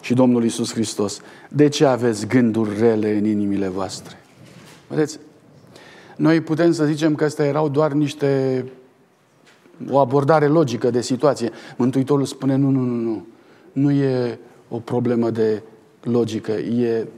Și 0.00 0.14
Domnul 0.14 0.42
Iisus 0.42 0.72
Hristos, 0.72 1.20
de 1.48 1.68
ce 1.68 1.84
aveți 1.84 2.26
gânduri 2.26 2.78
rele 2.78 3.16
în 3.16 3.24
inimile 3.24 3.68
voastre? 3.68 4.16
Vedeți, 4.88 5.18
noi 6.16 6.40
putem 6.40 6.72
să 6.72 6.84
zicem 6.84 7.14
că 7.14 7.24
astea 7.24 7.44
erau 7.44 7.68
doar 7.68 7.92
niște 7.92 8.64
o 9.90 9.98
abordare 9.98 10.46
logică 10.46 10.90
de 10.90 11.00
situație. 11.00 11.50
Mântuitorul 11.76 12.24
spune, 12.24 12.56
nu, 12.56 12.70
nu, 12.70 12.80
nu, 12.80 12.94
nu. 12.94 13.26
Nu 13.72 13.90
e 13.90 14.38
o 14.68 14.78
problemă 14.78 15.30
de 15.30 15.62
logică, 16.02 16.52
e 16.52 17.08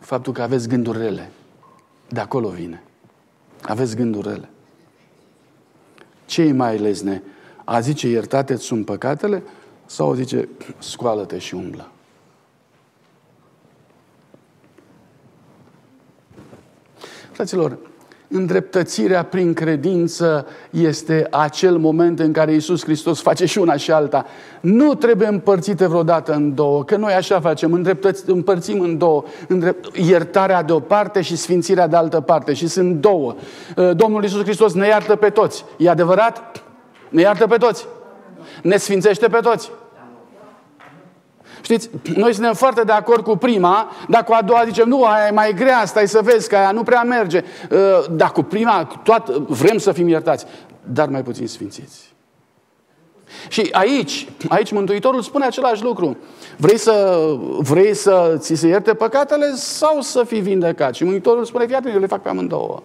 faptul 0.00 0.32
că 0.32 0.42
aveți 0.42 0.68
gânduri 0.68 0.98
rele. 0.98 1.30
De 2.08 2.20
acolo 2.20 2.48
vine. 2.48 2.82
Aveți 3.62 3.96
gânduri 3.96 4.28
rele. 4.28 4.48
Ce 6.24 6.42
e 6.42 6.52
mai 6.52 6.78
lezne? 6.78 7.22
A 7.64 7.80
zice 7.80 8.08
iertate 8.08 8.56
sunt 8.56 8.84
păcatele 8.84 9.42
sau 9.86 10.14
zice 10.14 10.48
scoală-te 10.78 11.38
și 11.38 11.54
umblă? 11.54 11.90
Fraților, 17.32 17.78
Îndreptățirea 18.28 19.22
prin 19.22 19.52
credință 19.52 20.46
este 20.70 21.26
acel 21.30 21.76
moment 21.76 22.18
în 22.18 22.32
care 22.32 22.52
Iisus 22.52 22.84
Hristos 22.84 23.20
face 23.20 23.46
și 23.46 23.58
una 23.58 23.76
și 23.76 23.90
alta. 23.90 24.26
Nu 24.60 24.94
trebuie 24.94 25.28
împărțite 25.28 25.86
vreodată 25.86 26.32
în 26.32 26.54
două, 26.54 26.84
că 26.84 26.96
noi 26.96 27.12
așa 27.12 27.40
facem, 27.40 27.72
îndreptăți, 27.72 28.30
împărțim 28.30 28.80
în 28.80 28.98
două. 28.98 29.24
Îndrept, 29.48 29.96
iertarea 29.96 30.62
de 30.62 30.72
o 30.72 30.80
parte 30.80 31.20
și 31.20 31.36
sfințirea 31.36 31.86
de 31.86 31.96
altă 31.96 32.20
parte 32.20 32.52
și 32.52 32.66
sunt 32.66 33.00
două. 33.00 33.34
Uh, 33.76 33.90
Domnul 33.96 34.22
Iisus 34.22 34.42
Hristos 34.42 34.74
ne 34.74 34.86
iartă 34.86 35.16
pe 35.16 35.28
toți. 35.28 35.64
E 35.78 35.90
adevărat? 35.90 36.62
Ne 37.08 37.20
iartă 37.20 37.46
pe 37.46 37.56
toți. 37.56 37.86
Ne 38.62 38.76
sfințește 38.76 39.26
pe 39.26 39.38
toți. 39.42 39.70
Știți, 41.66 41.90
noi 42.14 42.32
suntem 42.34 42.54
foarte 42.54 42.82
de 42.82 42.92
acord 42.92 43.24
cu 43.24 43.36
prima, 43.36 43.90
dar 44.08 44.24
cu 44.24 44.32
a 44.32 44.42
doua 44.42 44.62
zicem, 44.64 44.88
nu, 44.88 45.04
aia 45.04 45.26
e 45.26 45.30
mai 45.30 45.54
grea, 45.54 45.84
stai 45.84 46.08
să 46.08 46.20
vezi 46.22 46.48
că 46.48 46.56
aia 46.56 46.70
nu 46.70 46.82
prea 46.82 47.02
merge. 47.02 47.44
Uh, 47.70 47.78
dar 48.10 48.32
cu 48.32 48.42
prima, 48.42 49.00
toată, 49.02 49.44
vrem 49.48 49.78
să 49.78 49.92
fim 49.92 50.08
iertați, 50.08 50.46
dar 50.92 51.08
mai 51.08 51.22
puțin 51.22 51.46
sfințiți. 51.46 52.14
Și 53.48 53.68
aici, 53.72 54.28
aici 54.48 54.72
Mântuitorul 54.72 55.22
spune 55.22 55.44
același 55.44 55.82
lucru. 55.82 56.16
Vrei 56.56 56.78
să, 56.78 57.26
vrei 57.58 57.94
să 57.94 58.36
ți 58.38 58.54
se 58.54 58.66
ierte 58.66 58.94
păcatele 58.94 59.52
sau 59.54 60.00
să 60.00 60.24
fii 60.24 60.40
vindecat? 60.40 60.94
Și 60.94 61.02
Mântuitorul 61.02 61.44
spune, 61.44 61.66
fii 61.66 61.74
atent, 61.74 61.94
eu 61.94 62.00
le 62.00 62.06
fac 62.06 62.22
pe 62.22 62.28
amândouă. 62.28 62.82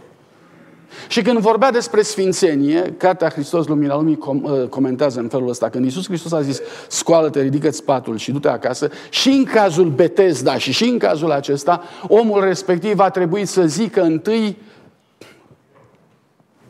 Și 1.07 1.21
când 1.21 1.39
vorbea 1.39 1.71
despre 1.71 2.01
sfințenie, 2.01 2.93
Cartea 2.97 3.29
Hristos 3.29 3.67
Lumina 3.67 3.95
Lumii 3.95 4.17
com- 4.17 4.41
uh, 4.41 4.67
comentează 4.67 5.19
în 5.19 5.27
felul 5.27 5.49
ăsta, 5.49 5.69
când 5.69 5.83
Iisus 5.83 6.05
Hristos 6.05 6.31
a 6.31 6.41
zis, 6.41 6.61
scoală-te, 6.87 7.41
ridică-ți 7.41 7.83
patul 7.83 8.17
și 8.17 8.31
du-te 8.31 8.47
acasă, 8.47 8.89
și 9.09 9.29
în 9.29 9.43
cazul 9.43 9.89
Betesda 9.89 10.57
și 10.57 10.71
și 10.71 10.83
în 10.83 10.97
cazul 10.97 11.31
acesta, 11.31 11.83
omul 12.07 12.43
respectiv 12.43 12.99
a 12.99 13.09
trebuit 13.09 13.47
să 13.47 13.65
zică 13.65 14.01
întâi, 14.01 14.57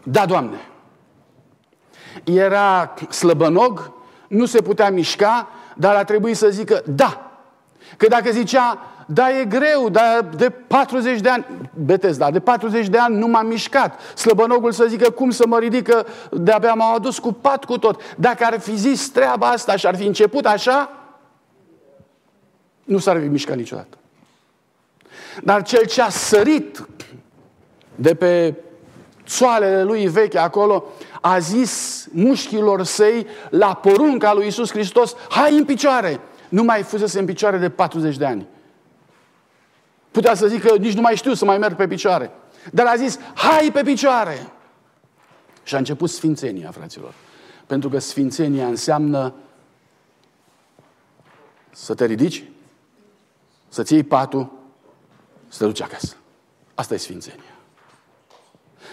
da, 0.04 0.26
Doamne. 0.26 0.58
Era 2.24 2.94
slăbănog, 3.10 3.92
nu 4.28 4.46
se 4.46 4.62
putea 4.62 4.90
mișca, 4.90 5.48
dar 5.76 5.96
a 5.96 6.04
trebuit 6.04 6.38
să 6.38 6.50
zică, 6.50 6.84
da. 6.86 7.32
Că 7.98 8.08
dacă 8.08 8.32
zicea, 8.32 8.80
da, 9.14 9.40
e 9.40 9.46
greu, 9.46 9.90
dar 9.90 10.30
de 10.36 10.50
40 10.50 11.20
de 11.20 11.30
ani, 11.30 11.46
Betesda, 11.74 12.32
de 12.32 12.40
40 12.40 12.88
de 12.88 12.98
ani 12.98 13.18
nu 13.18 13.28
m-am 13.28 13.48
mișcat. 13.48 14.00
Slăbănogul 14.16 14.72
să 14.72 14.86
zică 14.86 15.10
cum 15.10 15.30
să 15.30 15.48
mă 15.48 15.60
ridică, 15.60 16.06
de-abia 16.32 16.74
m-au 16.74 16.96
adus 16.96 17.20
cu 17.20 17.34
pat 17.34 17.66
cu 17.66 17.78
tot. 17.78 18.02
Dacă 18.18 18.44
ar 18.46 18.60
fi 18.60 18.76
zis 18.76 19.10
treaba 19.10 19.48
asta 19.48 19.76
și 19.76 19.88
ar 19.88 19.96
fi 19.96 20.06
început 20.06 20.46
așa, 20.46 20.90
nu 22.84 22.98
s-ar 22.98 23.20
fi 23.20 23.28
mișcat 23.28 23.56
niciodată. 23.56 23.98
Dar 25.44 25.64
cel 25.64 25.86
ce 25.86 26.02
a 26.02 26.10
sărit 26.10 26.88
de 27.96 28.16
pe 28.16 28.56
țoalele 29.26 29.84
lui 29.84 30.08
veche 30.08 30.38
acolo, 30.38 30.84
a 31.22 31.40
zis 31.40 32.06
mușchilor 32.12 32.84
săi 32.84 33.28
la 33.50 33.74
porunca 33.74 34.34
lui 34.34 34.48
Isus 34.48 34.72
Hristos, 34.72 35.16
hai 35.30 35.58
în 35.58 35.66
picioare! 35.66 36.20
Nu 36.50 36.64
mai 36.64 36.84
fusese 36.84 37.20
în 37.20 37.26
picioare 37.26 37.58
de 37.58 37.70
40 37.70 38.18
de 38.18 38.26
ani. 38.26 38.48
Putea 40.12 40.34
să 40.34 40.48
zică, 40.48 40.76
nici 40.78 40.94
nu 40.94 41.02
mai 41.02 41.16
știu 41.16 41.34
să 41.34 41.46
mai 41.46 41.58
merg 41.58 41.76
pe 41.76 41.88
picioare. 41.88 42.32
Dar 42.72 42.86
a 42.86 42.96
zis, 42.96 43.20
hai 43.34 43.72
pe 43.74 43.82
picioare! 43.82 44.52
Și 45.64 45.76
a 45.76 45.78
început 45.78 46.10
sfințenia, 46.10 46.72
fraților. 46.72 47.14
Pentru 47.66 47.90
că 47.90 48.00
sfințenia 48.00 48.68
înseamnă 48.68 49.34
să 51.72 51.94
te 51.94 52.06
ridici, 52.06 52.44
să-ți 53.68 53.94
iei 53.94 54.04
patul, 54.04 54.52
să 55.48 55.58
te 55.58 55.66
duci 55.66 55.82
acasă. 55.82 56.16
Asta 56.76 56.94
e 56.94 56.98
sfințenia. 56.98 57.56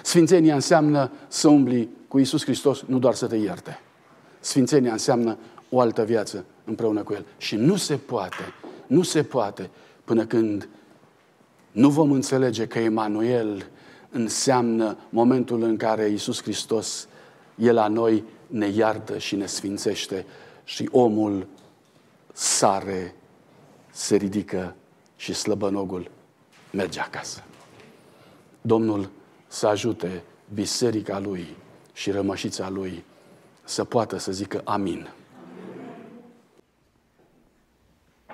Sfințenia 0.03 0.55
înseamnă 0.55 1.11
să 1.29 1.49
umbli 1.49 1.89
cu 2.09 2.19
Isus 2.19 2.43
Hristos, 2.43 2.83
nu 2.87 2.99
doar 2.99 3.15
să 3.15 3.27
te 3.27 3.37
ierte. 3.37 3.81
Sfințenia 4.41 4.93
înseamnă 4.93 5.39
o 5.71 5.81
altă 5.81 6.05
viață 6.05 6.45
împreună 6.65 7.03
cu 7.03 7.13
El. 7.13 7.25
Și 7.37 7.57
nu 7.57 7.77
se 7.77 7.97
poate, 7.97 8.55
nu 8.87 9.03
se 9.03 9.23
poate 9.23 9.71
până 10.05 10.27
când 10.27 10.69
nu 11.73 11.91
vom 11.91 12.11
înțelege 12.11 12.67
că 12.67 12.79
Emanuel 12.79 13.67
înseamnă 14.11 14.99
momentul 15.09 15.63
în 15.63 15.77
care 15.77 16.09
Iisus 16.09 16.43
Hristos 16.43 17.09
e 17.55 17.73
la 17.73 17.89
noi, 17.89 18.25
ne 18.47 18.67
iartă 18.67 19.19
și 19.19 19.37
ne 19.37 19.47
sfințește 19.47 20.27
și 20.65 20.89
omul 20.93 21.47
sare, 22.33 23.15
se 23.91 24.17
ridică 24.17 24.75
și 25.17 25.35
slăbănogul 25.35 26.11
merge 26.71 27.01
acasă. 27.01 27.43
Domnul 28.61 29.11
să 29.47 29.67
ajute 29.67 30.23
biserica 30.55 31.19
lui 31.19 31.57
și 31.93 32.11
rămășița 32.11 32.69
lui 32.69 33.05
să 33.65 33.85
poată 33.85 34.17
să 34.17 34.33
zică 34.33 34.61
amin. 34.65 35.09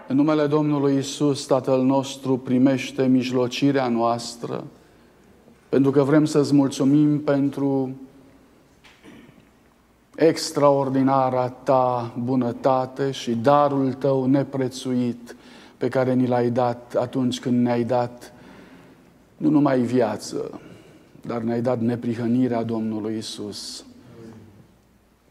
În 0.08 0.16
numele 0.16 0.46
Domnului 0.46 0.96
Isus, 0.96 1.46
Tatăl 1.46 1.82
nostru, 1.82 2.38
primește 2.38 3.06
mijlocirea 3.06 3.88
noastră, 3.88 4.64
pentru 5.68 5.90
că 5.90 6.02
vrem 6.02 6.24
să-ți 6.24 6.54
mulțumim 6.54 7.20
pentru 7.20 7.90
extraordinara 10.16 11.48
ta 11.48 12.14
bunătate 12.18 13.10
și 13.10 13.34
darul 13.34 13.92
tău 13.92 14.26
neprețuit 14.26 15.36
pe 15.76 15.88
care 15.88 16.14
ni 16.14 16.26
l-ai 16.26 16.50
dat 16.50 16.94
atunci 16.98 17.40
când 17.40 17.62
ne-ai 17.62 17.84
dat 17.84 18.32
nu 19.36 19.48
numai 19.48 19.80
viață, 19.80 20.60
dar 21.26 21.40
ne-ai 21.40 21.60
dat 21.60 21.80
neprihănirea 21.80 22.62
Domnului 22.62 23.16
Isus. 23.16 23.84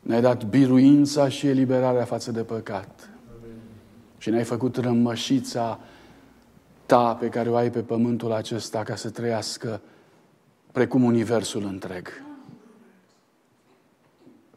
Ne-ai 0.01 0.21
dat 0.21 0.45
biruința 0.45 1.29
și 1.29 1.47
eliberarea 1.47 2.03
față 2.03 2.31
de 2.31 2.41
păcat. 2.41 3.12
Și 4.23 4.29
ne-ai 4.29 4.43
făcut 4.43 4.77
rămășița 4.77 5.79
ta 6.85 7.13
pe 7.13 7.29
care 7.29 7.49
o 7.49 7.55
ai 7.55 7.69
pe 7.69 7.79
pământul 7.79 8.31
acesta 8.31 8.83
ca 8.83 8.95
să 8.95 9.09
trăiască 9.09 9.81
precum 10.71 11.03
universul 11.03 11.63
întreg. 11.65 12.07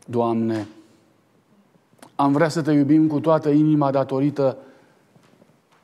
Doamne, 0.04 0.66
am 2.14 2.32
vrea 2.32 2.48
să 2.48 2.62
te 2.62 2.72
iubim 2.72 3.06
cu 3.06 3.20
toată 3.20 3.48
inima 3.48 3.90
datorită 3.90 4.56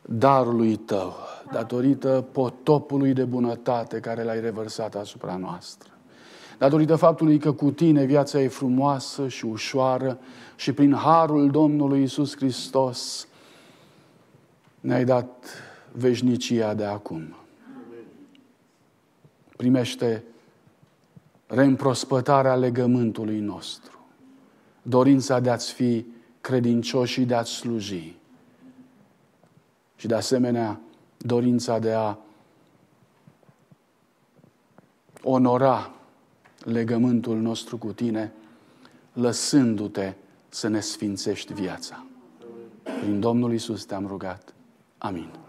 darului 0.03 0.77
Tău, 0.77 1.15
datorită 1.53 2.25
potopului 2.33 3.13
de 3.13 3.25
bunătate 3.25 4.01
care 4.01 4.23
l-ai 4.23 4.41
revărsat 4.41 4.95
asupra 4.95 5.37
noastră. 5.37 5.91
Datorită 6.59 6.97
faptului 6.97 7.39
că 7.39 7.53
cu 7.53 7.71
Tine 7.71 8.05
viața 8.05 8.41
e 8.41 8.49
frumoasă 8.49 9.29
și 9.29 9.45
ușoară 9.45 10.19
și 10.57 10.73
prin 10.73 10.95
harul 10.95 11.51
Domnului 11.51 12.03
Isus 12.03 12.37
Hristos 12.37 13.27
ne-ai 14.83 15.05
dat 15.05 15.47
veșnicia 15.93 16.75
de 16.75 16.85
acum. 16.85 17.37
Primește 19.57 20.25
reîmprospătarea 21.47 22.55
legământului 22.55 23.39
nostru, 23.39 24.07
dorința 24.83 25.41
de 25.41 25.51
a-ți 25.51 25.73
fi 25.73 26.07
credincioși 26.41 27.13
și 27.13 27.25
de 27.25 27.35
a-ți 27.35 27.51
sluji. 27.51 28.17
Și 29.97 30.07
de 30.07 30.15
asemenea, 30.15 30.81
dorința 31.19 31.79
de 31.79 31.93
a 31.93 32.17
onora 35.23 35.95
legământul 36.65 37.41
nostru 37.41 37.79
cu 37.79 37.93
tine, 37.93 38.33
lăsându-te 39.13 40.13
să 40.49 40.69
ne 40.69 40.81
sfințești 40.81 41.53
viața. 41.53 42.05
Prin 42.83 43.21
Domnul 43.21 43.53
Isus 43.53 43.85
te-am 43.85 44.07
rugat. 44.07 44.55
Amin. 45.03 45.42